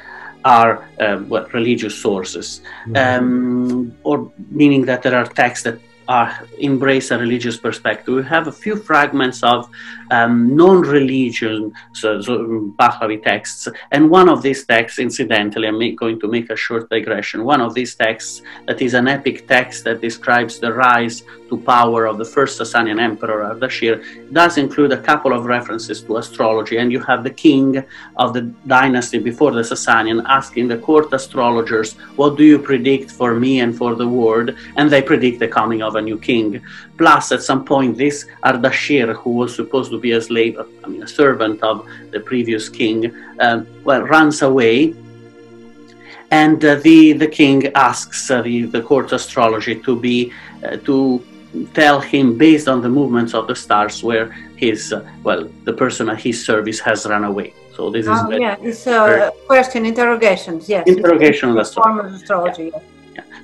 are 0.45 0.89
uh, 1.01 1.19
religious 1.53 1.95
sources, 1.95 2.63
um, 2.97 3.95
or 4.05 4.33
meaning 4.51 4.87
that 4.87 5.03
there 5.03 5.15
are 5.15 5.27
texts 5.27 5.65
that 5.65 5.79
uh, 6.09 6.35
embrace 6.59 7.11
a 7.11 7.19
religious 7.19 7.57
perspective. 7.57 8.15
We 8.15 8.25
have 8.25 8.49
a 8.49 8.53
few 8.53 8.77
fragments 8.77 9.43
of 9.43 9.69
um, 10.11 10.57
non-religion 10.57 11.73
so, 11.93 12.21
so 12.21 12.73
Pahlavi 12.79 13.23
texts, 13.23 13.69
and 13.91 14.11
one 14.11 14.29
of 14.29 14.43
these 14.43 14.65
texts, 14.65 14.99
incidentally, 14.99 15.69
I'm 15.69 15.79
make, 15.79 15.97
going 15.99 16.21
to 16.21 16.29
make 16.29 16.51
a 16.51 16.57
short 16.57 16.89
digression. 16.91 17.45
One 17.45 17.61
of 17.61 17.75
these 17.75 17.95
texts 17.95 18.43
that 18.67 18.81
is 18.83 18.95
an 18.95 19.09
epic 19.09 19.47
text 19.47 19.85
that 19.85 20.01
describes 20.01 20.59
the 20.59 20.73
rise 20.73 21.23
to 21.49 21.57
power 21.59 22.07
of 22.07 22.17
the 22.19 22.25
first 22.25 22.61
Sasanian 22.61 23.01
emperor 23.01 23.43
Ardashir 23.51 24.33
does 24.33 24.57
include 24.57 24.93
a 24.93 25.03
couple 25.03 25.33
of 25.33 25.47
references 25.47 26.03
to 26.03 26.17
astrology, 26.17 26.77
and 26.77 26.93
you 26.93 27.01
have 27.01 27.25
the 27.25 27.31
king 27.31 27.85
of 28.17 28.33
the 28.35 28.43
dynasty 28.67 29.19
before 29.19 29.53
the 29.53 29.63
Sasanian 29.63 30.23
asking 30.27 30.69
the 30.69 30.79
court 30.79 31.13
astrologers, 31.13 31.95
"What 32.17 32.37
do 32.37 32.45
you 32.45 32.59
predict 32.59 33.11
for 33.11 33.35
me 33.35 33.61
and 33.61 33.77
for 33.77 33.95
the 33.95 34.09
world?" 34.09 34.55
And 34.77 34.89
they 34.89 35.03
predict 35.03 35.39
the 35.41 35.49
coming 35.49 35.83
of 35.83 35.97
a 35.97 36.03
new 36.03 36.19
king. 36.19 36.61
Plus, 36.97 37.33
at 37.33 37.43
some 37.43 37.65
point, 37.65 37.97
this 37.97 38.27
Ardashir, 38.45 39.15
who 39.21 39.31
was 39.41 39.55
supposed 39.55 39.91
to 39.91 40.00
be 40.01 40.13
a 40.13 40.21
slave, 40.21 40.59
I 40.85 40.87
mean, 40.89 41.03
a 41.03 41.09
servant 41.09 41.63
of 41.63 41.87
the 42.11 42.21
previous 42.21 42.69
king, 42.69 43.15
um, 43.41 43.67
well, 43.85 44.03
runs 44.03 44.43
away. 44.43 44.95
And 46.31 46.65
uh, 46.65 46.77
the, 46.77 47.13
the 47.13 47.27
king 47.27 47.67
asks 47.75 48.31
uh, 48.31 48.43
the, 48.43 48.63
the 48.63 48.83
court 48.83 49.13
astrology 49.13 49.81
to 49.81 49.99
be 49.99 50.33
uh, 50.65 50.77
to 50.89 51.25
tell 51.75 52.01
him 52.01 52.39
based 52.39 52.69
on 52.69 52.81
the 52.81 52.89
movements 52.89 53.35
of 53.35 53.49
the 53.49 53.57
stars 53.57 54.05
where 54.05 54.31
his 54.57 54.93
uh, 54.93 55.05
well 55.25 55.49
the 55.65 55.73
person 55.73 56.09
at 56.09 56.21
his 56.21 56.45
service 56.45 56.79
has 56.79 57.07
run 57.07 57.25
away. 57.25 57.53
So 57.75 57.91
this 57.91 58.07
oh, 58.09 58.31
is 58.31 58.41
yeah, 58.41 58.57
it's 58.61 58.87
a 58.87 59.33
question 59.47 59.85
interrogations. 59.87 60.69
Yes, 60.69 60.87
interrogation 60.87 61.57
it's 61.59 61.71
a 61.71 61.83
form 61.83 61.99
of 62.01 62.13
astrology. 62.13 62.71
Yeah. 62.73 62.81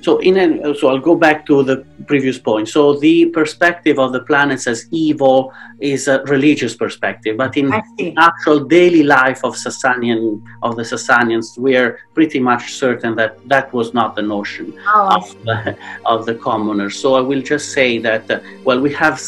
So 0.01 0.19
in 0.19 0.75
so 0.75 0.89
I'll 0.89 0.99
go 0.99 1.15
back 1.15 1.45
to 1.47 1.63
the 1.63 1.85
previous 2.07 2.37
point. 2.37 2.69
So 2.69 2.93
the 2.93 3.27
perspective 3.27 3.99
of 3.99 4.13
the 4.13 4.21
planets 4.21 4.67
as 4.67 4.87
evil 4.91 5.53
is 5.79 6.07
a 6.07 6.23
religious 6.23 6.75
perspective, 6.75 7.37
but 7.37 7.57
in 7.57 7.71
actual 8.17 8.59
daily 8.65 9.03
life 9.03 9.43
of 9.43 9.55
Sasanian 9.55 10.41
of 10.63 10.75
the 10.75 10.83
Sasanians, 10.83 11.57
we're 11.57 11.99
pretty 12.13 12.39
much 12.39 12.73
certain 12.73 13.15
that 13.15 13.37
that 13.47 13.73
was 13.73 13.93
not 13.93 14.15
the 14.15 14.21
notion 14.21 14.73
oh, 14.87 15.17
of, 15.17 15.45
the, 15.45 15.77
of 16.05 16.25
the 16.25 16.35
commoners. 16.35 16.97
So 16.99 17.15
I 17.15 17.21
will 17.21 17.41
just 17.41 17.71
say 17.73 17.97
that 17.99 18.29
uh, 18.29 18.39
well, 18.63 18.79
we 18.79 18.93
have 18.93 19.21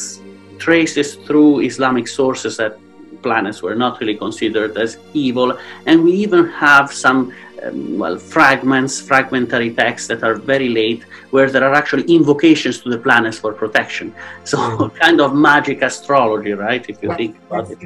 traces 0.58 1.16
through 1.16 1.62
Islamic 1.62 2.08
sources 2.08 2.58
that 2.58 2.78
planets 3.22 3.62
were 3.62 3.76
not 3.76 4.00
really 4.00 4.16
considered 4.16 4.78
as 4.78 4.98
evil, 5.14 5.58
and 5.86 6.04
we 6.04 6.14
even 6.14 6.48
have 6.50 6.92
some 6.92 7.34
um, 7.64 7.98
well, 7.98 8.18
fragments, 8.18 9.00
fragmentary 9.02 9.74
texts 9.74 10.08
that 10.08 10.24
are 10.24 10.36
very 10.36 10.70
late, 10.70 11.04
where 11.32 11.50
there 11.50 11.64
are 11.64 11.74
actually 11.74 12.04
invocations 12.04 12.80
to 12.82 12.90
the 12.90 12.98
planets 12.98 13.38
for 13.40 13.54
protection. 13.54 14.14
So, 14.44 14.90
kind 15.02 15.22
of 15.22 15.36
magic 15.36 15.82
astrology, 15.82 16.54
right? 16.54 16.86
If 16.88 17.02
you 17.02 17.14
think 17.16 17.38
about 17.48 17.70
it. 17.72 17.80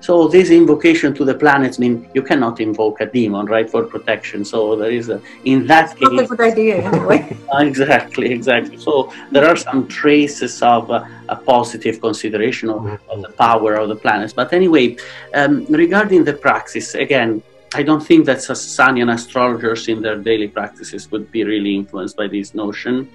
So, 0.00 0.28
this 0.28 0.50
invocation 0.50 1.14
to 1.14 1.24
the 1.24 1.34
planets 1.34 1.78
mean 1.78 2.08
you 2.14 2.22
cannot 2.22 2.60
invoke 2.60 3.00
a 3.00 3.06
demon, 3.06 3.46
right, 3.46 3.68
for 3.68 3.84
protection. 3.84 4.44
So, 4.44 4.76
there 4.76 4.90
is 4.90 5.08
a, 5.08 5.20
in 5.44 5.66
that 5.66 5.96
case. 5.96 6.08
Not 6.10 6.24
a 6.24 6.26
good 6.26 6.40
idea, 6.40 6.76
anyway. 6.82 7.36
exactly, 7.54 8.32
exactly. 8.32 8.78
So, 8.78 9.12
there 9.30 9.46
are 9.46 9.56
some 9.56 9.86
traces 9.88 10.62
of 10.62 10.90
uh, 10.90 11.04
a 11.28 11.36
positive 11.36 12.00
consideration 12.00 12.68
of, 12.68 12.86
of, 13.08 13.22
the 13.22 13.30
power 13.30 13.74
of 13.74 13.88
the 13.88 13.96
planets. 13.96 14.32
But 14.32 14.52
anyway, 14.52 14.96
um, 15.34 15.66
regarding 15.66 16.24
the 16.24 16.34
praxis, 16.34 16.94
again, 16.94 17.42
I 17.74 17.82
don't 17.82 18.04
think 18.04 18.26
that 18.26 18.38
Sasanian 18.38 19.12
astrologers 19.12 19.88
in 19.88 20.02
their 20.02 20.16
daily 20.16 20.48
practices 20.48 21.10
would 21.10 21.30
be 21.30 21.44
really 21.44 21.74
influenced 21.74 22.16
by 22.16 22.28
this 22.28 22.54
notion. 22.54 23.08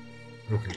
Mm-hmm. 0.49 0.71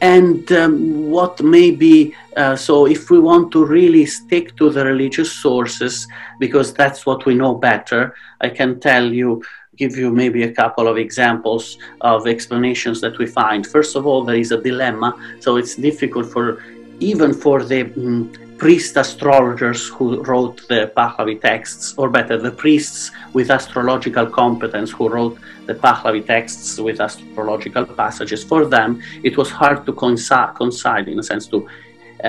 And 0.00 0.52
um, 0.52 1.10
what 1.10 1.42
may 1.42 1.70
be 1.70 2.14
uh, 2.36 2.56
so, 2.56 2.86
if 2.86 3.10
we 3.10 3.18
want 3.18 3.52
to 3.52 3.64
really 3.64 4.06
stick 4.06 4.56
to 4.56 4.70
the 4.70 4.84
religious 4.84 5.32
sources, 5.32 6.06
because 6.38 6.74
that's 6.74 7.06
what 7.06 7.24
we 7.24 7.34
know 7.34 7.54
better, 7.54 8.14
I 8.40 8.50
can 8.50 8.80
tell 8.80 9.12
you, 9.12 9.42
give 9.76 9.96
you 9.96 10.10
maybe 10.10 10.42
a 10.42 10.52
couple 10.52 10.88
of 10.88 10.98
examples 10.98 11.78
of 12.00 12.26
explanations 12.26 13.00
that 13.00 13.18
we 13.18 13.26
find. 13.26 13.66
First 13.66 13.96
of 13.96 14.06
all, 14.06 14.24
there 14.24 14.36
is 14.36 14.52
a 14.52 14.60
dilemma, 14.60 15.16
so 15.40 15.56
it's 15.56 15.74
difficult 15.74 16.26
for 16.26 16.62
even 17.00 17.32
for 17.32 17.62
the 17.62 17.82
um, 17.96 18.32
priest 18.64 18.96
astrologers 18.96 19.88
who 19.88 20.22
wrote 20.22 20.66
the 20.68 20.90
Pahlavi 20.96 21.38
texts, 21.38 21.92
or 21.98 22.08
better, 22.08 22.38
the 22.38 22.50
priests 22.50 23.10
with 23.34 23.50
astrological 23.50 24.24
competence 24.24 24.90
who 24.90 25.06
wrote 25.06 25.36
the 25.66 25.74
Pahlavi 25.74 26.24
texts 26.24 26.78
with 26.78 26.98
astrological 26.98 27.84
passages. 27.84 28.42
For 28.42 28.64
them, 28.64 29.02
it 29.22 29.36
was 29.36 29.50
hard 29.50 29.84
to 29.84 29.92
coincide, 29.92 31.08
in 31.08 31.18
a 31.18 31.22
sense, 31.22 31.46
to, 31.48 31.68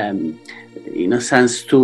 um, 0.02 0.38
in 1.06 1.13
a 1.13 1.21
sense, 1.21 1.63
to 1.71 1.80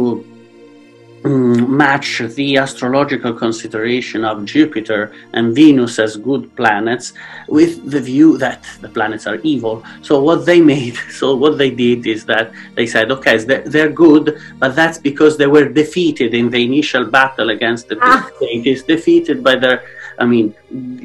match 1.24 2.20
the 2.36 2.58
astrological 2.58 3.34
consideration 3.34 4.26
of 4.26 4.46
Jupiter 4.46 5.14
and 5.34 5.54
Venus 5.54 6.00
as 6.00 6.18
good 6.18 6.56
planets 6.56 7.14
with 7.48 7.90
the 7.90 8.00
view 8.00 8.38
that 8.38 8.64
the 8.82 8.90
planets 8.90 9.28
are 9.28 9.38
evil. 9.44 9.84
So 10.02 10.22
what 10.22 10.46
they 10.46 10.62
made, 10.62 10.96
so 11.12 11.36
what 11.36 11.58
they 11.58 11.70
did 11.70 12.08
is 12.08 12.26
that 12.26 12.52
they 12.76 12.88
said, 12.88 13.12
okay, 13.12 13.38
they're 13.38 13.90
good, 13.90 14.40
but 14.58 14.76
that's 14.76 14.98
because 14.98 15.38
they 15.38 15.48
were 15.48 15.70
defeated 15.70 16.34
in 16.34 16.50
the 16.50 16.64
initial 16.64 17.06
battle 17.06 17.50
against 17.50 17.88
the 17.90 17.98
ah. 18.02 18.30
deities, 18.40 18.84
defeated 18.84 19.44
by 19.44 19.56
their, 19.56 19.84
I 20.18 20.26
mean, 20.26 20.56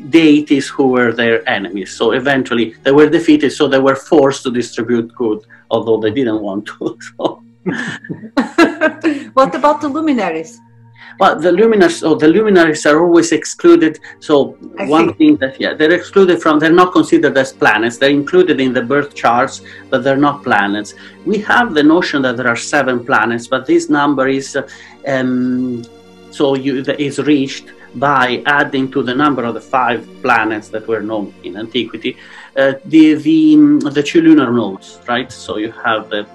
deities 0.08 0.68
who 0.68 0.88
were 0.88 1.12
their 1.12 1.46
enemies. 1.48 1.92
So 1.92 2.12
eventually 2.12 2.74
they 2.84 2.92
were 2.92 3.10
defeated, 3.10 3.50
so 3.50 3.68
they 3.68 3.80
were 3.80 3.96
forced 3.96 4.44
to 4.44 4.50
distribute 4.50 5.14
good, 5.14 5.44
although 5.70 6.00
they 6.00 6.10
didn't 6.10 6.40
want 6.40 6.66
to. 6.66 6.98
So 7.18 7.42
what 9.34 9.54
about 9.54 9.80
the 9.80 9.88
luminaries? 9.88 10.60
Well, 11.18 11.38
the 11.40 11.50
luminaries, 11.50 12.02
oh, 12.04 12.14
the 12.14 12.28
luminaries 12.28 12.84
are 12.86 13.00
always 13.02 13.32
excluded. 13.32 13.98
So 14.20 14.58
I 14.78 14.86
one 14.86 15.08
see. 15.08 15.14
thing 15.14 15.36
that 15.36 15.60
yeah, 15.60 15.74
they're 15.74 15.92
excluded 15.92 16.42
from. 16.42 16.58
They're 16.58 16.70
not 16.70 16.92
considered 16.92 17.36
as 17.38 17.52
planets. 17.52 17.96
They're 17.98 18.10
included 18.10 18.60
in 18.60 18.72
the 18.72 18.82
birth 18.82 19.14
charts, 19.14 19.62
but 19.90 20.04
they're 20.04 20.16
not 20.16 20.42
planets. 20.44 20.94
We 21.24 21.38
have 21.38 21.74
the 21.74 21.82
notion 21.82 22.22
that 22.22 22.36
there 22.36 22.48
are 22.48 22.56
seven 22.56 23.04
planets, 23.04 23.46
but 23.48 23.66
this 23.66 23.88
number 23.88 24.28
is 24.28 24.56
um, 25.06 25.84
so 26.30 26.54
you, 26.54 26.84
is 26.98 27.18
reached 27.18 27.72
by 27.94 28.42
adding 28.44 28.90
to 28.92 29.02
the 29.02 29.14
number 29.14 29.42
of 29.44 29.54
the 29.54 29.60
five 29.60 30.06
planets 30.22 30.68
that 30.68 30.86
were 30.86 31.00
known 31.00 31.32
in 31.44 31.56
antiquity 31.56 32.18
uh, 32.56 32.74
the 32.86 33.14
the 33.14 33.56
the 33.90 34.02
two 34.02 34.20
lunar 34.22 34.50
nodes, 34.52 34.98
right? 35.06 35.30
So 35.30 35.58
you 35.58 35.70
have 35.72 36.08
the 36.10 36.26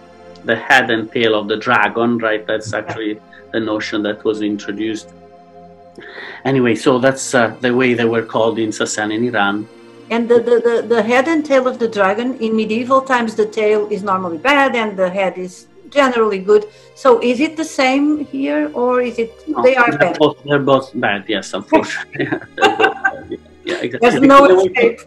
the 0.46 0.56
head 0.56 0.92
and 0.92 1.12
tail 1.12 1.36
of 1.36 1.48
the 1.48 1.58
dragon, 1.58 2.18
right? 2.18 2.46
That's 2.46 2.74
actually 2.74 3.20
the 3.52 3.60
notion 3.60 4.04
that 4.04 4.24
was 4.24 4.42
introduced. 4.42 5.10
Anyway, 6.46 6.76
so 6.76 7.00
that's 7.00 7.36
uh, 7.36 7.56
the 7.62 7.74
way 7.76 7.94
they 7.94 8.06
were 8.06 8.24
called 8.24 8.58
in 8.60 8.70
Sasanian 8.70 9.28
Iran. 9.28 9.68
And 10.10 10.28
the, 10.28 10.40
the, 10.40 10.60
the, 10.60 10.86
the, 10.88 11.04
head 11.04 11.28
and 11.28 11.46
tail 11.46 11.68
of 11.68 11.80
the 11.80 11.88
dragon, 11.88 12.38
in 12.40 12.56
medieval 12.56 13.02
times, 13.02 13.36
the 13.36 13.46
tail 13.46 13.88
is 13.90 14.04
normally 14.04 14.38
bad 14.38 14.76
and 14.76 14.98
the 14.98 15.10
head 15.10 15.38
is 15.38 15.68
generally 15.90 16.40
good. 16.40 16.66
So 16.96 17.22
is 17.22 17.40
it 17.40 17.56
the 17.56 17.64
same 17.64 18.26
here 18.26 18.72
or 18.74 19.02
is 19.02 19.20
it, 19.20 19.32
no, 19.48 19.62
they 19.64 19.76
are 19.76 19.98
bad? 19.98 20.18
Both, 20.18 20.44
they're 20.44 20.60
both 20.60 20.92
bad, 21.00 21.26
yes, 21.28 21.54
unfortunately. 21.54 22.28
yeah, 23.64 23.78
exactly. 23.80 24.00
There's 24.02 24.22
no 24.22 24.60
escape 24.60 25.02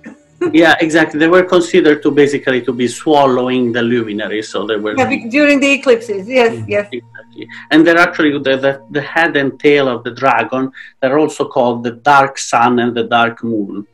yeah, 0.53 0.77
exactly. 0.81 1.19
They 1.19 1.29
were 1.29 1.43
considered 1.43 2.03
to 2.03 2.11
basically 2.11 2.63
to 2.63 2.73
be 2.73 2.89
swallowing 2.89 3.73
the 3.73 3.83
luminary, 3.83 4.43
so 4.43 4.67
they 4.67 4.77
were 4.77 4.97
yeah, 4.97 5.29
during 5.29 5.61
the 5.61 5.71
eclipses. 5.71 6.29
Yes, 6.29 6.55
mm-hmm. 6.55 6.71
yes. 6.71 6.89
Exactly. 6.93 7.49
And 7.71 7.87
they're 7.87 7.99
actually 7.99 8.33
the, 8.33 8.57
the, 8.57 8.83
the 8.91 9.01
head 9.01 9.37
and 9.37 9.59
tail 9.59 9.89
of 9.89 10.05
the 10.05 10.11
dragon. 10.11 10.73
They're 11.01 11.19
also 11.19 11.49
called 11.49 11.85
the 11.85 11.93
dark 11.93 12.39
sun 12.39 12.79
and 12.79 12.95
the 12.95 13.05
dark 13.05 13.43
moon. 13.43 13.87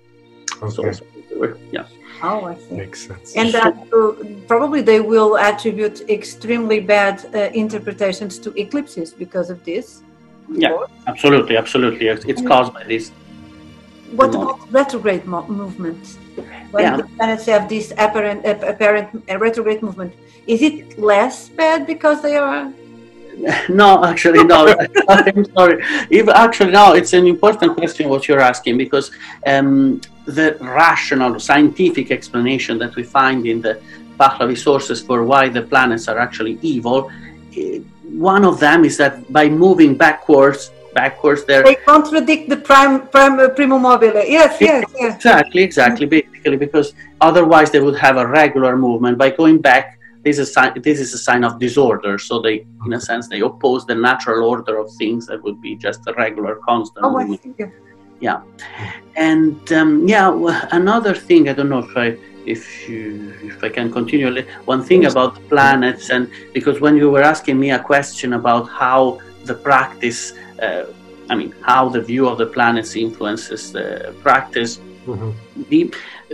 Okay. 0.63 0.93
So, 0.93 1.07
were, 1.37 1.57
yeah. 1.73 1.87
Oh, 2.23 2.45
I 2.45 2.55
see. 2.57 2.75
Makes 2.75 3.07
sense. 3.07 3.35
And 3.35 3.55
uh, 3.55 4.13
probably 4.47 4.83
they 4.83 5.01
will 5.01 5.39
attribute 5.39 6.09
extremely 6.11 6.79
bad 6.81 7.25
uh, 7.35 7.51
interpretations 7.55 8.39
to 8.41 8.53
eclipses 8.61 9.13
because 9.13 9.49
of 9.49 9.65
this. 9.65 10.03
Yeah, 10.53 10.77
absolutely, 11.07 11.57
absolutely. 11.57 12.09
It's 12.09 12.43
caused 12.43 12.75
by 12.75 12.85
this. 12.85 13.11
What 14.13 14.35
about 14.35 14.71
retrograde 14.73 15.25
mo- 15.25 15.47
movement? 15.47 16.19
When 16.71 16.85
yeah. 16.85 16.97
the 16.97 17.05
planets 17.16 17.47
have 17.47 17.69
this 17.69 17.93
apparent 17.99 18.45
apparent 18.47 19.09
retrograde 19.38 19.83
movement 19.83 20.14
is 20.47 20.62
it 20.62 20.99
less 20.99 21.49
bad 21.49 21.87
because 21.87 22.23
they 22.23 22.37
are 22.37 22.73
no 23.69 24.05
actually 24.05 24.45
no 24.45 24.75
i'm 25.09 25.45
sorry 25.57 25.83
if 26.11 26.29
actually 26.29 26.73
no 26.73 26.95
it's 26.95 27.12
an 27.12 27.27
important 27.27 27.77
question 27.77 28.09
what 28.09 28.29
you're 28.29 28.40
asking 28.40 28.77
because 28.77 29.11
um, 29.47 30.01
the 30.27 30.57
rational 30.61 31.40
scientific 31.40 32.11
explanation 32.11 32.79
that 32.79 32.95
we 32.97 33.03
find 33.03 33.47
in 33.47 33.61
the 33.61 33.81
Pahlavi 34.19 34.57
sources 34.57 35.01
for 35.01 35.25
why 35.25 35.49
the 35.49 35.62
planets 35.62 36.07
are 36.07 36.19
actually 36.19 36.59
evil 36.62 37.11
eh, 37.57 37.81
one 38.05 38.45
of 38.45 38.61
them 38.61 38.85
is 38.85 38.97
that 38.99 39.33
by 39.33 39.49
moving 39.49 39.97
backwards 39.97 40.71
backwards. 40.94 41.44
They're 41.44 41.62
They 41.62 41.76
contradict 41.76 42.48
the 42.48 42.57
prime, 42.57 43.09
prime 43.09 43.38
uh, 43.38 43.48
primum 43.48 43.83
mobile. 43.83 44.12
Yes, 44.14 44.61
yes, 44.61 44.85
yes. 44.98 45.16
Exactly, 45.16 45.62
exactly. 45.62 46.07
Basically, 46.07 46.57
because 46.57 46.94
otherwise 47.20 47.70
they 47.70 47.81
would 47.81 47.98
have 47.98 48.16
a 48.16 48.26
regular 48.26 48.76
movement. 48.76 49.18
By 49.18 49.31
going 49.31 49.59
back, 49.61 49.98
this 50.22 50.38
is 50.38 50.48
a 50.48 50.53
sign, 50.53 50.81
this 50.83 51.00
is 51.00 51.14
a 51.14 51.18
sign 51.18 51.44
of 51.44 51.59
disorder. 51.59 52.18
So 52.18 52.40
they, 52.40 52.66
in 52.87 52.92
a 52.92 53.00
sense, 53.00 53.29
they 53.29 53.40
oppose 53.40 53.87
the 53.87 53.94
natural 53.94 54.44
order 54.48 54.79
of 54.79 54.92
things 54.94 55.26
that 55.29 55.42
would 55.42 55.61
be 55.61 55.76
just 55.76 56.07
a 56.07 56.12
regular, 56.14 56.57
constant 56.57 57.07
Oh, 57.07 57.16
I 57.18 57.24
movement. 57.24 57.57
see. 57.57 57.64
Yeah, 58.20 58.42
and 59.16 59.72
um, 59.72 60.07
yeah, 60.07 60.29
well, 60.29 60.68
another 60.72 61.14
thing 61.14 61.48
I 61.48 61.55
don't 61.55 61.70
know 61.70 61.79
if 61.79 61.96
I 61.96 62.18
if 62.44 62.87
you 62.87 63.33
if 63.42 63.64
I 63.64 63.70
can 63.70 63.90
continue. 63.90 64.42
One 64.66 64.83
thing 64.85 65.07
about 65.07 65.37
the 65.37 65.40
planets, 65.48 66.11
and 66.11 66.31
because 66.53 66.83
when 66.83 66.96
you 66.96 67.11
were 67.11 67.22
asking 67.22 67.59
me 67.59 67.70
a 67.70 67.79
question 67.79 68.35
about 68.35 68.68
how 68.68 69.20
the 69.44 69.55
practice, 69.55 70.35
I 71.31 71.35
mean, 71.35 71.55
how 71.62 71.88
the 71.88 72.01
view 72.01 72.29
of 72.29 72.38
the 72.38 72.46
planets 72.46 72.96
influences 72.96 73.73
the 73.73 74.14
practice, 74.23 74.81
Mhm. 75.07 75.33
the 75.70 75.81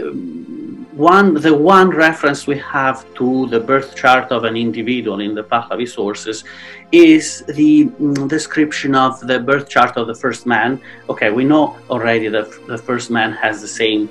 um, 0.01 0.87
one 0.93 1.35
the 1.35 1.55
one 1.55 1.89
reference 1.91 2.47
we 2.47 2.59
have 2.59 2.99
to 3.15 3.47
the 3.55 3.61
birth 3.61 3.95
chart 3.95 4.33
of 4.33 4.45
an 4.45 4.57
individual 4.57 5.21
in 5.21 5.35
the 5.35 5.43
Pahlavi 5.43 5.89
sources 5.89 6.45
is 6.93 7.45
the 7.61 7.85
mm, 7.85 8.29
description 8.29 8.95
of 8.95 9.21
the 9.21 9.39
birth 9.39 9.69
chart 9.69 9.97
of 9.97 10.07
the 10.07 10.15
first 10.15 10.47
man. 10.47 10.81
Okay, 11.09 11.31
we 11.31 11.45
know 11.45 11.77
already 11.91 12.29
that 12.29 12.49
the 12.67 12.79
first 12.79 13.11
man 13.11 13.33
has 13.33 13.61
the 13.61 13.69
same 13.69 14.09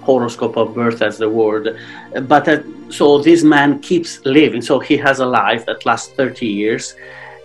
horoscope 0.00 0.56
of 0.56 0.74
birth 0.74 1.02
as 1.02 1.18
the 1.18 1.28
word, 1.28 1.64
uh, 1.68 2.20
but 2.20 2.48
uh, 2.48 2.58
so 2.88 3.18
this 3.18 3.42
man 3.42 3.78
keeps 3.80 4.20
living. 4.24 4.62
So 4.62 4.78
he 4.78 4.96
has 4.96 5.20
a 5.20 5.26
life 5.26 5.66
that 5.66 5.84
lasts 5.84 6.12
30 6.14 6.46
years. 6.46 6.94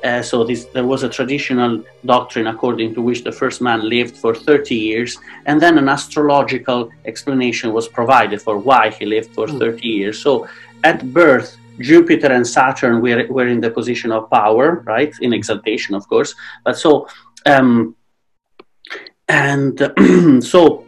Uh, 0.05 0.21
so 0.21 0.43
this, 0.43 0.65
there 0.65 0.85
was 0.85 1.01
a 1.01 1.09
traditional 1.09 1.83
doctrine 2.05 2.47
according 2.47 2.93
to 2.93 3.01
which 3.01 3.23
the 3.23 3.31
first 3.31 3.59
man 3.59 3.89
lived 3.89 4.15
for 4.15 4.35
30 4.35 4.75
years, 4.75 5.17
and 5.47 5.59
then 5.59 5.79
an 5.79 5.89
astrological 5.89 6.89
explanation 7.05 7.73
was 7.73 7.87
provided 7.87 8.39
for 8.39 8.55
why 8.59 8.89
he 8.91 9.05
lived 9.05 9.33
for 9.33 9.47
Mm. 9.47 9.59
30 9.59 9.87
years. 9.87 10.21
So 10.21 10.47
at 10.83 11.11
birth, 11.11 11.57
Jupiter 11.79 12.31
and 12.31 12.45
Saturn 12.45 13.01
were, 13.01 13.25
were 13.29 13.47
in 13.47 13.59
the 13.59 13.71
position 13.71 14.11
of 14.11 14.29
power, 14.29 14.83
right? 14.85 15.13
In 15.21 15.33
exaltation, 15.33 15.95
of 15.95 16.07
course. 16.07 16.35
But 16.63 16.77
so, 16.77 17.07
um, 17.45 17.95
and 19.27 19.75
so 20.51 20.85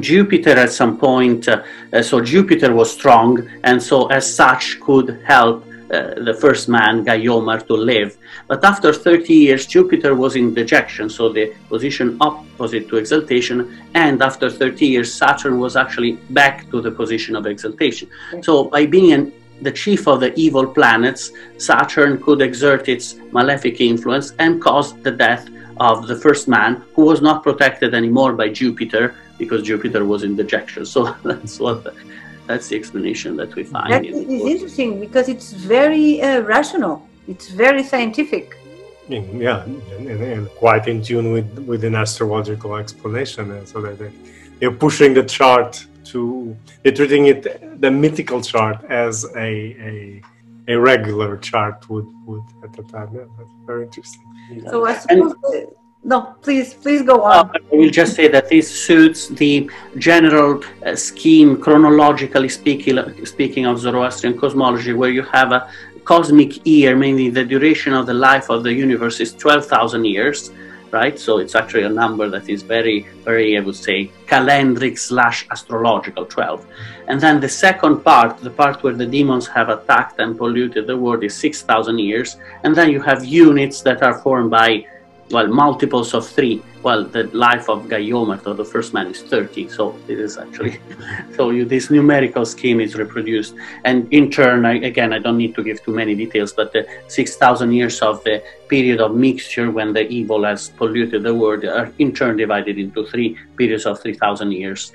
Jupiter 0.00 0.56
at 0.58 0.72
some 0.72 0.98
point, 0.98 1.48
uh, 1.48 1.62
uh, 1.92 2.02
so 2.02 2.20
Jupiter 2.20 2.74
was 2.74 2.92
strong, 2.92 3.48
and 3.62 3.80
so 3.80 4.06
as 4.06 4.24
such 4.42 4.80
could 4.80 5.22
help 5.24 5.64
uh, 5.90 6.14
the 6.22 6.34
first 6.34 6.68
man, 6.68 7.04
Gayomard, 7.04 7.66
to 7.66 7.74
live. 7.74 8.16
But 8.48 8.64
after 8.64 8.92
30 8.92 9.34
years, 9.34 9.66
Jupiter 9.66 10.14
was 10.14 10.36
in 10.36 10.54
dejection, 10.54 11.10
so 11.10 11.28
the 11.28 11.54
position 11.68 12.16
opposite 12.20 12.88
to 12.88 12.96
exaltation, 12.96 13.86
and 13.94 14.22
after 14.22 14.48
30 14.50 14.86
years, 14.86 15.12
Saturn 15.12 15.58
was 15.58 15.76
actually 15.76 16.12
back 16.30 16.70
to 16.70 16.80
the 16.80 16.90
position 16.90 17.36
of 17.36 17.46
exaltation. 17.46 18.08
So 18.42 18.64
by 18.64 18.86
being 18.86 19.12
an, 19.12 19.32
the 19.60 19.72
chief 19.72 20.08
of 20.08 20.20
the 20.20 20.34
evil 20.38 20.66
planets, 20.66 21.30
Saturn 21.58 22.22
could 22.22 22.40
exert 22.40 22.88
its 22.88 23.16
malefic 23.32 23.80
influence 23.80 24.32
and 24.38 24.60
cause 24.62 24.94
the 25.02 25.10
death 25.12 25.48
of 25.78 26.06
the 26.06 26.16
first 26.16 26.48
man, 26.48 26.82
who 26.94 27.04
was 27.04 27.20
not 27.20 27.42
protected 27.42 27.94
anymore 27.94 28.32
by 28.32 28.48
Jupiter 28.48 29.14
because 29.38 29.62
Jupiter 29.62 30.04
was 30.04 30.22
in 30.22 30.36
dejection. 30.36 30.86
So 30.86 31.14
that's 31.24 31.58
what. 31.58 31.94
The, 32.46 32.52
that's 32.52 32.68
the 32.68 32.76
explanation 32.76 33.36
that 33.36 33.54
we 33.54 33.64
find. 33.64 33.92
That 33.92 34.04
in 34.04 34.30
is 34.30 34.44
interesting 34.44 35.00
because 35.00 35.28
it's 35.28 35.52
very 35.52 36.22
uh, 36.22 36.40
rational. 36.40 37.06
It's 37.28 37.48
very 37.48 37.82
scientific. 37.82 38.56
In- 39.08 39.40
yeah, 39.40 39.64
and, 39.64 40.08
and, 40.08 40.22
and 40.22 40.48
quite 40.50 40.88
in 40.88 41.02
tune 41.02 41.32
with 41.32 41.58
with 41.60 41.84
an 41.84 41.94
astrological 41.94 42.76
explanation, 42.76 43.50
and 43.50 43.68
so 43.68 43.80
that 43.82 43.98
they, 43.98 44.10
they're 44.58 44.70
pushing 44.70 45.14
the 45.14 45.24
chart 45.24 45.86
to 46.04 46.56
they're 46.82 46.92
treating 46.92 47.26
it 47.26 47.80
the 47.80 47.90
mythical 47.90 48.40
chart 48.40 48.82
as 48.88 49.24
a 49.36 49.48
a, 49.90 50.22
a 50.68 50.74
regular 50.76 51.36
chart 51.38 51.88
would 51.90 52.06
would 52.26 52.44
at 52.62 52.72
the 52.72 52.82
time. 52.84 53.08
Yeah, 53.14 53.24
that's 53.38 53.50
very 53.66 53.84
interesting. 53.84 54.22
So 54.70 54.86
I 54.86 54.94
suppose. 54.94 55.34
uh, 55.44 55.60
no, 56.04 56.36
please, 56.42 56.74
please 56.74 57.02
go 57.02 57.22
on. 57.22 57.48
Uh, 57.48 57.58
I 57.72 57.76
will 57.76 57.90
just 57.90 58.14
say 58.14 58.28
that 58.28 58.50
this 58.50 58.68
suits 58.70 59.28
the 59.28 59.70
general 59.96 60.62
uh, 60.84 60.94
scheme, 60.94 61.56
chronologically 61.56 62.50
speaking, 62.50 63.24
speaking 63.24 63.64
of 63.64 63.78
Zoroastrian 63.78 64.38
cosmology, 64.38 64.92
where 64.92 65.10
you 65.10 65.22
have 65.22 65.52
a 65.52 65.70
cosmic 66.04 66.66
year, 66.66 66.94
meaning 66.94 67.32
the 67.32 67.44
duration 67.44 67.94
of 67.94 68.04
the 68.06 68.12
life 68.12 68.50
of 68.50 68.62
the 68.62 68.72
universe 68.72 69.18
is 69.18 69.32
12,000 69.32 70.04
years, 70.04 70.50
right? 70.90 71.18
So 71.18 71.38
it's 71.38 71.54
actually 71.54 71.84
a 71.84 71.88
number 71.88 72.28
that 72.28 72.50
is 72.50 72.62
very, 72.62 73.08
very, 73.24 73.56
I 73.56 73.60
would 73.60 73.74
say, 73.74 74.10
calendric 74.26 74.98
slash 74.98 75.46
astrological, 75.50 76.26
12. 76.26 76.66
And 77.08 77.18
then 77.18 77.40
the 77.40 77.48
second 77.48 78.00
part, 78.00 78.38
the 78.40 78.50
part 78.50 78.82
where 78.82 78.92
the 78.92 79.06
demons 79.06 79.46
have 79.48 79.70
attacked 79.70 80.20
and 80.20 80.36
polluted 80.36 80.86
the 80.86 80.98
world, 80.98 81.24
is 81.24 81.34
6,000 81.34 81.98
years. 81.98 82.36
And 82.62 82.76
then 82.76 82.90
you 82.90 83.00
have 83.00 83.24
units 83.24 83.80
that 83.82 84.02
are 84.02 84.18
formed 84.18 84.50
by 84.50 84.86
well, 85.30 85.46
multiples 85.46 86.14
of 86.14 86.26
three. 86.26 86.62
Well, 86.82 87.04
the 87.04 87.24
life 87.32 87.68
of 87.70 87.84
Gayomard, 87.84 88.42
the 88.42 88.64
first 88.64 88.92
man, 88.92 89.06
is 89.06 89.22
30. 89.22 89.68
So 89.68 89.98
it 90.06 90.20
is 90.20 90.36
actually, 90.36 90.80
so 91.36 91.50
you, 91.50 91.64
this 91.64 91.90
numerical 91.90 92.44
scheme 92.44 92.80
is 92.80 92.94
reproduced. 92.94 93.54
And 93.84 94.06
in 94.12 94.30
turn, 94.30 94.66
I, 94.66 94.74
again, 94.74 95.12
I 95.12 95.18
don't 95.18 95.38
need 95.38 95.54
to 95.54 95.62
give 95.62 95.82
too 95.82 95.94
many 95.94 96.14
details, 96.14 96.52
but 96.52 96.72
the 96.72 96.86
6,000 97.08 97.72
years 97.72 98.02
of 98.02 98.22
the 98.24 98.42
period 98.68 99.00
of 99.00 99.14
mixture 99.14 99.70
when 99.70 99.92
the 99.94 100.06
evil 100.08 100.44
has 100.44 100.68
polluted 100.68 101.22
the 101.22 101.34
world 101.34 101.64
are 101.64 101.90
in 101.98 102.12
turn 102.12 102.36
divided 102.36 102.78
into 102.78 103.06
three 103.06 103.38
periods 103.56 103.86
of 103.86 104.00
3,000 104.00 104.52
years. 104.52 104.92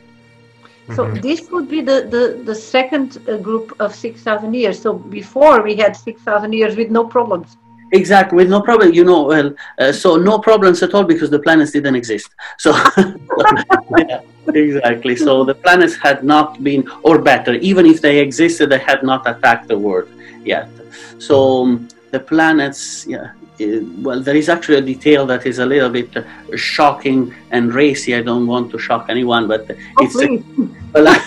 So 0.96 1.06
Mhm. 1.06 1.22
this 1.22 1.50
would 1.52 1.70
be 1.70 1.82
the, 1.82 2.08
the, 2.10 2.42
the 2.44 2.56
second 2.56 3.18
uh, 3.28 3.38
group 3.38 3.76
of 3.80 3.94
6,000 3.94 4.54
years. 4.54 4.82
So 4.82 4.94
before 4.94 5.62
we 5.62 5.76
had 5.76 5.96
6,000 5.96 6.54
years 6.54 6.76
with 6.76 6.90
no 6.90 7.04
problems. 7.04 7.58
Exactly, 7.92 8.36
with 8.36 8.50
no 8.50 8.62
problem. 8.62 8.94
You 8.94 9.04
know, 9.04 9.24
well, 9.24 9.54
uh, 9.80 9.92
so 9.92 10.16
no 10.16 10.40
problems 10.40 10.84
at 10.84 10.94
all 10.94 11.04
because 11.04 11.30
the 11.30 11.40
planets 11.40 11.72
didn't 11.72 11.96
exist. 11.96 12.30
So, 12.58 12.72
yeah, 13.98 14.22
exactly. 14.54 15.16
So 15.16 15.44
the 15.44 15.56
planets 15.56 15.96
had 15.96 16.24
not 16.24 16.64
been, 16.64 16.88
or 17.04 17.20
better, 17.20 17.54
even 17.56 17.86
if 17.86 18.02
they 18.02 18.20
existed, 18.20 18.70
they 18.70 18.80
had 18.80 19.04
not 19.04 19.28
attacked 19.28 19.68
the 19.68 19.78
world 19.78 20.10
yet. 20.44 20.70
So 21.18 21.64
um, 21.64 21.88
the 22.12 22.20
planets, 22.20 23.06
yeah. 23.08 23.32
Well, 23.60 24.22
there 24.22 24.36
is 24.38 24.48
actually 24.48 24.78
a 24.78 24.82
detail 24.82 25.26
that 25.28 25.46
is 25.46 25.60
a 25.60 25.66
little 25.66 25.90
bit 25.90 26.16
uh, 26.16 26.24
shocking 26.56 27.34
and 27.52 27.74
racy. 27.74 28.16
I 28.16 28.22
don't 28.22 28.48
want 28.48 28.72
to 28.72 28.80
shock 28.80 29.08
anyone, 29.10 29.48
but 29.48 29.66
Oh, 29.70 30.04
it's 30.06 30.14
please. 30.16 30.44
well, 30.94 31.04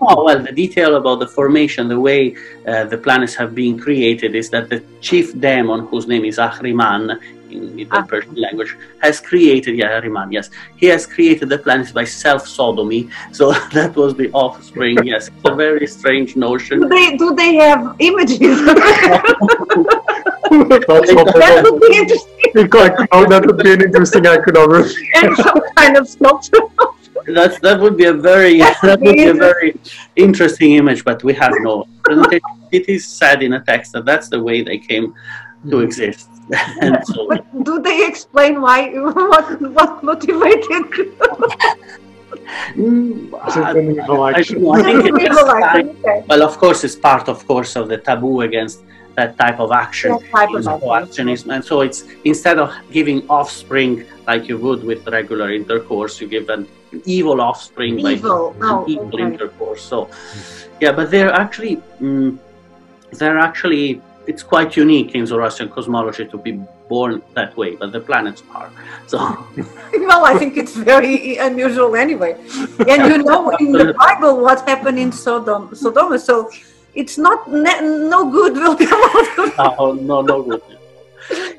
no, 0.00 0.24
well, 0.24 0.40
the 0.42 0.52
detail 0.52 0.96
about 0.96 1.20
the 1.20 1.28
formation, 1.28 1.88
the 1.88 2.00
way 2.00 2.34
uh, 2.66 2.84
the 2.84 2.98
planets 2.98 3.34
have 3.36 3.54
been 3.54 3.78
created, 3.78 4.34
is 4.34 4.50
that 4.50 4.68
the 4.68 4.82
chief 5.00 5.38
demon, 5.38 5.86
whose 5.86 6.06
name 6.08 6.24
is 6.24 6.38
Ahriman 6.38 7.18
in 7.50 7.76
the 7.76 7.86
Ah. 7.92 8.02
Persian 8.02 8.34
language, 8.34 8.76
has 9.00 9.20
created, 9.20 9.76
yeah, 9.76 10.00
Ahriman, 10.00 10.32
yes, 10.32 10.50
he 10.76 10.86
has 10.86 11.06
created 11.06 11.48
the 11.48 11.58
planets 11.58 11.92
by 11.92 12.04
self 12.04 12.48
sodomy. 12.48 13.08
So 13.32 13.52
that 13.78 13.94
was 13.94 14.14
the 14.16 14.28
offspring, 14.32 14.96
yes. 15.04 15.28
It's 15.28 15.48
a 15.48 15.54
very 15.54 15.86
strange 15.86 16.34
Do 16.34 16.40
notion. 16.40 16.88
they, 16.88 17.16
do 17.16 17.32
they 17.34 17.54
have 17.54 17.94
images? 18.00 18.58
That's 20.68 21.12
what 21.14 21.26
that 21.34 21.62
would 21.64 21.80
be 21.80 21.96
interesting. 21.96 23.08
oh, 23.12 23.26
that 23.32 23.42
would 23.46 23.58
be 23.58 23.72
an 23.72 23.82
interesting 23.82 24.26
iconography. 24.26 25.08
And 25.16 25.36
some 25.36 25.60
kind 25.76 25.96
of 25.96 26.08
sculpture. 26.08 26.62
That's, 27.26 27.58
that 27.60 27.80
would 27.80 27.96
be 27.96 28.04
a 28.04 28.12
very 28.12 28.58
that 28.58 29.00
would 29.00 29.00
be 29.00 29.24
a 29.24 29.34
very 29.34 29.70
interesting 30.16 30.72
image, 30.72 31.04
but 31.04 31.24
we 31.24 31.32
have 31.34 31.52
no 31.60 31.86
presentation. 32.04 32.42
It 32.70 32.88
is 32.88 33.06
said 33.06 33.42
in 33.42 33.54
a 33.54 33.60
text 33.70 33.92
that 33.92 34.04
that's 34.04 34.28
the 34.28 34.40
way 34.42 34.62
they 34.62 34.78
came 34.78 35.14
to 35.70 35.80
exist. 35.80 36.28
and 36.82 36.98
so, 37.06 37.28
do 37.62 37.80
they 37.80 38.06
explain 38.06 38.60
why? 38.60 38.78
What 39.32 39.46
what 39.78 39.92
motivated? 40.10 40.84
Mm, 42.76 43.28
Is 43.48 43.56
I- 43.56 43.62
I 43.62 43.70
action? 43.70 43.94
don't 43.96 44.06
know, 44.08 44.22
I 44.22 44.82
think 44.82 45.04
it 45.06 45.14
People 45.14 45.28
just 45.28 45.46
like 45.46 45.64
kind- 45.64 45.88
it, 45.88 45.96
okay. 46.04 46.24
well, 46.28 46.42
of 46.42 46.58
course, 46.58 46.84
it's 46.84 46.96
part, 46.96 47.28
of 47.28 47.46
course, 47.46 47.76
of 47.76 47.88
the 47.88 47.98
taboo 47.98 48.42
against 48.42 48.82
that 49.14 49.38
type 49.38 49.60
of 49.60 49.72
action. 49.72 50.10
That 50.12 50.30
type 50.30 50.48
in 50.50 50.68
of 50.68 50.82
action. 50.84 51.28
And 51.28 51.64
so 51.64 51.80
it's 51.80 52.04
instead 52.24 52.58
of 52.58 52.74
giving 52.90 53.28
offspring 53.28 54.04
like 54.26 54.48
you 54.48 54.58
would 54.58 54.82
with 54.84 55.06
regular 55.06 55.52
intercourse, 55.52 56.20
you 56.20 56.28
give 56.28 56.48
an 56.48 56.66
evil 57.04 57.40
offspring 57.40 58.02
by 58.02 58.12
Evil. 58.12 58.56
Oh, 58.60 58.84
evil 58.88 59.14
okay. 59.14 59.22
intercourse. 59.22 59.82
So, 59.82 60.08
yeah, 60.80 60.92
but 60.92 61.10
they're 61.10 61.32
actually, 61.32 61.76
mm, 62.00 62.38
they're 63.12 63.38
actually, 63.38 64.00
it's 64.26 64.42
quite 64.42 64.76
unique 64.76 65.14
in 65.14 65.26
Zoroastrian 65.26 65.70
cosmology 65.70 66.26
to 66.26 66.38
be 66.38 66.52
born 66.88 67.22
that 67.34 67.56
way, 67.56 67.76
but 67.76 67.92
the 67.92 68.00
planets 68.00 68.42
are. 68.54 68.70
So, 69.06 69.18
Well, 69.92 70.24
I 70.24 70.38
think 70.38 70.56
it's 70.56 70.76
very 70.76 71.36
unusual 71.38 71.96
anyway. 71.96 72.32
And 72.88 73.10
you 73.10 73.18
know 73.22 73.50
in 73.58 73.72
the 73.72 73.94
Bible 73.94 74.40
what 74.40 74.66
happened 74.68 74.98
in 74.98 75.12
Sodom, 75.12 75.74
Sodom. 75.74 76.18
So 76.18 76.50
it's 76.94 77.18
not 77.18 77.50
ne- 77.50 77.80
no 77.80 78.30
good 78.30 78.54
will 78.54 78.76
come 78.76 79.02
out 79.58 79.78
of 79.78 80.02
no, 80.02 80.20
no, 80.22 80.22
no 80.22 80.42
good. 80.42 80.62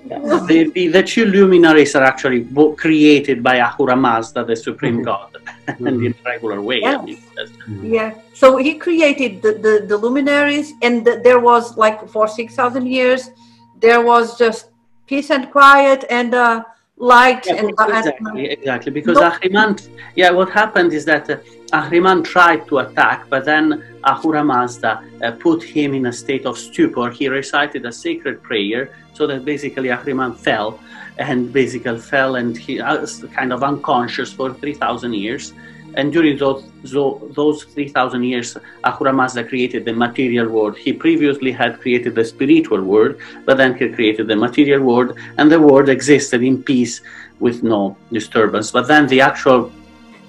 the, 0.05 0.71
the, 0.75 0.87
the, 0.89 1.03
two 1.03 1.25
luminaries 1.25 1.95
are 1.95 2.03
actually 2.03 2.45
created 2.77 3.41
by 3.41 3.57
Ahura 3.57 3.95
Mazda, 3.95 4.45
the 4.45 4.55
supreme 4.55 4.97
mm-hmm. 4.97 5.03
god, 5.03 5.33
mm-hmm. 5.67 5.87
and 5.87 6.05
in 6.05 6.11
a 6.13 6.23
regular 6.23 6.61
way. 6.61 6.81
Yeah. 6.81 6.99
I 6.99 7.03
mean, 7.03 7.17
mm-hmm. 7.17 7.93
yeah. 7.93 8.13
So 8.33 8.57
he 8.57 8.75
created 8.75 9.41
the, 9.41 9.53
the, 9.53 9.85
the 9.87 9.97
luminaries, 9.97 10.73
and 10.83 11.03
the, 11.03 11.19
there 11.23 11.39
was 11.39 11.77
like 11.77 12.07
for 12.09 12.27
6,000 12.27 12.85
years, 12.85 13.31
there 13.79 14.01
was 14.01 14.37
just 14.37 14.69
peace 15.07 15.31
and 15.31 15.51
quiet 15.51 16.05
and 16.11 16.35
uh, 16.35 16.63
light. 16.97 17.45
Yeah, 17.47 17.55
and, 17.55 17.69
exactly, 17.71 18.49
and, 18.49 18.59
exactly. 18.59 18.91
Because 18.91 19.17
no. 19.17 19.31
Ahriman, 19.31 19.89
yeah, 20.15 20.29
what 20.29 20.49
happened 20.51 20.93
is 20.93 21.05
that 21.05 21.29
uh, 21.29 21.37
Ahriman 21.73 22.23
tried 22.23 22.67
to 22.67 22.79
attack, 22.79 23.27
but 23.29 23.45
then 23.45 23.83
Ahura 24.03 24.43
Mazda 24.43 25.03
uh, 25.23 25.31
put 25.31 25.63
him 25.63 25.93
in 25.93 26.05
a 26.05 26.13
state 26.13 26.45
of 26.45 26.57
stupor. 26.57 27.09
He 27.09 27.27
recited 27.27 27.85
a 27.85 27.91
sacred 27.91 28.43
prayer 28.43 28.95
so 29.13 29.25
that 29.27 29.45
basically 29.45 29.89
Ahriman 29.89 30.35
fell 30.35 30.79
and 31.17 31.51
basically 31.51 31.97
fell 31.97 32.35
and 32.35 32.55
he 32.57 32.81
was 32.81 33.25
kind 33.33 33.51
of 33.51 33.63
unconscious 33.63 34.31
for 34.31 34.53
3,000 34.53 35.13
years. 35.13 35.53
And 35.95 36.11
during 36.11 36.37
those, 36.37 36.65
those 36.83 37.63
3,000 37.63 38.23
years, 38.23 38.57
Ahura 38.83 39.13
Mazda 39.13 39.45
created 39.45 39.85
the 39.85 39.93
material 39.93 40.49
world. 40.49 40.77
He 40.77 40.91
previously 40.91 41.51
had 41.51 41.79
created 41.79 42.15
the 42.15 42.25
spiritual 42.25 42.83
world, 42.83 43.15
but 43.45 43.57
then 43.57 43.77
he 43.77 43.87
created 43.89 44.27
the 44.27 44.35
material 44.35 44.83
world, 44.83 45.17
and 45.37 45.49
the 45.49 45.59
world 45.59 45.87
existed 45.87 46.43
in 46.43 46.61
peace 46.61 46.99
with 47.39 47.63
no 47.63 47.95
disturbance. 48.11 48.71
But 48.71 48.87
then 48.87 49.07
the 49.07 49.21
actual. 49.21 49.71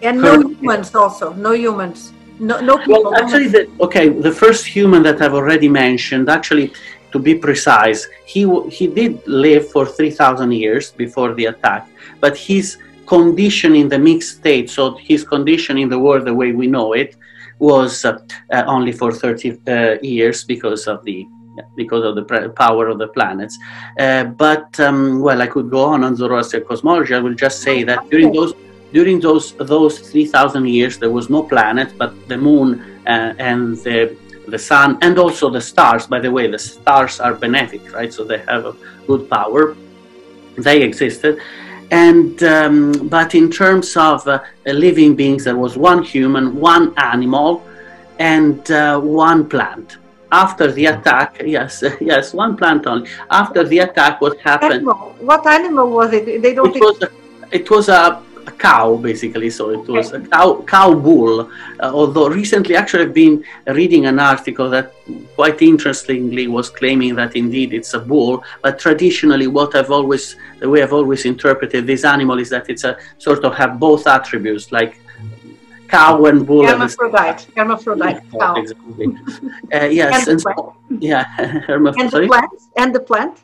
And 0.03 0.21
no 0.21 0.41
humans 0.41 0.95
also, 0.95 1.33
no 1.35 1.53
humans. 1.53 2.13
No, 2.39 2.61
no 2.61 2.77
people. 2.79 3.05
Well, 3.05 3.15
actually, 3.15 3.49
the, 3.49 3.71
okay, 3.81 4.09
the 4.11 4.31
first 4.33 4.67
human 4.67 5.03
that 5.05 5.23
I've 5.23 5.35
already 5.35 5.69
mentioned, 5.69 6.29
actually, 6.29 6.73
to 7.13 7.19
be 7.19 7.35
precise, 7.35 8.07
he, 8.27 8.43
he 8.69 8.87
did 8.87 9.27
live 9.27 9.71
for 9.71 9.87
3,000 9.87 10.53
years 10.53 10.93
before 10.93 11.33
the 11.35 11.47
attack, 11.47 11.89
but 12.21 12.37
his 12.37 12.77
condition 13.07 13.75
in 13.75 13.89
the 13.89 13.99
mixed 13.99 14.39
state, 14.39 14.69
so 14.69 14.97
his 14.97 15.25
condition 15.25 15.79
in 15.79 15.89
the 15.89 15.99
world 15.99 16.27
the 16.27 16.35
way 16.35 16.53
we 16.53 16.67
know 16.67 16.93
it, 16.93 17.17
was 17.59 18.05
uh, 18.05 18.19
uh, 18.53 18.65
only 18.67 18.93
for 18.93 19.13
30 19.13 19.61
uh, 19.67 19.97
years 20.03 20.45
because 20.45 20.87
of 20.87 21.03
the 21.05 21.27
because 21.75 22.05
of 22.05 22.15
the 22.17 22.53
power 22.55 22.87
of 22.89 22.99
the 22.99 23.09
planets. 23.09 23.59
Uh, 23.99 24.25
but 24.25 24.79
um, 24.79 25.21
well, 25.21 25.41
I 25.41 25.47
could 25.47 25.71
go 25.71 25.85
on 25.85 26.05
on 26.05 26.15
Zoroastrian 26.15 26.67
cosmology. 26.67 27.15
I 27.15 27.19
will 27.19 27.35
just 27.35 27.63
say 27.63 27.83
that 27.85 28.11
during 28.11 28.31
those 28.31 28.53
during 28.93 29.21
those 29.21 29.53
those 29.55 29.99
3,000 29.99 30.67
years, 30.67 30.99
there 30.99 31.11
was 31.11 31.29
no 31.29 31.43
planet, 31.43 31.93
but 31.99 32.13
the 32.29 32.37
moon 32.37 32.83
uh, 33.07 33.35
and 33.39 33.77
the 33.79 34.17
the 34.49 34.59
sun 34.59 34.99
and 35.03 35.19
also 35.19 35.51
the 35.51 35.61
stars. 35.61 36.07
By 36.07 36.21
the 36.21 36.31
way, 36.31 36.47
the 36.47 36.59
stars 36.59 37.21
are 37.21 37.35
benefic, 37.35 37.93
right? 37.93 38.13
So 38.13 38.25
they 38.25 38.39
have 38.39 38.65
a 38.65 38.75
good 39.07 39.29
power. 39.29 39.77
They 40.57 40.83
existed 40.83 41.41
and 41.91 42.43
um, 42.43 43.09
but 43.09 43.35
in 43.35 43.51
terms 43.51 43.97
of 43.97 44.27
uh, 44.27 44.43
living 44.67 45.15
beings 45.15 45.45
there 45.45 45.57
was 45.57 45.77
one 45.77 46.03
human 46.03 46.57
one 46.57 46.93
animal 46.97 47.65
and 48.19 48.69
uh, 48.71 48.99
one 48.99 49.49
plant 49.49 49.99
after 50.33 50.73
the 50.73 50.87
attack 50.87 51.41
yes 51.45 51.85
yes 52.01 52.35
one 52.35 52.57
plant 52.57 52.87
only 52.87 53.09
after 53.31 53.63
the 53.65 53.79
attack 53.79 54.21
what 54.21 54.39
happened 54.41 54.73
animal. 54.73 55.15
what 55.21 55.47
animal 55.47 55.91
was 55.91 56.13
it 56.13 56.43
they 56.43 56.55
don't 56.55 56.75
it 56.75 56.81
was 56.81 57.03
a, 57.03 57.11
it 57.53 57.71
was 57.71 57.89
a 57.89 58.21
a 58.47 58.53
cow 58.53 58.97
basically 58.97 59.51
so 59.51 59.71
it 59.71 59.87
was 59.89 60.13
a 60.13 60.21
cow, 60.21 60.63
cow 60.67 60.95
bull. 60.95 61.41
Uh, 61.81 61.91
although 61.93 62.29
recently 62.29 62.77
actually 62.77 63.05
i've 63.05 63.15
been 63.15 63.45
reading 63.69 64.07
an 64.07 64.19
article 64.19 64.69
that 64.71 64.93
quite 65.35 65.61
interestingly 65.63 66.47
was 66.47 66.71
claiming 66.71 67.15
that 67.15 67.35
indeed 67.37 67.73
it's 67.73 67.95
a 67.95 67.99
bull 67.99 68.43
but 68.63 68.79
traditionally 68.79 69.47
what 69.47 69.75
i've 69.75 69.91
always 69.91 70.37
the 70.61 70.69
way 70.69 70.83
i've 70.83 70.93
always 70.93 71.25
interpreted 71.25 71.87
this 71.87 72.05
animal 72.05 72.39
is 72.39 72.51
that 72.51 72.69
it's 72.69 72.85
a 72.85 72.97
sort 73.19 73.45
of 73.45 73.55
have 73.55 73.79
both 73.79 74.07
attributes 74.07 74.73
like 74.73 75.01
cow 75.89 76.25
and 76.27 76.47
bull 76.47 76.67
hermaphrodite. 76.67 77.47
hermaphrodite 77.57 78.23
yeah, 78.33 78.39
cow. 78.39 78.55
exactly. 78.55 79.07
uh, 79.73 79.85
yes 79.85 80.29
and, 80.29 80.29
and 80.29 80.41
so, 80.41 80.77
yeah 81.01 81.25
hermaphrodite 81.67 82.13
and 82.13 82.13
the 82.13 82.27
plant? 82.27 82.53
And 82.77 82.95
the 82.95 83.01
plant 83.01 83.43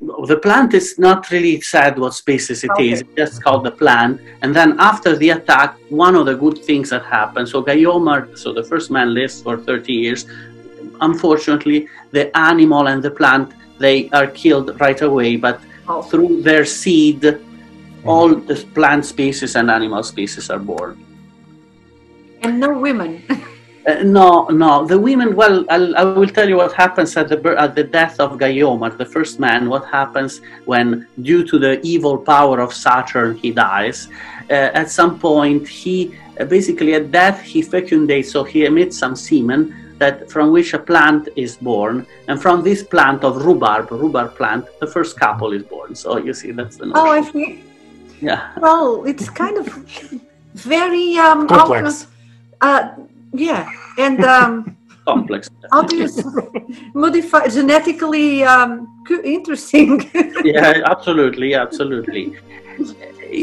the 0.00 0.38
plant 0.42 0.74
is 0.74 0.98
not 0.98 1.30
really 1.30 1.60
said 1.60 1.98
what 1.98 2.14
species 2.14 2.62
it 2.64 2.70
okay. 2.72 2.90
is. 2.90 3.00
It's 3.00 3.14
just 3.16 3.42
called 3.42 3.64
the 3.64 3.70
plant. 3.70 4.20
And 4.42 4.54
then 4.54 4.76
after 4.78 5.16
the 5.16 5.30
attack, 5.30 5.76
one 5.88 6.14
of 6.14 6.26
the 6.26 6.34
good 6.34 6.58
things 6.58 6.90
that 6.90 7.04
happened. 7.04 7.48
So 7.48 7.62
Gayomard, 7.62 8.38
so 8.38 8.52
the 8.52 8.62
first 8.62 8.90
man 8.90 9.14
lives 9.14 9.40
for 9.40 9.56
30 9.56 9.92
years. 9.92 10.26
Unfortunately, 11.00 11.88
the 12.10 12.36
animal 12.36 12.88
and 12.88 13.02
the 13.02 13.10
plant 13.10 13.52
they 13.78 14.08
are 14.10 14.26
killed 14.26 14.78
right 14.80 15.00
away. 15.00 15.36
But 15.36 15.60
oh. 15.88 16.02
through 16.02 16.42
their 16.42 16.64
seed, 16.64 17.20
mm-hmm. 17.20 18.08
all 18.08 18.34
the 18.34 18.56
plant 18.74 19.06
species 19.06 19.56
and 19.56 19.70
animal 19.70 20.02
species 20.02 20.50
are 20.50 20.58
born. 20.58 21.02
And 22.42 22.60
no 22.60 22.78
women. 22.78 23.22
Uh, 23.86 24.02
no, 24.02 24.46
no. 24.48 24.84
The 24.84 24.98
women. 24.98 25.36
Well, 25.36 25.64
I'll, 25.70 25.96
I 25.96 26.02
will 26.02 26.28
tell 26.28 26.48
you 26.48 26.56
what 26.56 26.72
happens 26.72 27.16
at 27.16 27.28
the 27.28 27.38
at 27.56 27.74
the 27.76 27.84
death 27.84 28.18
of 28.18 28.32
Gayomard, 28.32 28.98
the 28.98 29.04
first 29.06 29.38
man. 29.38 29.68
What 29.68 29.84
happens 29.86 30.40
when, 30.64 31.06
due 31.22 31.44
to 31.46 31.58
the 31.58 31.80
evil 31.82 32.18
power 32.18 32.60
of 32.60 32.74
Saturn, 32.74 33.36
he 33.36 33.52
dies. 33.52 34.08
Uh, 34.50 34.54
at 34.80 34.90
some 34.90 35.18
point, 35.20 35.68
he 35.68 36.18
uh, 36.40 36.44
basically 36.44 36.94
at 36.94 37.12
death 37.12 37.40
he 37.40 37.62
fecundates, 37.62 38.32
so 38.32 38.42
he 38.42 38.64
emits 38.64 38.98
some 38.98 39.14
semen 39.14 39.74
that 39.98 40.30
from 40.30 40.50
which 40.50 40.74
a 40.74 40.78
plant 40.78 41.28
is 41.36 41.56
born, 41.56 42.06
and 42.28 42.42
from 42.42 42.62
this 42.62 42.82
plant 42.82 43.24
of 43.24 43.44
rhubarb, 43.46 43.90
rhubarb 43.90 44.34
plant, 44.34 44.66
the 44.80 44.86
first 44.86 45.18
couple 45.18 45.52
is 45.52 45.62
born. 45.62 45.94
So 45.94 46.18
you 46.18 46.34
see, 46.34 46.50
that's 46.50 46.76
the. 46.76 46.86
Notion. 46.86 47.06
Oh, 47.06 47.10
I 47.10 47.22
see. 47.22 47.62
Yeah. 48.20 48.50
Well, 48.58 49.04
it's 49.04 49.30
kind 49.30 49.56
of 49.58 49.66
very 50.54 51.16
um, 51.18 51.46
complex. 51.46 52.08
uh, 52.60 52.90
yeah, 53.32 53.70
and 53.98 54.24
um, 54.24 54.76
complex. 55.06 55.50
How 55.72 55.82
do 55.82 55.96
you 55.96 56.08
modify 56.94 57.48
genetically 57.48 58.44
um, 58.44 59.04
interesting? 59.24 60.10
yeah, 60.44 60.82
absolutely, 60.84 61.54
absolutely. 61.54 62.36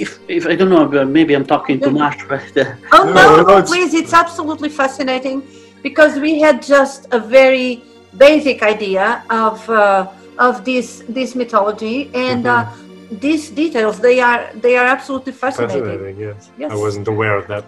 If, 0.02 0.20
if 0.28 0.48
I 0.48 0.56
don't 0.56 0.70
know, 0.70 1.06
maybe 1.06 1.34
I'm 1.34 1.46
talking 1.46 1.80
too 1.80 1.92
much, 1.92 2.28
but 2.32 2.58
uh, 2.58 2.76
oh 2.92 3.06
no, 3.06 3.38
no, 3.38 3.44
no 3.44 3.64
please, 3.64 3.94
it's 3.94 4.14
absolutely 4.14 4.70
fascinating 4.70 5.44
because 5.82 6.20
we 6.20 6.40
had 6.40 6.62
just 6.62 7.08
a 7.12 7.20
very 7.20 7.84
basic 8.18 8.64
idea 8.64 9.24
of 9.30 9.58
uh, 9.70 10.08
of 10.38 10.66
this 10.66 11.04
this 11.10 11.36
mythology 11.36 12.12
and. 12.14 12.48
Uh, 12.48 12.66
mm-hmm. 12.66 12.80
Uh, 12.80 12.84
these 13.20 13.52
details 13.52 14.00
they 14.00 14.20
are 14.20 14.50
they 14.56 14.76
are 14.76 14.88
absolutely 14.88 15.34
fascinating. 15.34 15.84
Fascinating, 15.84 16.20
yes. 16.20 16.50
yes. 16.58 16.72
I 16.72 16.76
wasn't 16.76 17.08
aware 17.08 17.38
of 17.38 17.48
that 17.48 17.64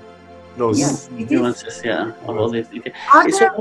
those 0.57 0.79
yes, 0.79 1.09
nuances, 1.11 1.81
yeah, 1.83 2.11
of 2.27 2.37
all 2.37 2.49
these 2.49 2.67
details. 2.67 2.95
Are 3.13 3.29
there, 3.29 3.51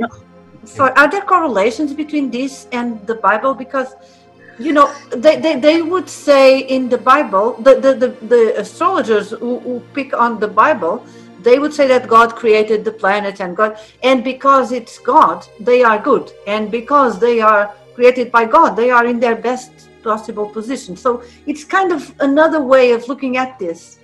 so, 0.65 0.89
are 0.89 1.11
there 1.11 1.23
correlations 1.23 1.93
between 1.93 2.31
this 2.31 2.67
and 2.73 3.07
the 3.07 3.17
Bible? 3.17 3.55
Because 3.55 3.95
you 4.59 4.73
know 4.73 4.93
they, 5.11 5.41
they, 5.41 5.59
they 5.59 5.83
would 5.83 6.09
say 6.09 6.61
in 6.61 6.89
the 6.89 6.99
bible 6.99 7.55
the, 7.55 7.75
the, 7.75 7.95
the, 7.95 8.09
the 8.27 8.61
astrologers 8.61 9.31
who, 9.31 9.59
who, 9.59 9.81
pick 9.95 10.15
on 10.15 10.39
the 10.39 10.47
bible 10.47 11.05
they 11.45 11.59
would 11.59 11.75
say 11.75 11.87
that 11.87 12.07
god 12.07 12.35
created 12.35 12.85
the 12.85 12.91
planets 12.91 13.41
and 13.41 13.57
god 13.57 13.79
and 14.03 14.23
because 14.23 14.73
it's 14.73 14.99
god 14.99 15.47
they 15.61 15.83
are 15.83 15.99
good. 15.99 16.33
And 16.47 16.71
because 16.71 17.19
they 17.21 17.41
are 17.41 17.75
created 17.95 18.33
by 18.33 18.47
god 18.47 18.77
they 18.77 18.91
are 18.91 19.07
in 19.07 19.21
their 19.21 19.37
best 19.37 19.71
possible 20.03 20.49
position. 20.49 20.97
So 20.97 21.23
it's 21.47 21.65
kind 21.65 21.93
of 21.93 22.15
another 22.21 22.61
way 22.63 22.93
of 22.93 23.09
looking 23.09 23.37
at 23.37 23.59
this. 23.59 23.99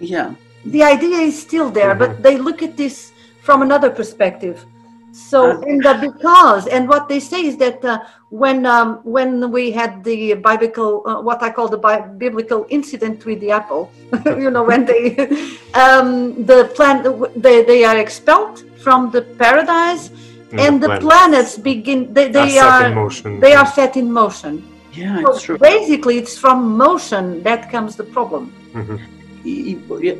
Yeah 0.00 0.34
the 0.66 0.82
idea 0.82 1.18
is 1.18 1.40
still 1.40 1.70
there, 1.70 1.94
mm-hmm. 1.94 2.12
but 2.12 2.22
they 2.22 2.38
look 2.38 2.62
at 2.62 2.76
this 2.76 3.12
from 3.42 3.62
another 3.62 3.90
perspective. 3.90 4.64
So, 5.12 5.62
and 5.62 5.86
uh, 5.86 6.00
because, 6.00 6.66
and 6.66 6.88
what 6.88 7.08
they 7.08 7.20
say 7.20 7.46
is 7.46 7.56
that 7.58 7.84
uh, 7.84 8.00
when 8.30 8.66
um, 8.66 8.96
when 9.04 9.52
we 9.52 9.70
had 9.70 10.02
the 10.02 10.34
biblical, 10.34 11.06
uh, 11.06 11.22
what 11.22 11.40
I 11.40 11.50
call 11.50 11.68
the 11.68 11.78
bi- 11.78 12.00
biblical 12.00 12.66
incident 12.68 13.24
with 13.24 13.38
the 13.38 13.52
apple, 13.52 13.92
you 14.26 14.50
know, 14.50 14.64
when 14.64 14.84
they, 14.84 15.14
um, 15.74 16.44
the 16.44 16.72
plant, 16.74 17.06
they, 17.40 17.62
they 17.62 17.84
are 17.84 17.96
expelled 17.96 18.64
from 18.80 19.12
the 19.12 19.22
paradise, 19.22 20.10
and, 20.50 20.60
and 20.60 20.82
the, 20.82 20.86
planets. 20.88 21.04
planets. 21.06 21.58
begin. 21.58 22.12
They, 22.12 22.32
they 22.32 22.58
are, 22.58 22.92
are 22.92 23.38
they 23.38 23.54
are 23.54 23.66
set 23.66 23.96
in 23.96 24.10
motion. 24.10 24.68
Yeah, 24.92 25.22
so 25.22 25.30
it's 25.30 25.42
true. 25.42 25.58
Basically, 25.58 26.18
it's 26.18 26.36
from 26.36 26.76
motion 26.76 27.40
that 27.44 27.70
comes 27.70 27.94
the 27.94 28.04
problem. 28.04 28.52
Mm-hmm 28.72 29.13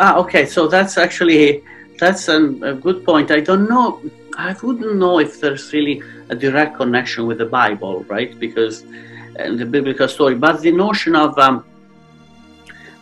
ah, 0.00 0.16
okay, 0.18 0.46
so 0.46 0.66
that's 0.68 0.98
actually 0.98 1.64
that's 1.98 2.28
an, 2.28 2.62
a 2.62 2.74
good 2.74 3.04
point. 3.04 3.30
I 3.30 3.40
don't 3.40 3.68
know. 3.68 4.02
I 4.36 4.54
wouldn't 4.62 4.96
know 4.96 5.20
if 5.20 5.40
there's 5.40 5.72
really 5.72 6.02
a 6.28 6.34
direct 6.34 6.76
connection 6.76 7.26
with 7.26 7.38
the 7.38 7.46
Bible, 7.46 8.04
right? 8.04 8.38
Because 8.38 8.84
the 9.34 9.66
biblical 9.68 10.08
story, 10.08 10.34
but 10.34 10.60
the 10.60 10.72
notion 10.72 11.14
of 11.16 11.38
um, 11.38 11.64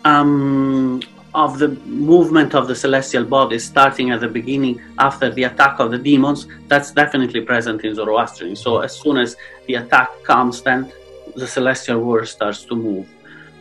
um, 0.05 1.01
of 1.35 1.59
the 1.59 1.69
movement 1.87 2.55
of 2.55 2.69
the 2.69 2.75
celestial 2.75 3.25
bodies 3.25 3.65
starting 3.65 4.11
at 4.11 4.21
the 4.21 4.29
beginning 4.29 4.81
after 4.99 5.31
the 5.31 5.45
attack 5.45 5.79
of 5.81 5.91
the 5.91 5.99
demons, 5.99 6.47
that's 6.69 6.91
definitely 6.91 7.41
present 7.41 7.85
in 7.85 7.95
Zoroastrian. 7.95 8.55
So 8.55 8.79
as 8.79 8.95
soon 8.99 9.17
as 9.17 9.37
the 9.67 9.75
attack 9.75 10.11
comes, 10.25 10.63
then 10.63 10.93
the 11.35 11.47
celestial 11.47 12.01
world 12.01 12.29
starts 12.29 12.65
to 12.65 12.77
move. 12.77 13.09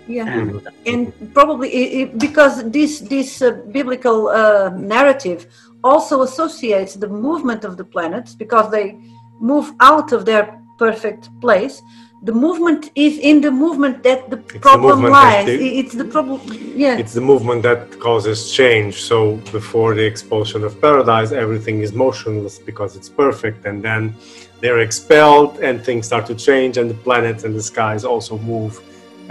Yeah. 0.08 0.28
And, 0.28 0.68
and 0.86 1.34
probably 1.34 1.70
it, 1.70 2.18
because 2.18 2.70
this 2.72 3.00
this 3.02 3.42
uh, 3.42 3.52
biblical 3.72 4.28
uh, 4.30 4.70
narrative 4.76 5.46
also 5.84 6.22
associates 6.24 6.96
the 6.96 7.08
movement 7.08 7.64
of 7.64 7.78
the 7.78 7.84
planets 7.84 8.36
because 8.36 8.72
they 8.72 8.98
move 9.40 9.74
out 9.80 10.12
of 10.12 10.26
their 10.26 10.60
perfect 10.78 11.30
place. 11.40 11.82
The 12.24 12.34
movement 12.34 12.92
is 12.94 13.18
in 13.18 13.42
the 13.42 13.50
movement 13.50 14.04
that 14.04 14.30
the 14.30 14.38
It's 14.38 14.58
problem 14.60 15.02
that 15.04 15.12
lies. 15.12 15.46
the- 15.46 15.80
it's 15.80 15.96
the 15.96 16.06
problem 16.06 16.40
yeah. 16.76 16.98
It's 17.02 17.14
the 17.14 17.26
movement 17.32 17.64
that 17.64 18.00
causes 18.00 18.52
change. 18.52 18.94
So 19.02 19.18
before 19.52 19.96
the 19.96 20.06
expulsion 20.06 20.64
of 20.64 20.80
paradise, 20.80 21.32
everything 21.32 21.82
is 21.82 21.94
motionless 21.94 22.60
because 22.60 22.96
it's 22.96 23.10
perfect, 23.10 23.66
and 23.66 23.78
then 23.84 24.16
they're 24.62 24.82
expelled, 24.82 25.60
and 25.68 25.84
things 25.84 26.06
start 26.06 26.26
to 26.28 26.36
change, 26.36 26.78
and 26.80 26.88
the 26.94 27.00
planets 27.08 27.44
and 27.46 27.54
the 27.56 27.64
skies 27.72 28.04
also 28.06 28.38
move 28.54 28.74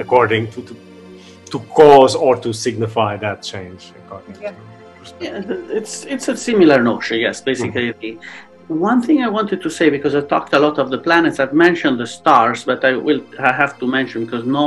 according 0.04 0.42
to 0.52 0.60
to, 0.68 0.74
to 1.52 1.58
cause 1.80 2.14
or 2.26 2.34
to 2.44 2.50
signify 2.52 3.12
that 3.26 3.38
change. 3.52 3.82
According 4.06 4.34
Yeah. 4.42 4.50
to 4.50 4.56
Yeah, 5.24 5.78
it's 5.80 5.94
it's 6.14 6.28
a 6.34 6.36
similar 6.48 6.78
notion. 6.92 7.14
Yes, 7.26 7.36
basically. 7.50 7.88
the- 8.00 8.18
One 8.90 9.00
thing 9.06 9.18
I 9.28 9.30
wanted 9.38 9.58
to 9.66 9.70
say 9.78 9.86
because 9.96 10.14
I 10.20 10.22
talked 10.34 10.52
a 10.58 10.60
lot 10.66 10.76
of 10.82 10.86
the 10.94 11.00
planets. 11.06 11.36
I've 11.42 11.56
mentioned 11.68 11.96
the 12.04 12.06
stars, 12.18 12.58
but 12.70 12.80
I 12.90 12.92
will 13.06 13.22
I 13.50 13.52
have 13.62 13.72
to 13.80 13.86
mention 13.98 14.18
because 14.26 14.44
no 14.60 14.64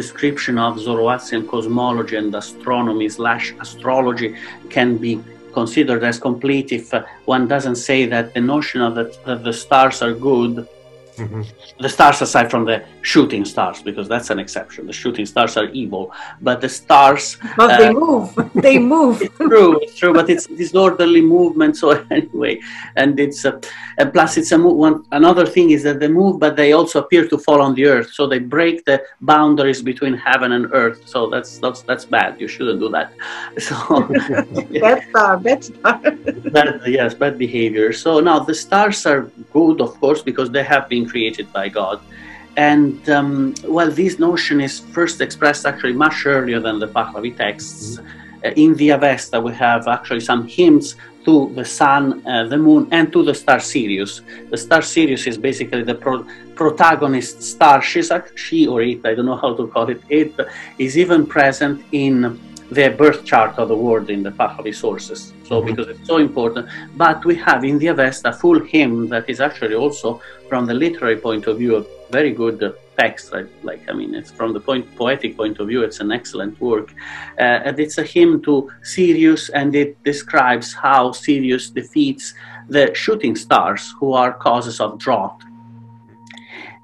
description 0.00 0.54
of 0.66 0.70
Zoroastrian 0.86 1.44
cosmology 1.54 2.16
and 2.22 2.28
astronomy 2.42 3.08
slash 3.18 3.46
astrology 3.64 4.28
can 4.74 4.88
be 5.06 5.12
considered 5.58 6.02
as 6.10 6.16
complete 6.28 6.68
if 6.78 6.84
uh, 6.94 6.98
one 7.34 7.44
doesn't 7.54 7.78
say 7.90 8.00
that 8.14 8.24
the 8.36 8.42
notion 8.54 8.80
of 8.86 8.92
that, 8.98 9.10
that 9.28 9.40
the 9.48 9.54
stars 9.64 9.96
are 10.06 10.14
good 10.30 10.52
Mhm. 11.18 11.46
the 11.78 11.88
stars 11.88 12.20
aside 12.22 12.50
from 12.50 12.64
the 12.64 12.82
shooting 13.02 13.44
stars 13.44 13.82
because 13.82 14.06
that's 14.08 14.30
an 14.30 14.38
exception 14.38 14.86
the 14.86 14.92
shooting 14.92 15.26
stars 15.26 15.56
are 15.56 15.68
evil 15.82 16.12
but 16.40 16.60
the 16.60 16.68
stars 16.68 17.36
but 17.56 17.70
uh, 17.70 17.76
they 17.78 17.90
move 17.92 18.26
they 18.54 18.78
move 18.94 19.22
true, 19.48 19.78
it's 19.82 19.96
true, 19.96 20.12
but 20.12 20.28
it's 20.28 20.46
disorderly 20.46 21.20
movement. 21.20 21.76
So 21.76 21.90
anyway, 22.10 22.58
and 22.96 23.18
it's 23.18 23.44
uh, 23.44 23.60
and 23.98 24.12
plus 24.12 24.36
it's 24.36 24.52
a 24.52 24.58
move. 24.58 24.76
One 24.76 25.04
another 25.12 25.46
thing 25.46 25.70
is 25.70 25.82
that 25.84 26.00
they 26.00 26.08
move, 26.08 26.38
but 26.40 26.56
they 26.56 26.72
also 26.72 27.00
appear 27.00 27.26
to 27.28 27.38
fall 27.38 27.60
on 27.62 27.74
the 27.74 27.86
earth. 27.86 28.10
So 28.12 28.26
they 28.26 28.38
break 28.38 28.84
the 28.84 29.02
boundaries 29.20 29.82
between 29.82 30.14
heaven 30.14 30.52
and 30.52 30.66
earth. 30.72 31.00
So 31.04 31.28
that's 31.30 31.58
that's 31.58 31.82
that's 31.82 32.04
bad. 32.06 32.36
You 32.40 32.48
shouldn't 32.48 32.80
do 32.80 32.88
that. 32.90 33.12
So 33.58 33.76
bad 34.80 34.98
star 35.10 35.38
bad 35.38 35.64
star 35.64 36.00
bad, 36.52 36.80
yes, 36.86 37.14
bad 37.14 37.38
behavior. 37.38 37.92
So 37.92 38.20
now 38.20 38.40
the 38.40 38.54
stars 38.54 39.06
are 39.06 39.30
good, 39.52 39.80
of 39.80 39.98
course, 40.00 40.22
because 40.22 40.50
they 40.50 40.64
have 40.64 40.88
been 40.88 41.05
created 41.08 41.52
by 41.52 41.68
God. 41.68 42.00
And 42.56 43.08
um, 43.10 43.54
well, 43.64 43.90
this 43.90 44.18
notion 44.18 44.60
is 44.60 44.80
first 44.80 45.20
expressed 45.20 45.66
actually 45.66 45.92
much 45.92 46.24
earlier 46.24 46.60
than 46.60 46.78
the 46.78 46.88
Pahlavi 46.88 47.36
texts. 47.36 47.98
Uh, 47.98 48.50
in 48.56 48.74
the 48.76 48.90
Avesta, 48.90 49.40
we 49.40 49.52
have 49.52 49.86
actually 49.88 50.20
some 50.20 50.46
hymns 50.46 50.96
to 51.26 51.52
the 51.54 51.64
sun, 51.64 52.24
uh, 52.26 52.46
the 52.46 52.56
moon, 52.56 52.88
and 52.92 53.12
to 53.12 53.22
the 53.22 53.34
star 53.34 53.60
Sirius. 53.60 54.22
The 54.50 54.56
star 54.56 54.80
Sirius 54.80 55.26
is 55.26 55.36
basically 55.36 55.82
the 55.82 55.94
pro- 55.94 56.24
protagonist 56.54 57.42
star. 57.42 57.82
She's 57.82 58.10
she 58.36 58.66
or 58.66 58.80
it, 58.82 59.04
I 59.04 59.14
don't 59.14 59.26
know 59.26 59.36
how 59.36 59.54
to 59.54 59.66
call 59.66 59.90
it. 59.90 60.00
It 60.08 60.34
is 60.78 60.96
even 60.96 61.26
present 61.26 61.84
in 61.92 62.40
the 62.70 62.88
birth 62.88 63.24
chart 63.24 63.58
of 63.58 63.68
the 63.68 63.76
world 63.76 64.10
in 64.10 64.22
the 64.22 64.30
Pahlavi 64.30 64.74
sources. 64.74 65.32
So 65.44 65.62
Mhm. 65.62 65.66
because 65.66 65.88
it's 65.88 66.06
so 66.06 66.18
important. 66.18 66.66
But 66.96 67.24
we 67.24 67.34
have 67.36 67.64
in 67.64 67.78
the 67.78 67.88
Avesta 67.88 68.30
a 68.30 68.32
full 68.32 68.60
hymn 68.60 69.08
that 69.08 69.30
is 69.30 69.40
actually 69.40 69.74
also, 69.74 70.20
from 70.48 70.66
the 70.66 70.74
literary 70.74 71.16
point 71.16 71.46
of 71.46 71.58
view, 71.58 71.76
a 71.76 71.84
very 72.10 72.32
good 72.32 72.58
text. 72.98 73.32
Right? 73.32 73.46
Like 73.62 73.82
I 73.90 73.92
mean, 73.92 74.14
it's 74.14 74.30
from 74.30 74.52
the 74.52 74.60
point 74.60 74.84
poetic 74.96 75.36
point 75.36 75.58
of 75.60 75.68
view, 75.68 75.82
it's 75.82 76.00
an 76.00 76.10
excellent 76.10 76.60
work. 76.60 76.88
Uh, 77.38 77.66
and 77.66 77.78
it's 77.78 77.98
a 77.98 78.02
hymn 78.02 78.40
to 78.42 78.68
Sirius, 78.82 79.48
and 79.50 79.74
it 79.74 80.02
describes 80.02 80.72
how 80.72 81.12
Sirius 81.12 81.70
defeats 81.70 82.34
the 82.68 82.92
shooting 82.94 83.36
stars, 83.36 83.94
who 84.00 84.12
are 84.12 84.32
causes 84.32 84.80
of 84.80 84.98
drought. 84.98 85.40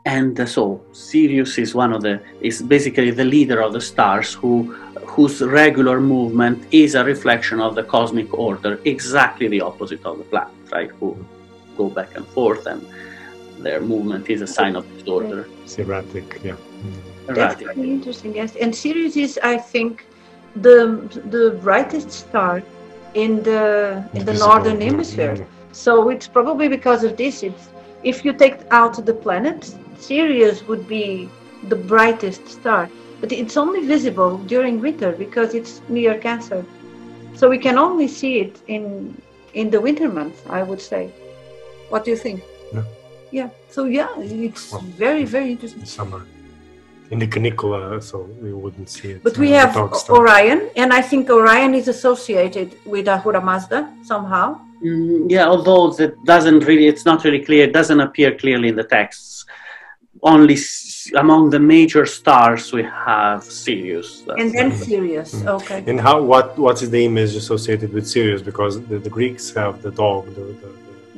And 0.05 0.49
so 0.49 0.81
Sirius 0.93 1.59
is 1.59 1.75
one 1.75 1.93
of 1.93 2.03
the 2.03 2.21
is 2.41 2.61
basically 2.61 3.11
the 3.11 3.25
leader 3.25 3.61
of 3.63 3.73
the 3.73 3.81
stars 3.81 4.35
who 4.35 4.75
whose 5.15 5.41
regular 5.43 6.01
movement 6.01 6.59
is 6.71 6.95
a 6.95 7.05
reflection 7.05 7.61
of 7.61 7.75
the 7.75 7.85
cosmic 7.95 8.29
order, 8.49 8.73
exactly 8.85 9.47
the 9.49 9.61
opposite 9.61 10.03
of 10.05 10.19
the 10.19 10.25
planets, 10.25 10.71
right? 10.73 10.91
Who 10.99 11.09
go 11.77 11.89
back 11.99 12.11
and 12.17 12.27
forth 12.29 12.67
and 12.67 12.81
their 13.67 13.81
movement 13.81 14.29
is 14.29 14.41
a 14.43 14.47
sign 14.47 14.75
of 14.77 14.85
disorder. 14.95 15.49
It's 15.65 15.79
erratic. 15.79 16.41
Yeah. 16.43 16.53
Mm. 16.53 17.13
That's 17.27 17.39
Erratic. 17.39 17.67
very 17.77 17.91
interesting. 17.91 18.35
Yes, 18.35 18.57
and 18.57 18.75
Sirius 18.75 19.17
is, 19.17 19.39
I 19.43 19.57
think, 19.73 20.05
the 20.67 20.79
the 21.35 21.45
brightest 21.67 22.11
star 22.11 22.63
in 23.15 23.43
the 23.49 23.63
in 24.15 24.25
the 24.31 24.35
northern 24.47 24.81
hemisphere. 24.81 25.37
yeah. 25.39 25.45
So 25.85 25.93
it's 26.15 26.29
probably 26.39 26.69
because 26.69 27.05
of 27.05 27.17
this. 27.17 27.43
It's 27.49 27.65
if 28.03 28.25
you 28.25 28.33
take 28.45 28.59
out 28.71 28.95
the 29.11 29.15
planets, 29.27 29.77
Sirius 29.99 30.67
would 30.69 30.85
be 30.89 31.29
the 31.69 31.77
brightest 31.77 32.49
star, 32.49 32.89
but 33.23 33.31
it's 33.33 33.57
only 33.57 33.83
visible 33.95 34.33
during 34.55 34.75
winter 34.87 35.11
because 35.25 35.55
it's 35.59 35.81
near 35.89 36.15
Cancer. 36.27 36.61
So 37.39 37.49
we 37.55 37.59
can 37.67 37.77
only 37.87 38.09
see 38.19 38.35
it 38.45 38.55
in 38.67 38.83
in 39.61 39.67
the 39.75 39.81
winter 39.87 40.09
months. 40.19 40.41
I 40.59 40.61
would 40.69 40.83
say. 40.91 41.03
What 41.93 42.01
do 42.05 42.11
you 42.15 42.21
think? 42.27 42.39
Yeah. 42.75 42.85
Yeah. 43.39 43.49
So 43.75 43.81
yeah, 43.99 44.11
it's 44.19 44.65
Well, 44.73 44.85
very 45.07 45.25
very 45.37 45.49
interesting. 45.55 45.81
In 45.87 45.87
summer. 46.01 46.21
In 47.13 47.19
the 47.19 47.27
Canicula, 47.35 48.03
so 48.03 48.17
we 48.45 48.53
wouldn't 48.63 48.89
see 48.97 49.09
it. 49.13 49.23
But 49.23 49.37
we 49.37 49.49
the 49.49 49.59
have. 49.61 49.77
Orion, 50.21 50.61
and 50.81 50.89
I 51.01 51.03
think 51.11 51.23
Orion 51.31 51.73
is 51.81 51.87
associated 51.97 52.69
with 52.93 53.07
Ahura 53.15 53.41
Mazda 53.49 53.81
somehow. 54.13 54.47
Mm, 54.83 55.31
yeah, 55.35 55.47
although 55.53 55.85
that 55.99 56.13
doesn't 56.25 56.61
really, 56.69 56.87
it's 56.93 57.05
not 57.05 57.19
really 57.25 57.43
clear, 57.49 57.63
it 57.69 57.75
doesn't 57.81 58.01
appear 58.01 58.31
clearly 58.43 58.69
in 58.73 58.77
the 58.77 58.89
texts. 58.99 59.45
Only 60.23 60.55
s- 60.55 60.92
among 61.25 61.51
the 61.51 61.59
major 61.59 62.05
stars 62.07 62.73
we 62.73 62.83
have 62.83 63.43
Sirius. 63.45 64.09
That's- 64.27 64.41
And 64.43 64.49
then. 64.57 64.69
Sirius. 64.73 65.31
Mhm. 65.35 65.47
Okay. 65.59 65.79
And 65.87 66.01
how? 66.01 66.17
What? 66.33 66.47
What 66.59 66.77
is 66.83 66.89
the 66.91 67.03
image 67.11 67.35
associated 67.43 67.93
with 67.93 68.07
Sirius? 68.15 68.41
Because 68.51 68.73
the, 68.91 68.99
the 68.99 69.11
Greeks 69.19 69.45
have 69.61 69.75
the 69.87 69.91
dog. 69.91 70.21
The, 70.37 70.45
the, 70.63 70.69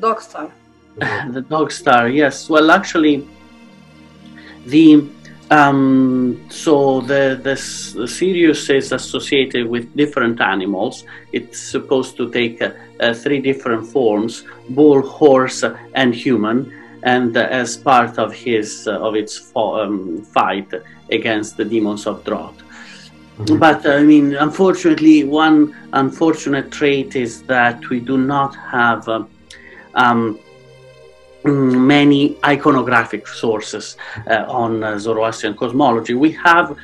Dog 0.07 0.20
star. 0.20 0.51
the, 0.97 1.07
the 1.37 1.41
dog 1.41 1.68
star 1.72 2.09
yes 2.09 2.49
well 2.55 2.70
actually 2.70 3.16
the 4.66 4.87
um, 5.51 6.41
so 6.51 7.01
the, 7.03 7.39
the 7.43 7.55
the 8.01 8.09
Sirius 8.09 8.70
is 8.70 8.93
associated 8.93 9.66
with 9.68 9.95
different 9.95 10.41
animals. 10.41 11.05
It's 11.32 11.61
supposed 11.61 12.16
to 12.16 12.30
take 12.30 12.62
uh, 12.62 12.70
uh, 13.01 13.12
three 13.14 13.41
different 13.41 13.87
forms: 13.87 14.45
bull, 14.70 15.03
horse, 15.03 15.62
and 15.95 16.14
human. 16.14 16.72
And 17.05 17.36
as 17.36 17.76
part 17.76 18.18
of 18.18 18.32
his 18.32 18.88
uh, 18.88 19.07
of 19.07 19.14
its 19.14 19.36
fo- 19.36 19.74
um, 19.82 20.22
fight 20.36 20.70
against 21.11 21.57
the 21.59 21.64
demons 21.64 22.07
of 22.07 22.24
drought. 22.24 22.59
Mhm. 23.38 23.59
But 23.59 23.86
I 23.86 24.02
mean, 24.02 24.26
unfortunately, 24.46 25.24
one 25.24 25.74
unfortunate 25.92 26.70
trait 26.70 27.14
is 27.16 27.42
that 27.55 27.78
we 27.90 27.98
do 28.00 28.16
not 28.16 28.52
have 28.57 29.09
um, 29.94 30.38
mm, 31.44 31.86
many 31.94 32.34
iconographic 32.55 33.26
sources 33.28 33.96
uh, 34.30 34.44
on 34.48 34.82
uh, 34.82 34.98
Zoroastrian 34.98 35.55
cosmology. 35.57 36.14
We 36.14 36.32
have, 36.32 36.76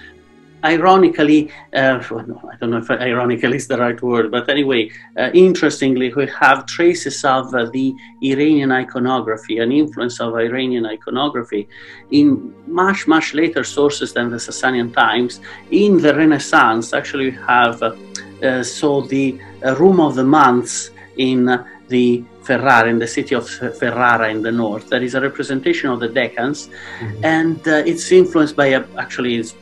ironically, 0.64 1.50
uh, 1.74 2.02
well, 2.11 2.26
no, 2.26 2.50
I 2.52 2.56
don't 2.56 2.70
know 2.70 2.78
if 2.78 2.90
ironically 2.90 3.56
is 3.56 3.66
the 3.66 3.78
right 3.78 4.00
word, 4.02 4.30
but 4.30 4.48
anyway, 4.48 4.90
uh, 5.16 5.30
interestingly, 5.32 6.12
we 6.14 6.26
have 6.38 6.66
traces 6.66 7.24
of 7.24 7.54
uh, 7.54 7.66
the 7.70 7.94
Iranian 8.22 8.72
iconography, 8.72 9.58
an 9.58 9.72
influence 9.72 10.20
of 10.20 10.34
Iranian 10.34 10.86
iconography 10.86 11.68
in 12.11 12.54
much, 12.66 13.06
much 13.06 13.34
later 13.34 13.64
sources 13.64 14.12
than 14.12 14.30
the 14.30 14.36
Sasanian 14.36 14.92
times. 14.94 15.40
In 15.70 15.98
the 15.98 16.14
Renaissance, 16.14 16.92
actually, 16.92 17.30
we 17.30 17.36
have 17.46 17.82
uh, 17.82 17.94
uh, 18.42 18.62
so 18.62 19.02
the 19.02 19.38
uh, 19.64 19.76
Room 19.76 20.00
of 20.00 20.14
the 20.14 20.24
Months 20.24 20.90
in 21.16 21.44
the 21.88 22.24
Ferrara, 22.42 22.88
in 22.88 22.98
the 22.98 23.06
city 23.06 23.34
of 23.34 23.48
Ferrara 23.48 24.30
in 24.30 24.42
the 24.42 24.50
north. 24.50 24.88
There 24.88 25.02
is 25.02 25.14
a 25.14 25.20
representation 25.20 25.90
of 25.90 26.00
the 26.00 26.08
Decans, 26.08 26.68
Mhm. 27.00 27.24
and 27.24 27.68
uh, 27.68 27.82
it's 27.90 28.11
influenced 28.12 28.56
by 28.56 28.68
a, 28.68 28.84
actually 28.96 29.36
it's 29.36 29.54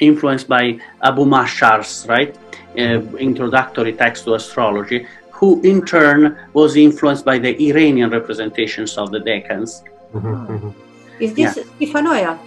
influenced 0.00 0.48
by 0.48 0.78
Abu 1.02 1.24
Ma'shar's 1.24 2.06
right 2.08 2.36
uh, 2.78 3.00
introductory 3.16 3.92
text 3.92 4.24
to 4.24 4.34
astrology, 4.34 5.06
who 5.30 5.60
in 5.62 5.84
turn 5.84 6.36
was 6.52 6.76
influenced 6.76 7.24
by 7.24 7.38
the 7.38 7.52
Iranian 7.68 8.10
representations 8.10 8.98
of 8.98 9.10
the 9.10 9.20
Decans. 9.20 9.82
Mhm, 10.12 10.46
mhm. 10.48 10.74
Is 11.20 11.34
this 11.34 11.58
Schifanoia? 11.80 12.38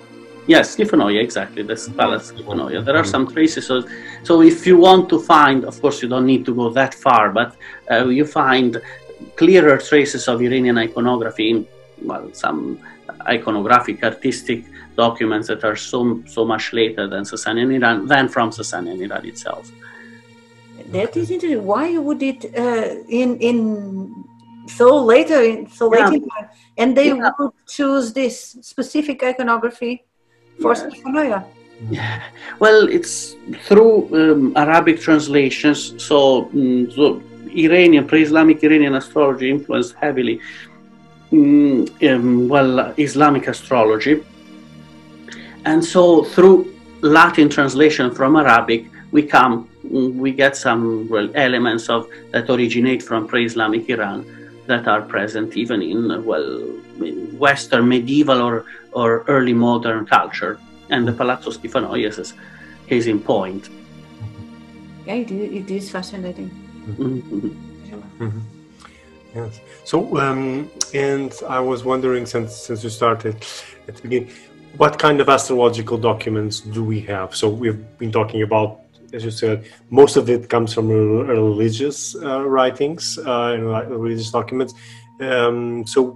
Yes, 0.47 0.75
Schifanoia, 0.75 1.21
exactly. 1.21 1.63
That's 1.63 1.87
Palace 1.89 2.31
Schifanoia. 2.31 2.83
There 2.83 2.97
are 2.97 3.03
some 3.03 3.27
traces. 3.27 3.69
Of, 3.69 3.85
so 4.23 4.41
if 4.41 4.65
you 4.65 4.77
want 4.77 5.09
to 5.09 5.19
find, 5.19 5.63
of 5.63 5.79
course, 5.81 6.01
you 6.01 6.09
don't 6.09 6.25
need 6.25 6.43
to 6.45 6.55
go 6.55 6.69
that 6.71 6.93
far, 6.93 7.31
but 7.31 7.55
uh, 7.91 8.07
you 8.07 8.25
find 8.25 8.81
clearer 9.35 9.77
traces 9.77 10.27
of 10.27 10.41
Iranian 10.41 10.77
iconography 10.77 11.49
in 11.51 11.67
well, 12.01 12.33
some 12.33 12.79
iconographic 13.27 14.03
artistic 14.03 14.63
documents 15.05 15.45
that 15.51 15.61
are 15.69 15.77
so 15.91 15.99
so 16.35 16.41
much 16.53 16.65
later 16.79 17.03
than 17.13 17.21
Sasanian 17.31 17.69
Iran 17.77 17.95
than 18.13 18.25
from 18.33 18.47
Sasanian 18.59 18.97
Iran 19.05 19.23
itself. 19.31 19.63
That 20.95 21.11
is 21.21 21.27
interesting. 21.35 21.65
Why 21.73 21.87
would 22.05 22.21
it 22.31 22.41
uh, 22.63 22.87
in 23.21 23.29
in 23.49 23.57
so 24.79 24.87
later 25.13 25.39
in 25.51 25.57
so 25.79 25.85
late 25.95 26.09
Yeah. 26.09 26.17
in 26.17 26.23
time, 26.33 26.47
and 26.81 26.89
they 26.99 27.09
Yeah. 27.09 27.31
would 27.39 27.55
choose 27.77 28.05
this 28.21 28.35
specific 28.71 29.17
iconography 29.31 29.93
for 30.61 30.71
Yeah. 30.73 30.81
Schifanoia? 30.81 31.39
Well, 32.63 32.79
it's 32.97 33.13
through 33.67 33.95
um, 34.19 34.41
Arabic 34.65 34.97
translations. 35.07 35.79
So, 36.09 36.17
mm, 36.53 36.81
so 36.95 37.03
Iranian, 37.65 38.03
pre-Islamic 38.11 38.57
Iranian 38.67 38.95
astrology 39.01 39.47
influenced 39.55 39.93
heavily, 40.03 40.35
mm, 41.31 41.79
um, 42.09 42.47
well, 42.53 42.71
Islamic 43.07 43.43
astrology. 43.53 44.13
And 45.69 45.85
so, 45.85 46.23
through 46.23 46.73
Latin 47.01 47.47
translation 47.47 48.09
from 48.09 48.35
Arabic, 48.35 48.87
we 49.11 49.21
come, 49.21 49.69
we 50.23 50.31
get 50.31 50.57
some 50.57 51.07
well, 51.07 51.29
elements 51.35 51.89
of 51.89 52.09
that 52.31 52.49
originate 52.49 53.03
from 53.03 53.27
pre-Islamic 53.27 53.87
Iran 53.87 54.25
that 54.65 54.87
are 54.87 55.03
present 55.03 55.55
even 55.55 55.83
in 55.83 56.25
well, 56.25 56.49
Western 57.45 57.87
medieval 57.87 58.41
or 58.41 58.65
or 58.93 59.09
early 59.27 59.53
modern 59.53 60.07
culture 60.07 60.59
and 60.89 61.07
the 61.07 61.13
Palazzo 61.13 61.51
Schifanoia 61.51 62.09
is 62.17 62.33
case 62.87 63.05
in 63.05 63.19
point. 63.19 63.69
Yeah, 65.05 65.21
it 65.23 65.29
is, 65.29 65.51
it 65.59 65.69
is 65.77 65.91
fascinating. 65.91 66.49
Mhm. 66.87 67.53
Mhm. 68.19 68.41
Yes. 69.35 69.59
So, 69.83 69.97
um, 70.17 70.69
and 70.95 71.31
I 71.47 71.59
was 71.59 71.79
wondering, 71.91 72.25
since 72.25 72.51
since 72.67 72.83
you 72.83 72.89
started 72.89 73.35
at 73.87 73.93
the 73.95 74.01
beginning, 74.01 74.29
what 74.77 74.97
kind 74.99 75.19
of 75.21 75.29
astrological 75.29 75.97
documents 75.97 76.59
do 76.59 76.83
we 76.83 76.99
have? 77.01 77.35
So 77.35 77.49
we've 77.49 77.97
been 77.97 78.11
talking 78.11 78.43
about, 78.43 78.79
as 79.13 79.23
you 79.23 79.31
said, 79.31 79.65
most 79.89 80.15
of 80.15 80.29
it 80.29 80.49
comes 80.49 80.73
from 80.73 80.89
religious 80.89 82.15
uh, 82.15 82.45
writings 82.47 83.17
uh, 83.25 83.53
and 83.53 83.67
religious 83.89 84.31
documents. 84.31 84.73
Um, 85.19 85.85
so, 85.85 86.11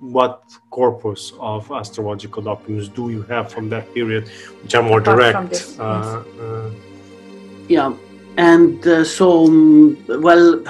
what 0.00 0.42
corpus 0.70 1.32
of 1.38 1.70
astrological 1.70 2.42
documents 2.42 2.88
do 2.88 3.10
you 3.10 3.22
have 3.22 3.52
from 3.52 3.68
that 3.68 3.92
period, 3.94 4.28
which 4.62 4.74
are 4.74 4.82
more 4.82 5.00
direct? 5.00 5.36
from 5.36 5.48
this, 5.48 5.70
yes. 5.72 5.78
uh, 5.78 6.24
uh, 6.40 6.70
Yeah, 7.68 7.94
and 8.36 8.86
uh, 8.86 9.04
so 9.04 9.44
um, 9.44 9.98
well, 10.08 10.62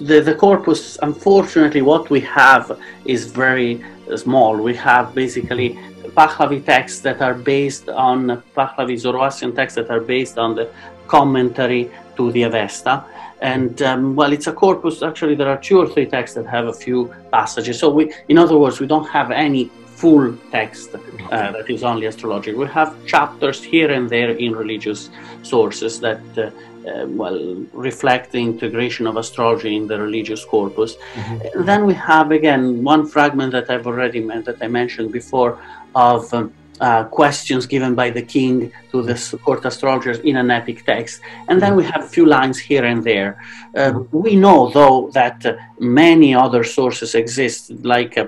the 0.00 0.20
the 0.20 0.34
corpus. 0.34 0.98
Unfortunately, 1.02 1.82
what 1.82 2.10
we 2.10 2.20
have 2.20 2.78
is 3.04 3.26
very 3.26 3.80
small. 4.16 4.56
We 4.56 4.74
have 4.74 5.14
basically 5.14 5.78
Pahlavi 6.18 6.64
texts 6.64 7.00
that 7.06 7.22
are 7.22 7.34
based 7.34 7.88
on 7.88 8.42
Pahlavi 8.56 8.96
Zoroastrian 8.98 9.54
texts 9.54 9.76
that 9.76 9.88
are 9.88 10.00
based 10.00 10.36
on 10.36 10.56
the 10.56 10.68
commentary 11.06 11.90
to 12.16 12.32
the 12.32 12.42
Avesta. 12.42 13.04
And 13.40 13.80
um, 13.82 14.16
well, 14.16 14.32
it's 14.32 14.48
a 14.48 14.52
corpus. 14.52 15.02
Actually, 15.02 15.36
there 15.36 15.48
are 15.48 15.60
two 15.68 15.78
or 15.78 15.86
three 15.86 16.06
texts 16.06 16.34
that 16.34 16.46
have 16.46 16.66
a 16.66 16.72
few 16.72 17.14
passages. 17.30 17.78
So 17.78 17.88
we, 17.88 18.12
in 18.28 18.36
other 18.36 18.58
words, 18.58 18.80
we 18.80 18.88
don't 18.88 19.08
have 19.18 19.30
any 19.30 19.70
full 20.00 20.36
text 20.50 20.94
uh, 20.94 21.52
that 21.52 21.68
is 21.70 21.82
only 21.84 22.06
astrological. 22.06 22.60
We 22.60 22.68
have 22.68 22.90
chapters 23.06 23.62
here 23.62 23.90
and 23.92 24.08
there 24.08 24.30
in 24.30 24.52
religious 24.54 25.10
sources 25.42 26.00
that, 26.00 26.20
uh, 26.36 26.42
uh, 26.88 27.06
well, 27.20 27.38
reflect 27.72 28.32
the 28.32 28.42
integration 28.52 29.06
of 29.06 29.16
astrology 29.16 29.76
in 29.76 29.86
the 29.86 29.98
religious 30.06 30.44
corpus. 30.44 30.96
mhm. 31.14 31.66
Then 31.70 31.80
we 31.90 31.94
have 31.94 32.28
again 32.30 32.62
one 32.92 33.02
fragment 33.14 33.50
that 33.56 33.66
I've 33.72 33.86
already 33.92 34.20
meant 34.20 34.44
that 34.46 34.58
I 34.66 34.68
mentioned 34.80 35.10
before 35.20 35.58
of 35.98 36.32
um, 36.32 36.52
uh, 36.80 37.04
questions 37.20 37.66
given 37.66 37.92
by 37.94 38.08
the 38.10 38.22
king 38.36 38.72
to 38.92 39.02
the 39.02 39.16
court 39.44 39.64
astrologers 39.64 40.18
in 40.20 40.36
an 40.36 40.50
epic 40.50 40.78
text, 40.84 41.20
and 41.48 41.60
then 41.62 41.74
we 41.78 41.84
have 41.92 42.02
a 42.04 42.10
few 42.16 42.26
lines 42.26 42.58
here 42.70 42.84
and 42.84 43.02
there. 43.02 43.30
Uh, 43.76 43.92
we 44.24 44.36
know 44.44 44.60
though 44.70 45.10
that 45.12 45.44
uh, 45.44 45.56
many 46.02 46.30
other 46.34 46.62
sources 46.62 47.14
exist, 47.14 47.62
like 47.94 48.16
uh, 48.16 48.26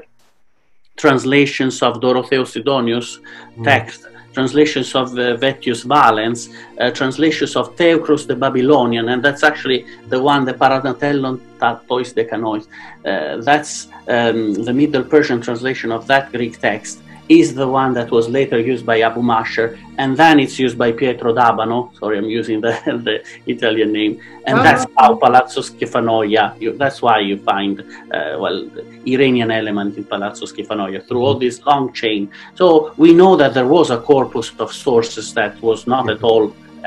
translations 0.96 1.82
of 1.82 2.00
Dorotheus 2.00 2.52
Sidonius 2.52 3.08
text, 3.62 4.00
translations 4.32 4.94
of 4.94 5.06
uh, 5.12 5.36
Vettius 5.42 5.84
Valens, 5.84 6.40
uh, 6.80 6.90
translations 6.90 7.56
of 7.56 7.76
Teucros 7.76 8.26
the 8.26 8.36
Babylonian, 8.36 9.08
and 9.08 9.22
that's 9.24 9.42
actually 9.42 9.86
the 10.08 10.20
one, 10.20 10.44
the 10.44 10.54
Paranatellon 10.54 11.40
Tatois 11.60 12.12
Decanois. 12.12 12.64
Uh, 13.04 13.36
that's 13.48 13.88
um, 14.08 14.54
the 14.66 14.72
Middle 14.72 15.04
Persian 15.04 15.40
translation 15.40 15.92
of 15.92 16.06
that 16.06 16.32
Greek 16.32 16.60
text. 16.60 17.02
Is 17.38 17.54
the 17.54 17.68
one 17.80 17.94
that 17.94 18.10
was 18.10 18.28
later 18.28 18.58
used 18.58 18.84
by 18.84 18.96
Abu 19.08 19.20
Ma'shar, 19.22 19.78
and 19.98 20.16
then 20.16 20.40
it's 20.44 20.58
used 20.58 20.76
by 20.76 20.90
Pietro 20.90 21.32
d'Abano. 21.32 21.78
Sorry, 22.00 22.18
I'm 22.18 22.30
using 22.40 22.60
the, 22.60 22.72
the 23.06 23.16
Italian 23.54 23.92
name, 23.92 24.12
and 24.48 24.58
Oh. 24.58 24.62
that's 24.66 24.84
how 24.98 25.10
Palazzo 25.14 25.60
Schifanoia. 25.62 26.44
You, 26.62 26.70
that's 26.82 27.00
why 27.06 27.16
you 27.20 27.36
find 27.52 27.74
uh, 28.16 28.36
well 28.42 28.58
the 28.76 28.82
Iranian 29.14 29.50
element 29.60 29.96
in 29.98 30.04
Palazzo 30.14 30.44
Schifanoia 30.52 31.06
through 31.06 31.22
all 31.26 31.36
this 31.46 31.56
long 31.70 31.92
chain. 31.92 32.20
So 32.60 32.66
we 32.96 33.10
know 33.20 33.32
that 33.36 33.54
there 33.54 33.70
was 33.78 33.90
a 33.90 33.98
corpus 34.10 34.48
of 34.58 34.72
sources 34.72 35.32
that 35.34 35.52
was 35.62 35.86
not 35.86 36.04
at 36.14 36.22
all 36.24 36.44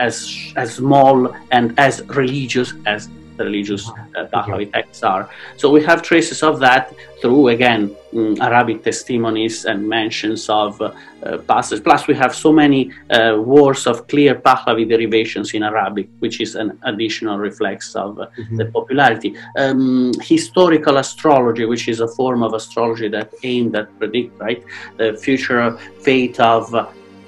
as 0.07 0.15
as 0.63 0.69
small 0.75 1.17
and 1.51 1.65
as 1.87 1.93
religious 2.21 2.69
as 2.85 3.01
religious 3.37 3.89
uh, 3.89 4.25
Pahlavi 4.33 4.71
texts 4.71 5.03
are. 5.03 5.29
So 5.57 5.69
we 5.71 5.83
have 5.83 6.01
traces 6.01 6.43
of 6.43 6.59
that 6.59 6.93
through 7.21 7.49
again 7.49 7.95
mm, 8.13 8.39
Arabic 8.39 8.83
testimonies 8.83 9.65
and 9.65 9.87
mentions 9.87 10.49
of 10.49 10.81
uh, 10.81 10.91
uh, 11.23 11.37
passages. 11.39 11.81
Plus, 11.81 12.07
we 12.07 12.15
have 12.15 12.35
so 12.35 12.51
many 12.51 12.91
uh, 13.09 13.37
words 13.39 13.87
of 13.87 14.07
clear 14.07 14.35
Pahlavi 14.35 14.87
derivations 14.87 15.53
in 15.53 15.63
Arabic, 15.63 16.09
which 16.19 16.41
is 16.41 16.55
an 16.55 16.77
additional 16.83 17.37
reflex 17.37 17.95
of 17.95 18.19
uh, 18.19 18.27
Mhm. 18.37 18.57
the 18.57 18.65
popularity. 18.65 19.35
Um, 19.57 20.11
historical 20.21 20.97
astrology, 20.97 21.65
which 21.65 21.87
is 21.87 21.99
a 22.01 22.07
form 22.07 22.43
of 22.43 22.53
astrology 22.53 23.07
that 23.09 23.29
aimed 23.43 23.75
at 23.75 23.87
predict 23.99 24.31
right 24.39 24.61
the 24.97 25.13
future 25.25 25.77
fate 26.01 26.39
of 26.39 26.73
uh, 26.73 26.85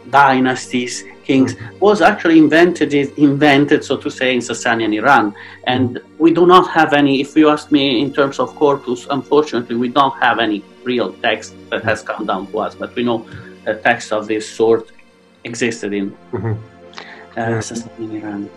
dynasties, 0.09 1.03
kings, 1.25 1.55
was 1.79 2.01
actually 2.01 2.37
invented 2.37 2.93
invented 3.29 3.83
so 3.83 3.97
to 3.97 4.09
say 4.09 4.33
in 4.37 4.41
Sasanian 4.49 4.93
Iran, 5.01 5.33
and 5.73 5.99
we 6.23 6.29
do 6.39 6.45
not 6.45 6.65
have 6.77 6.93
any. 6.93 7.13
If 7.25 7.35
you 7.35 7.49
ask 7.49 7.71
me 7.71 8.01
in 8.03 8.13
terms 8.13 8.39
of 8.39 8.47
corpus, 8.55 9.07
unfortunately, 9.17 9.75
we 9.75 9.89
don't 9.89 10.15
have 10.25 10.37
any 10.39 10.63
real 10.83 11.09
text 11.27 11.55
that 11.71 11.83
has 11.83 11.99
come 12.01 12.25
down 12.31 12.47
to 12.51 12.59
us, 12.65 12.75
but 12.75 12.89
we 12.95 13.03
know 13.03 13.25
a 13.65 13.73
text 13.73 14.13
of 14.17 14.27
this 14.27 14.45
sort 14.59 14.83
existed 15.43 15.91
in 15.93 16.05
Mhm. 16.33 16.55
uh, 17.37 17.61
Sasanian 17.67 18.11
Iran. 18.21 18.49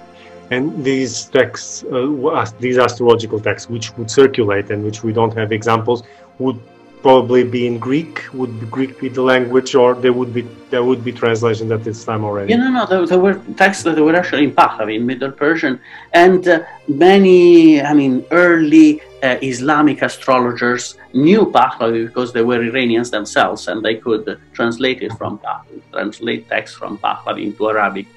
And 0.51 0.64
these 0.83 1.12
texts, 1.39 1.85
uh, 1.85 2.47
these 2.59 2.79
astrological 2.87 3.41
texts, 3.49 3.69
which 3.75 3.87
would 3.97 4.11
circulate 4.11 4.66
and 4.73 4.79
which 4.89 5.03
we 5.07 5.12
don't 5.12 5.35
have 5.41 5.51
examples, 5.53 6.03
would 6.39 6.59
probably 7.03 7.44
be 7.44 7.66
in 7.66 7.78
Greek. 7.78 8.22
Would 8.32 8.70
Greek 8.70 8.99
be 9.01 9.09
the 9.09 9.22
language, 9.22 9.74
or 9.74 9.94
there 9.94 10.12
would 10.12 10.32
be 10.32 10.42
there 10.70 10.84
would 10.84 11.03
be 11.05 11.12
translations 11.12 11.70
at 11.70 11.84
this 11.84 12.05
time 12.05 12.24
already? 12.24 12.51
Yeah, 12.51 12.59
no, 12.59 12.70
no, 12.70 12.86
there, 12.86 13.07
there 13.07 13.18
were 13.18 13.40
texts 13.57 13.84
that 13.84 13.96
were 13.96 14.14
actually 14.14 14.44
in 14.44 14.53
Pahlavi, 14.53 14.96
in 14.96 15.07
Middle 15.07 15.32
Persian, 15.32 15.80
and 16.12 16.46
uh, 16.46 16.64
many, 16.88 17.80
I 17.82 17.94
mean, 17.94 18.24
early 18.30 19.01
uh, 19.22 19.36
Islamic 19.42 20.03
astrologers 20.03 20.96
knew 21.12 21.46
Pahlavi 21.46 22.07
because 22.07 22.32
they 22.32 22.42
were 22.42 22.62
Iranians 22.62 23.11
themselves, 23.11 23.68
and 23.68 23.84
they 23.84 23.96
could 23.96 24.28
uh, 24.28 24.36
translate 24.53 25.03
it 25.03 25.12
from 25.12 25.38
Pahlavi, 25.38 25.80
translate 25.92 26.49
text 26.49 26.76
from 26.76 26.99
Pahlavi 26.99 27.44
into 27.44 27.68
Arabic. 27.68 28.07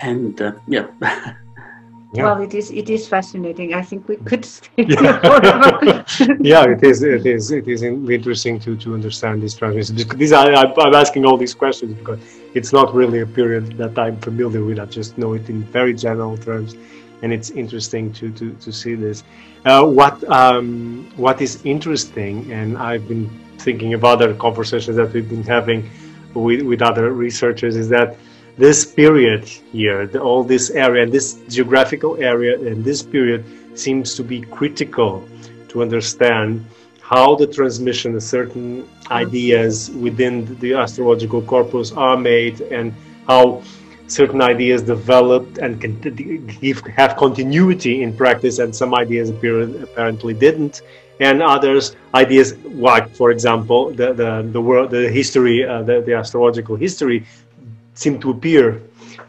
And 0.00 0.40
uh, 0.40 0.52
yeah, 0.68 0.86
Yeah. 2.12 2.24
Well, 2.24 2.42
it 2.42 2.54
is 2.54 2.72
it 2.72 2.90
is 2.90 3.06
fascinating. 3.06 3.72
I 3.72 3.82
think 3.82 4.08
we 4.08 4.16
could 4.16 4.44
stay 4.44 4.84
Yeah. 4.88 5.20
forever. 5.20 6.04
yeah, 6.40 6.64
it 6.64 6.82
is. 6.82 7.02
It 7.04 7.24
is. 7.24 7.52
It 7.52 7.68
is 7.68 7.82
interesting 7.84 8.58
to 8.60 8.76
to 8.78 8.94
understand 8.94 9.42
these 9.42 9.54
transmissions. 9.54 10.04
These 10.06 10.32
I- 10.32 10.54
I'm 10.54 10.94
asking 10.94 11.24
all 11.24 11.36
these 11.36 11.54
questions 11.54 11.94
because 11.94 12.18
it's 12.54 12.72
not 12.72 12.92
really 12.94 13.20
a 13.20 13.26
period 13.26 13.78
that 13.78 13.96
I'm 13.96 14.16
familiar 14.16 14.64
with. 14.64 14.80
I 14.80 14.86
just 14.86 15.18
know 15.18 15.34
it 15.34 15.48
in 15.48 15.62
very 15.62 15.94
general 15.94 16.36
terms, 16.36 16.74
and 17.22 17.32
it's 17.32 17.50
interesting 17.50 18.12
to 18.14 18.32
to 18.32 18.54
to 18.54 18.72
see 18.72 18.96
this. 18.96 19.22
Uh, 19.64 19.84
what 19.86 20.16
um, 20.28 21.08
what 21.16 21.40
is 21.40 21.60
interesting, 21.64 22.50
and 22.50 22.76
I've 22.76 23.06
been 23.06 23.30
thinking 23.58 23.94
of 23.94 24.04
other 24.04 24.34
conversations 24.34 24.96
that 24.96 25.12
we've 25.12 25.28
been 25.28 25.44
having 25.44 25.88
with 26.34 26.62
with 26.62 26.82
other 26.82 27.12
researchers, 27.12 27.76
is 27.76 27.88
that 27.90 28.16
this 28.60 28.84
period 28.84 29.42
here, 29.72 30.06
the, 30.06 30.20
all 30.20 30.44
this 30.44 30.68
area, 30.86 31.06
this 31.06 31.40
geographical 31.48 32.12
area, 32.22 32.54
and 32.60 32.84
this 32.84 33.02
period 33.02 33.42
seems 33.74 34.14
to 34.14 34.22
be 34.22 34.42
critical 34.42 35.26
to 35.68 35.80
understand 35.80 36.62
how 37.00 37.34
the 37.34 37.46
transmission 37.46 38.14
of 38.14 38.22
certain 38.22 38.86
ideas 39.10 39.90
within 40.06 40.34
the 40.60 40.74
astrological 40.74 41.40
corpus 41.40 41.90
are 41.92 42.18
made 42.18 42.60
and 42.60 42.92
how 43.26 43.62
certain 44.08 44.42
ideas 44.42 44.82
developed 44.82 45.56
and 45.58 45.80
can 45.80 45.94
give, 46.60 46.80
have 47.00 47.16
continuity 47.16 48.02
in 48.02 48.14
practice, 48.14 48.58
and 48.58 48.76
some 48.76 48.94
ideas 48.94 49.30
apparently 49.30 50.34
didn't, 50.34 50.82
and 51.20 51.42
others 51.42 51.96
ideas 52.14 52.56
like, 52.88 53.08
for 53.14 53.30
example, 53.30 53.90
the 54.00 54.12
the 54.12 54.30
the 54.52 54.60
world, 54.60 54.90
the 54.90 55.08
history, 55.20 55.64
uh, 55.64 55.82
the, 55.82 56.00
the 56.02 56.14
astrological 56.14 56.76
history, 56.76 57.24
seem 57.94 58.20
to 58.20 58.30
appear 58.30 58.82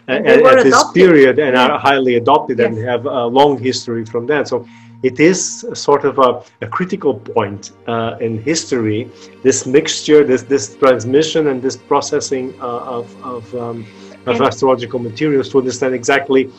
at, 0.08 0.26
at 0.26 0.64
this 0.64 0.92
period 0.92 1.40
and 1.40 1.56
are 1.56 1.78
highly 1.80 2.16
adopted 2.16 2.60
yes. 2.60 2.68
and 2.68 2.78
have 2.78 3.06
a 3.06 3.26
long 3.26 3.58
history 3.58 4.06
from 4.06 4.26
that. 4.28 4.48
So 4.48 4.68
it 5.04 5.20
is 5.20 5.66
sort 5.74 6.06
of 6.06 6.20
a, 6.20 6.44
a 6.66 6.68
critical 6.68 7.16
point 7.16 7.72
uh, 7.88 8.18
in 8.20 8.42
history. 8.44 9.10
This 9.42 9.66
mixture, 9.66 10.24
this 10.24 10.44
this 10.44 10.76
transmission, 10.76 11.48
and 11.48 11.62
this 11.62 11.76
processing 11.76 12.54
uh, 12.62 12.98
of 12.98 13.26
of, 13.26 13.56
um, 13.56 13.86
of 14.26 14.36
and 14.36 14.42
astrological 14.42 15.00
materials 15.00 15.50
to 15.50 15.58
understand 15.58 15.96
exactly 15.96 16.52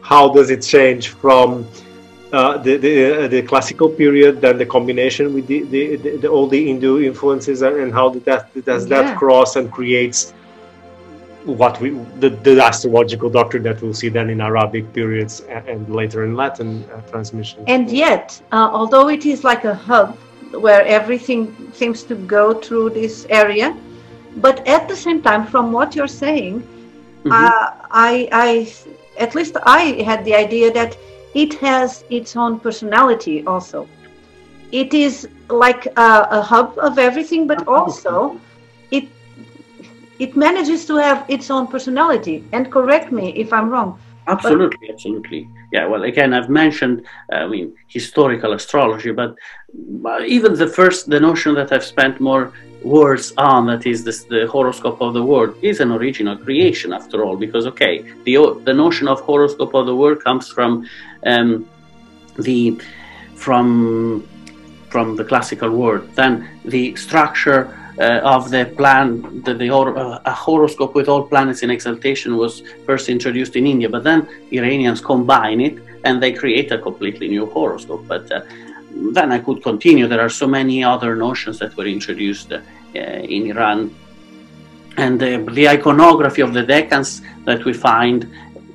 how 0.00 0.32
does 0.32 0.48
it 0.50 0.62
change 0.62 1.08
from 1.08 1.66
uh, 2.32 2.56
the 2.56 2.78
the, 2.78 3.24
uh, 3.24 3.28
the, 3.28 3.42
classical 3.42 3.90
period, 3.90 4.40
then 4.40 4.56
the 4.56 4.64
combination 4.64 5.34
with 5.34 5.46
the, 5.46 5.62
the, 5.64 5.96
the 5.96 6.28
all 6.28 6.46
the 6.46 6.66
Hindu 6.68 7.02
influences, 7.02 7.60
and 7.60 7.92
how 7.92 8.08
that 8.08 8.64
does 8.64 8.88
yeah. 8.88 9.02
that 9.02 9.18
cross 9.18 9.56
and 9.56 9.70
creates 9.70 10.32
what 11.44 11.80
we 11.80 11.90
the, 12.20 12.30
the 12.30 12.62
astrological 12.62 13.28
doctrine 13.28 13.62
that 13.64 13.82
we'll 13.82 13.94
see 13.94 14.08
then 14.08 14.30
in 14.30 14.40
Arabic 14.40 14.92
periods 14.92 15.40
and, 15.40 15.68
and 15.68 15.94
later 15.94 16.24
in 16.24 16.36
Latin 16.36 16.84
uh, 16.90 17.00
transmission. 17.10 17.64
And 17.66 17.90
yet, 17.90 18.40
uh, 18.52 18.70
although 18.72 19.08
it 19.08 19.26
is 19.26 19.44
like 19.44 19.64
a 19.64 19.74
hub 19.74 20.16
where 20.52 20.84
everything 20.84 21.72
seems 21.72 22.02
to 22.04 22.14
go 22.14 22.54
through 22.54 22.90
this 22.90 23.26
area, 23.30 23.76
but 24.36 24.66
at 24.66 24.88
the 24.88 24.96
same 24.96 25.22
time, 25.22 25.46
from 25.46 25.72
what 25.72 25.94
you're 25.94 26.08
saying, 26.08 26.60
mm-hmm. 26.60 27.32
uh, 27.32 27.86
I, 27.90 28.28
I, 28.32 28.72
at 29.18 29.34
least 29.34 29.56
I 29.64 30.02
had 30.02 30.24
the 30.24 30.34
idea 30.34 30.72
that 30.72 30.96
it 31.34 31.54
has 31.54 32.04
its 32.10 32.36
own 32.36 32.60
personality 32.60 33.44
also. 33.46 33.88
It 34.70 34.94
is 34.94 35.28
like 35.48 35.86
a, 35.86 36.28
a 36.30 36.42
hub 36.42 36.78
of 36.78 36.98
everything, 36.98 37.46
but 37.46 37.66
also 37.68 38.40
it 40.24 40.36
manages 40.36 40.80
to 40.90 40.94
have 41.06 41.18
its 41.28 41.46
own 41.50 41.66
personality. 41.74 42.36
And 42.52 42.70
correct 42.76 43.08
me 43.18 43.26
if 43.44 43.52
I'm 43.56 43.68
wrong. 43.74 43.90
Absolutely, 44.28 44.86
but, 44.86 44.94
absolutely. 44.94 45.48
Yeah. 45.72 45.84
Well, 45.90 46.04
again, 46.12 46.30
I've 46.32 46.48
mentioned, 46.64 46.96
uh, 47.32 47.44
I 47.44 47.48
mean, 47.54 47.74
historical 47.88 48.52
astrology, 48.52 49.10
but 49.10 49.30
even 50.36 50.50
the 50.54 50.70
first, 50.78 51.10
the 51.14 51.18
notion 51.18 51.50
that 51.58 51.72
I've 51.72 51.88
spent 51.96 52.20
more 52.20 52.52
words 52.84 53.26
on, 53.36 53.66
that 53.66 53.84
is 53.92 54.04
this, 54.04 54.22
the 54.34 54.46
horoscope 54.46 55.00
of 55.06 55.10
the 55.18 55.24
world, 55.32 55.56
is 55.70 55.80
an 55.80 55.90
original 55.90 56.36
creation 56.36 56.92
after 56.92 57.24
all. 57.24 57.36
Because 57.36 57.64
okay, 57.72 57.94
the 58.26 58.34
the 58.68 58.74
notion 58.84 59.06
of 59.08 59.16
horoscope 59.30 59.74
of 59.80 59.84
the 59.90 59.96
world 60.02 60.18
comes 60.28 60.44
from 60.56 60.70
um, 61.32 61.68
the 62.48 62.60
from 63.44 63.66
from 64.92 65.16
the 65.16 65.24
classical 65.24 65.70
world. 65.82 66.02
Then 66.14 66.32
the 66.64 66.84
structure 67.06 67.62
uh, 67.98 68.20
of 68.22 68.50
the 68.50 68.64
plan, 68.76 69.42
the, 69.42 69.54
the 69.54 69.74
uh, 69.74 70.20
a 70.24 70.32
horoscope 70.32 70.94
with 70.94 71.08
all 71.08 71.24
planets 71.24 71.62
in 71.62 71.70
exaltation 71.70 72.36
was 72.36 72.62
first 72.86 73.08
introduced 73.08 73.56
in 73.56 73.66
India, 73.66 73.88
but 73.88 74.02
then 74.02 74.26
Iranians 74.50 75.00
combine 75.00 75.60
it 75.60 75.78
and 76.04 76.22
they 76.22 76.32
create 76.32 76.72
a 76.72 76.78
completely 76.78 77.28
new 77.28 77.46
horoscope. 77.46 78.04
But 78.08 78.30
uh, 78.32 78.42
then 79.12 79.32
I 79.32 79.38
could 79.38 79.62
continue. 79.62 80.06
There 80.06 80.20
are 80.20 80.28
so 80.28 80.46
many 80.46 80.82
other 80.82 81.16
notions 81.16 81.58
that 81.58 81.76
were 81.76 81.86
introduced 81.86 82.52
uh, 82.52 82.60
in 82.94 83.50
Iran. 83.50 83.94
And 84.96 85.18
the 85.18 85.68
iconography 85.68 86.42
of 86.42 86.52
the 86.52 86.62
decans 86.62 87.22
that 87.44 87.64
we 87.64 87.72
find 87.72 88.30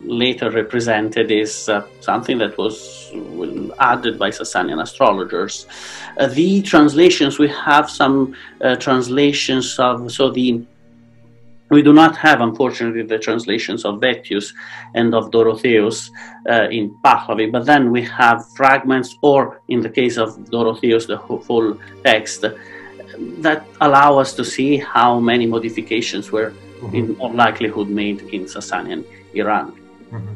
later 0.08 0.50
represented 0.50 1.32
is 1.32 1.70
uh, 1.70 1.86
something 2.00 2.38
that 2.38 2.58
was 2.58 3.12
added 3.80 4.18
by 4.18 4.30
Sasanian 4.30 4.82
astrologers. 4.82 5.68
Uh, 6.18 6.28
the 6.28 6.62
translations, 6.62 7.40
we 7.40 7.50
have 7.50 7.90
some 7.90 8.36
uh, 8.62 8.76
translations 8.78 9.78
of, 9.80 10.12
so 10.12 10.30
the 10.30 10.66
we 11.70 11.82
do 11.82 11.92
not 11.92 12.16
have, 12.16 12.40
unfortunately, 12.40 13.04
the 13.04 13.20
translations 13.20 13.84
of 13.84 14.00
Vettius 14.00 14.54
and 14.96 15.14
of 15.14 15.32
Dorotheus 15.32 16.10
uh, 16.50 16.70
in 16.70 16.96
Pahlavi, 17.04 17.52
but 17.52 17.66
then 17.66 17.92
we 17.92 18.04
have 18.04 18.46
fragments, 18.56 19.18
or 19.22 19.62
in 19.68 19.82
the 19.82 19.90
case 19.90 20.18
of 20.18 20.38
Dorotheus, 20.50 21.08
the 21.08 21.18
full 21.18 21.78
text, 22.06 22.46
that 23.40 23.66
allow 23.82 24.18
us 24.18 24.34
to 24.36 24.46
see 24.46 24.78
how 24.78 25.20
many 25.20 25.46
modifications 25.46 26.32
were 26.32 26.52
mm-hmm. 26.52 26.96
in 26.96 27.16
all 27.20 27.34
likelihood 27.34 27.90
made 27.90 28.22
in 28.34 28.46
Sasanian 28.46 29.04
Iran. 29.34 29.87
Mm-hmm. 30.12 30.34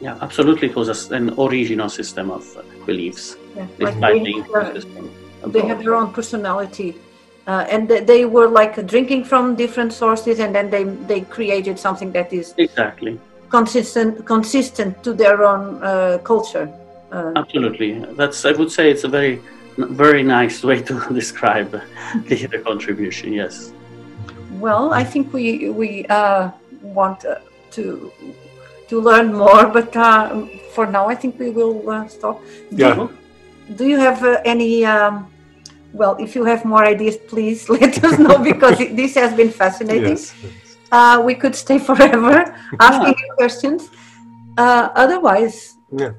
Yeah, 0.00 0.18
absolutely. 0.20 0.68
It 0.68 0.76
was 0.76 0.88
a, 0.88 1.14
an 1.14 1.34
original 1.38 1.88
system 1.88 2.30
of 2.30 2.44
uh, 2.56 2.62
beliefs. 2.84 3.36
Yeah, 3.56 3.66
like 3.78 3.98
they, 4.00 4.44
they 5.46 5.62
had 5.62 5.80
their 5.80 5.94
own 5.94 6.12
personality. 6.12 6.94
Uh, 7.46 7.64
and 7.70 7.88
they 7.88 8.24
were 8.24 8.48
like 8.48 8.84
drinking 8.86 9.22
from 9.24 9.54
different 9.54 9.92
sources 9.92 10.40
and 10.40 10.52
then 10.52 10.68
they 10.68 10.82
they 10.82 11.20
created 11.20 11.78
something 11.78 12.10
that 12.10 12.32
is 12.32 12.54
exactly 12.58 13.20
consistent 13.50 14.26
consistent 14.26 15.00
to 15.04 15.12
their 15.14 15.44
own 15.44 15.80
uh, 15.84 16.18
culture 16.24 16.68
uh, 17.12 17.32
absolutely 17.36 18.00
that's 18.16 18.44
i 18.44 18.50
would 18.50 18.72
say 18.72 18.90
it's 18.90 19.04
a 19.04 19.08
very 19.08 19.40
very 19.78 20.24
nice 20.24 20.64
way 20.64 20.82
to 20.82 20.94
describe 21.14 21.70
the, 22.28 22.46
the 22.46 22.58
contribution 22.58 23.32
yes 23.32 23.70
well 24.58 24.92
i 24.92 25.04
think 25.04 25.32
we 25.32 25.70
we 25.70 26.04
uh, 26.06 26.50
want 26.82 27.24
uh, 27.24 27.36
to 27.70 28.10
to 28.88 29.00
learn 29.00 29.32
more. 29.32 29.66
But 29.66 29.96
uh, 29.96 30.46
for 30.72 30.86
now, 30.86 31.08
I 31.08 31.14
think 31.14 31.38
we 31.38 31.50
will 31.50 31.88
uh, 31.88 32.08
stop. 32.08 32.40
Yeah. 32.70 32.94
Do, 32.94 33.16
do 33.76 33.86
you 33.86 33.98
have 33.98 34.22
uh, 34.22 34.40
any? 34.44 34.84
Um, 34.84 35.32
well, 35.92 36.16
if 36.18 36.34
you 36.34 36.44
have 36.44 36.64
more 36.64 36.84
ideas, 36.84 37.16
please 37.16 37.68
let 37.80 38.02
us 38.04 38.18
know 38.18 38.38
because 38.38 38.78
this 38.78 39.14
has 39.14 39.34
been 39.34 39.50
fascinating. 39.50 40.16
Yes. 40.16 40.34
Uh, 40.92 41.22
we 41.24 41.34
could 41.34 41.54
stay 41.54 41.78
forever 41.78 42.54
asking 42.80 43.14
you 43.18 43.34
questions. 43.34 43.90
Uh, 44.56 44.88
otherwise, 44.94 45.76
yeah. 45.92 46.12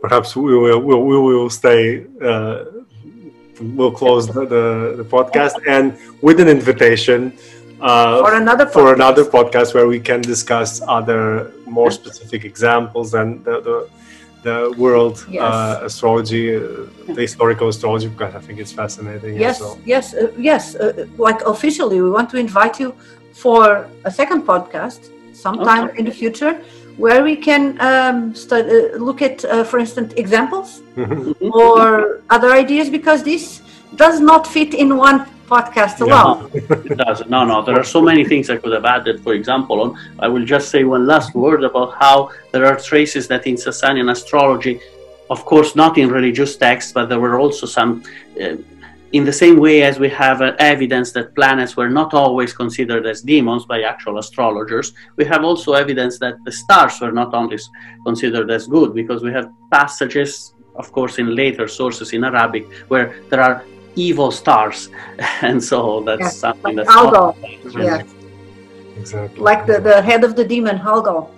Perhaps 0.00 0.36
we 0.36 0.56
will. 0.56 0.78
We 0.80 0.94
will, 0.94 1.04
we 1.04 1.34
will 1.36 1.50
stay 1.50 2.06
uh, 2.22 2.64
we'll 3.60 3.90
close 3.90 4.26
the, 4.26 4.46
the, 4.46 4.94
the, 4.96 5.04
podcast 5.04 5.54
and 5.66 5.96
with 6.22 6.40
an 6.40 6.48
invitation 6.48 7.36
uh, 7.80 8.22
for 8.22 8.34
another 8.34 8.66
podcast. 8.66 8.72
for 8.72 8.94
another 8.94 9.24
podcast 9.24 9.74
where 9.74 9.86
we 9.86 10.00
can 10.00 10.20
discuss 10.20 10.80
other 10.86 11.52
more 11.66 11.90
specific 11.90 12.44
examples 12.44 13.14
and 13.14 13.44
the 13.44 13.60
the, 13.60 13.88
the 14.42 14.74
world 14.78 15.24
yes. 15.28 15.42
uh, 15.42 15.80
astrology, 15.84 16.56
uh, 16.56 16.60
the 17.06 17.22
historical 17.22 17.68
astrology, 17.68 18.08
because 18.08 18.34
I 18.34 18.40
think 18.40 18.58
it's 18.58 18.72
fascinating. 18.72 19.36
Yes, 19.36 19.62
yes, 19.84 20.14
uh, 20.14 20.32
yes. 20.38 20.74
Uh, 20.74 21.06
like 21.16 21.40
officially, 21.42 22.00
we 22.00 22.10
want 22.10 22.30
to 22.30 22.36
invite 22.36 22.80
you 22.80 22.94
for 23.32 23.88
a 24.04 24.10
second 24.10 24.42
podcast 24.46 25.10
sometime 25.34 25.84
okay. 25.88 25.98
in 25.98 26.04
the 26.04 26.10
future 26.10 26.60
where 26.96 27.22
we 27.22 27.36
can 27.36 27.80
um, 27.80 28.34
uh, 28.50 28.62
look 28.98 29.22
at, 29.22 29.42
for 29.68 29.78
instance, 29.78 30.12
examples 30.16 30.82
or 31.40 32.22
other 32.28 32.50
ideas 32.52 32.90
because 32.90 33.22
this 33.22 33.62
does 33.94 34.18
not 34.18 34.46
fit 34.46 34.74
in 34.74 34.96
one 34.96 35.24
podcast 35.48 36.00
alone. 36.00 36.50
Yeah, 36.54 36.92
it 36.92 36.98
does. 37.04 37.18
No, 37.34 37.44
no. 37.44 37.56
There 37.66 37.78
are 37.82 37.88
so 37.96 38.00
many 38.10 38.24
things 38.24 38.50
I 38.50 38.56
could 38.56 38.72
have 38.72 38.84
added. 38.84 39.22
For 39.26 39.34
example, 39.34 39.76
on, 39.84 39.88
I 40.18 40.28
will 40.28 40.44
just 40.44 40.66
say 40.70 40.84
one 40.84 41.06
last 41.06 41.34
word 41.34 41.64
about 41.64 41.90
how 42.02 42.30
there 42.52 42.66
are 42.66 42.76
traces 42.90 43.26
that 43.28 43.46
in 43.46 43.56
Sasanian 43.56 44.10
astrology, 44.10 44.80
of 45.30 45.44
course, 45.44 45.70
not 45.74 45.98
in 45.98 46.08
religious 46.08 46.56
texts, 46.56 46.92
but 46.92 47.08
there 47.08 47.20
were 47.20 47.38
also 47.38 47.66
some. 47.66 47.90
Uh, 48.40 48.56
in 49.12 49.24
the 49.24 49.32
same 49.32 49.56
way 49.58 49.82
as 49.82 49.98
we 49.98 50.10
have 50.10 50.42
uh, 50.42 50.54
evidence 50.58 51.12
that 51.12 51.34
planets 51.34 51.76
were 51.78 51.88
not 51.88 52.12
always 52.12 52.52
considered 52.52 53.06
as 53.06 53.22
demons 53.22 53.64
by 53.64 53.80
actual 53.82 54.18
astrologers, 54.18 54.92
we 55.16 55.24
have 55.24 55.44
also 55.44 55.72
evidence 55.72 56.18
that 56.18 56.34
the 56.44 56.52
stars 56.52 57.00
were 57.00 57.12
not 57.12 57.32
only 57.32 57.58
considered 58.04 58.50
as 58.50 58.66
good, 58.66 58.94
because 58.94 59.22
we 59.22 59.32
have 59.32 59.50
passages, 59.72 60.52
of 60.76 60.92
course, 60.92 61.18
in 61.18 61.34
later 61.34 61.66
sources 61.66 62.12
in 62.12 62.22
Arabic, 62.22 62.70
where 62.88 63.22
there 63.30 63.40
are 63.40 63.64
evil 63.96 64.30
stars, 64.30 64.90
and 65.42 65.62
so 65.62 66.02
that's 66.02 66.20
yeah. 66.20 66.28
something 66.28 66.76
that's 66.76 66.88
Algol. 66.88 67.36
Yeah, 67.70 68.02
exactly. 68.98 69.40
Like 69.40 69.66
the, 69.66 69.80
the 69.80 70.02
head 70.02 70.24
of 70.24 70.36
the 70.36 70.44
demon, 70.44 70.78
Algol. 70.78 71.30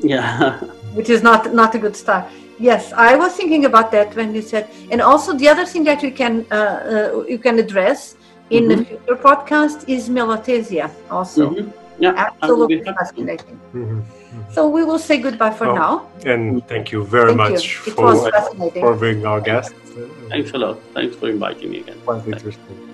Yeah, 0.00 0.58
which 0.94 1.10
is 1.10 1.22
not 1.22 1.54
not 1.54 1.74
a 1.74 1.78
good 1.78 1.96
star. 1.96 2.28
Yes, 2.58 2.92
I 2.92 3.14
was 3.14 3.34
thinking 3.36 3.64
about 3.66 3.92
that 3.92 4.14
when 4.16 4.34
you 4.34 4.42
said, 4.42 4.68
and 4.90 5.00
also 5.00 5.32
the 5.32 5.48
other 5.48 5.64
thing 5.64 5.84
that 5.84 6.02
you 6.02 6.10
can 6.10 6.44
uh, 6.50 6.54
uh, 6.54 7.24
you 7.28 7.38
can 7.38 7.58
address 7.58 8.16
in 8.50 8.64
mm-hmm. 8.64 8.78
the 8.78 8.84
future 8.84 9.16
podcast 9.16 9.88
is 9.88 10.08
Melothesia 10.08 10.90
also. 11.10 11.50
Mm-hmm. 11.50 11.70
Yeah, 12.00 12.14
absolutely 12.16 12.82
fascinating. 12.84 13.60
Mm-hmm. 13.74 14.17
Mm-hmm. 14.28 14.52
So 14.52 14.68
we 14.68 14.84
will 14.84 14.98
say 14.98 15.18
goodbye 15.18 15.50
for 15.50 15.68
oh, 15.68 15.74
now. 15.74 16.08
And 16.24 16.66
thank 16.68 16.92
you 16.92 17.04
very 17.04 17.34
thank 17.34 17.52
much 17.52 17.86
you. 17.86 17.92
for, 17.92 18.30
for 18.72 18.94
being 18.96 19.24
our 19.24 19.40
guest. 19.40 19.72
Thanks 20.28 20.50
a 20.52 20.58
lot. 20.58 20.82
Thanks 20.92 21.16
for 21.16 21.30
inviting 21.30 21.70
me 21.70 21.80
again. 21.80 21.98
Quite 22.04 22.26
interesting. 22.26 22.84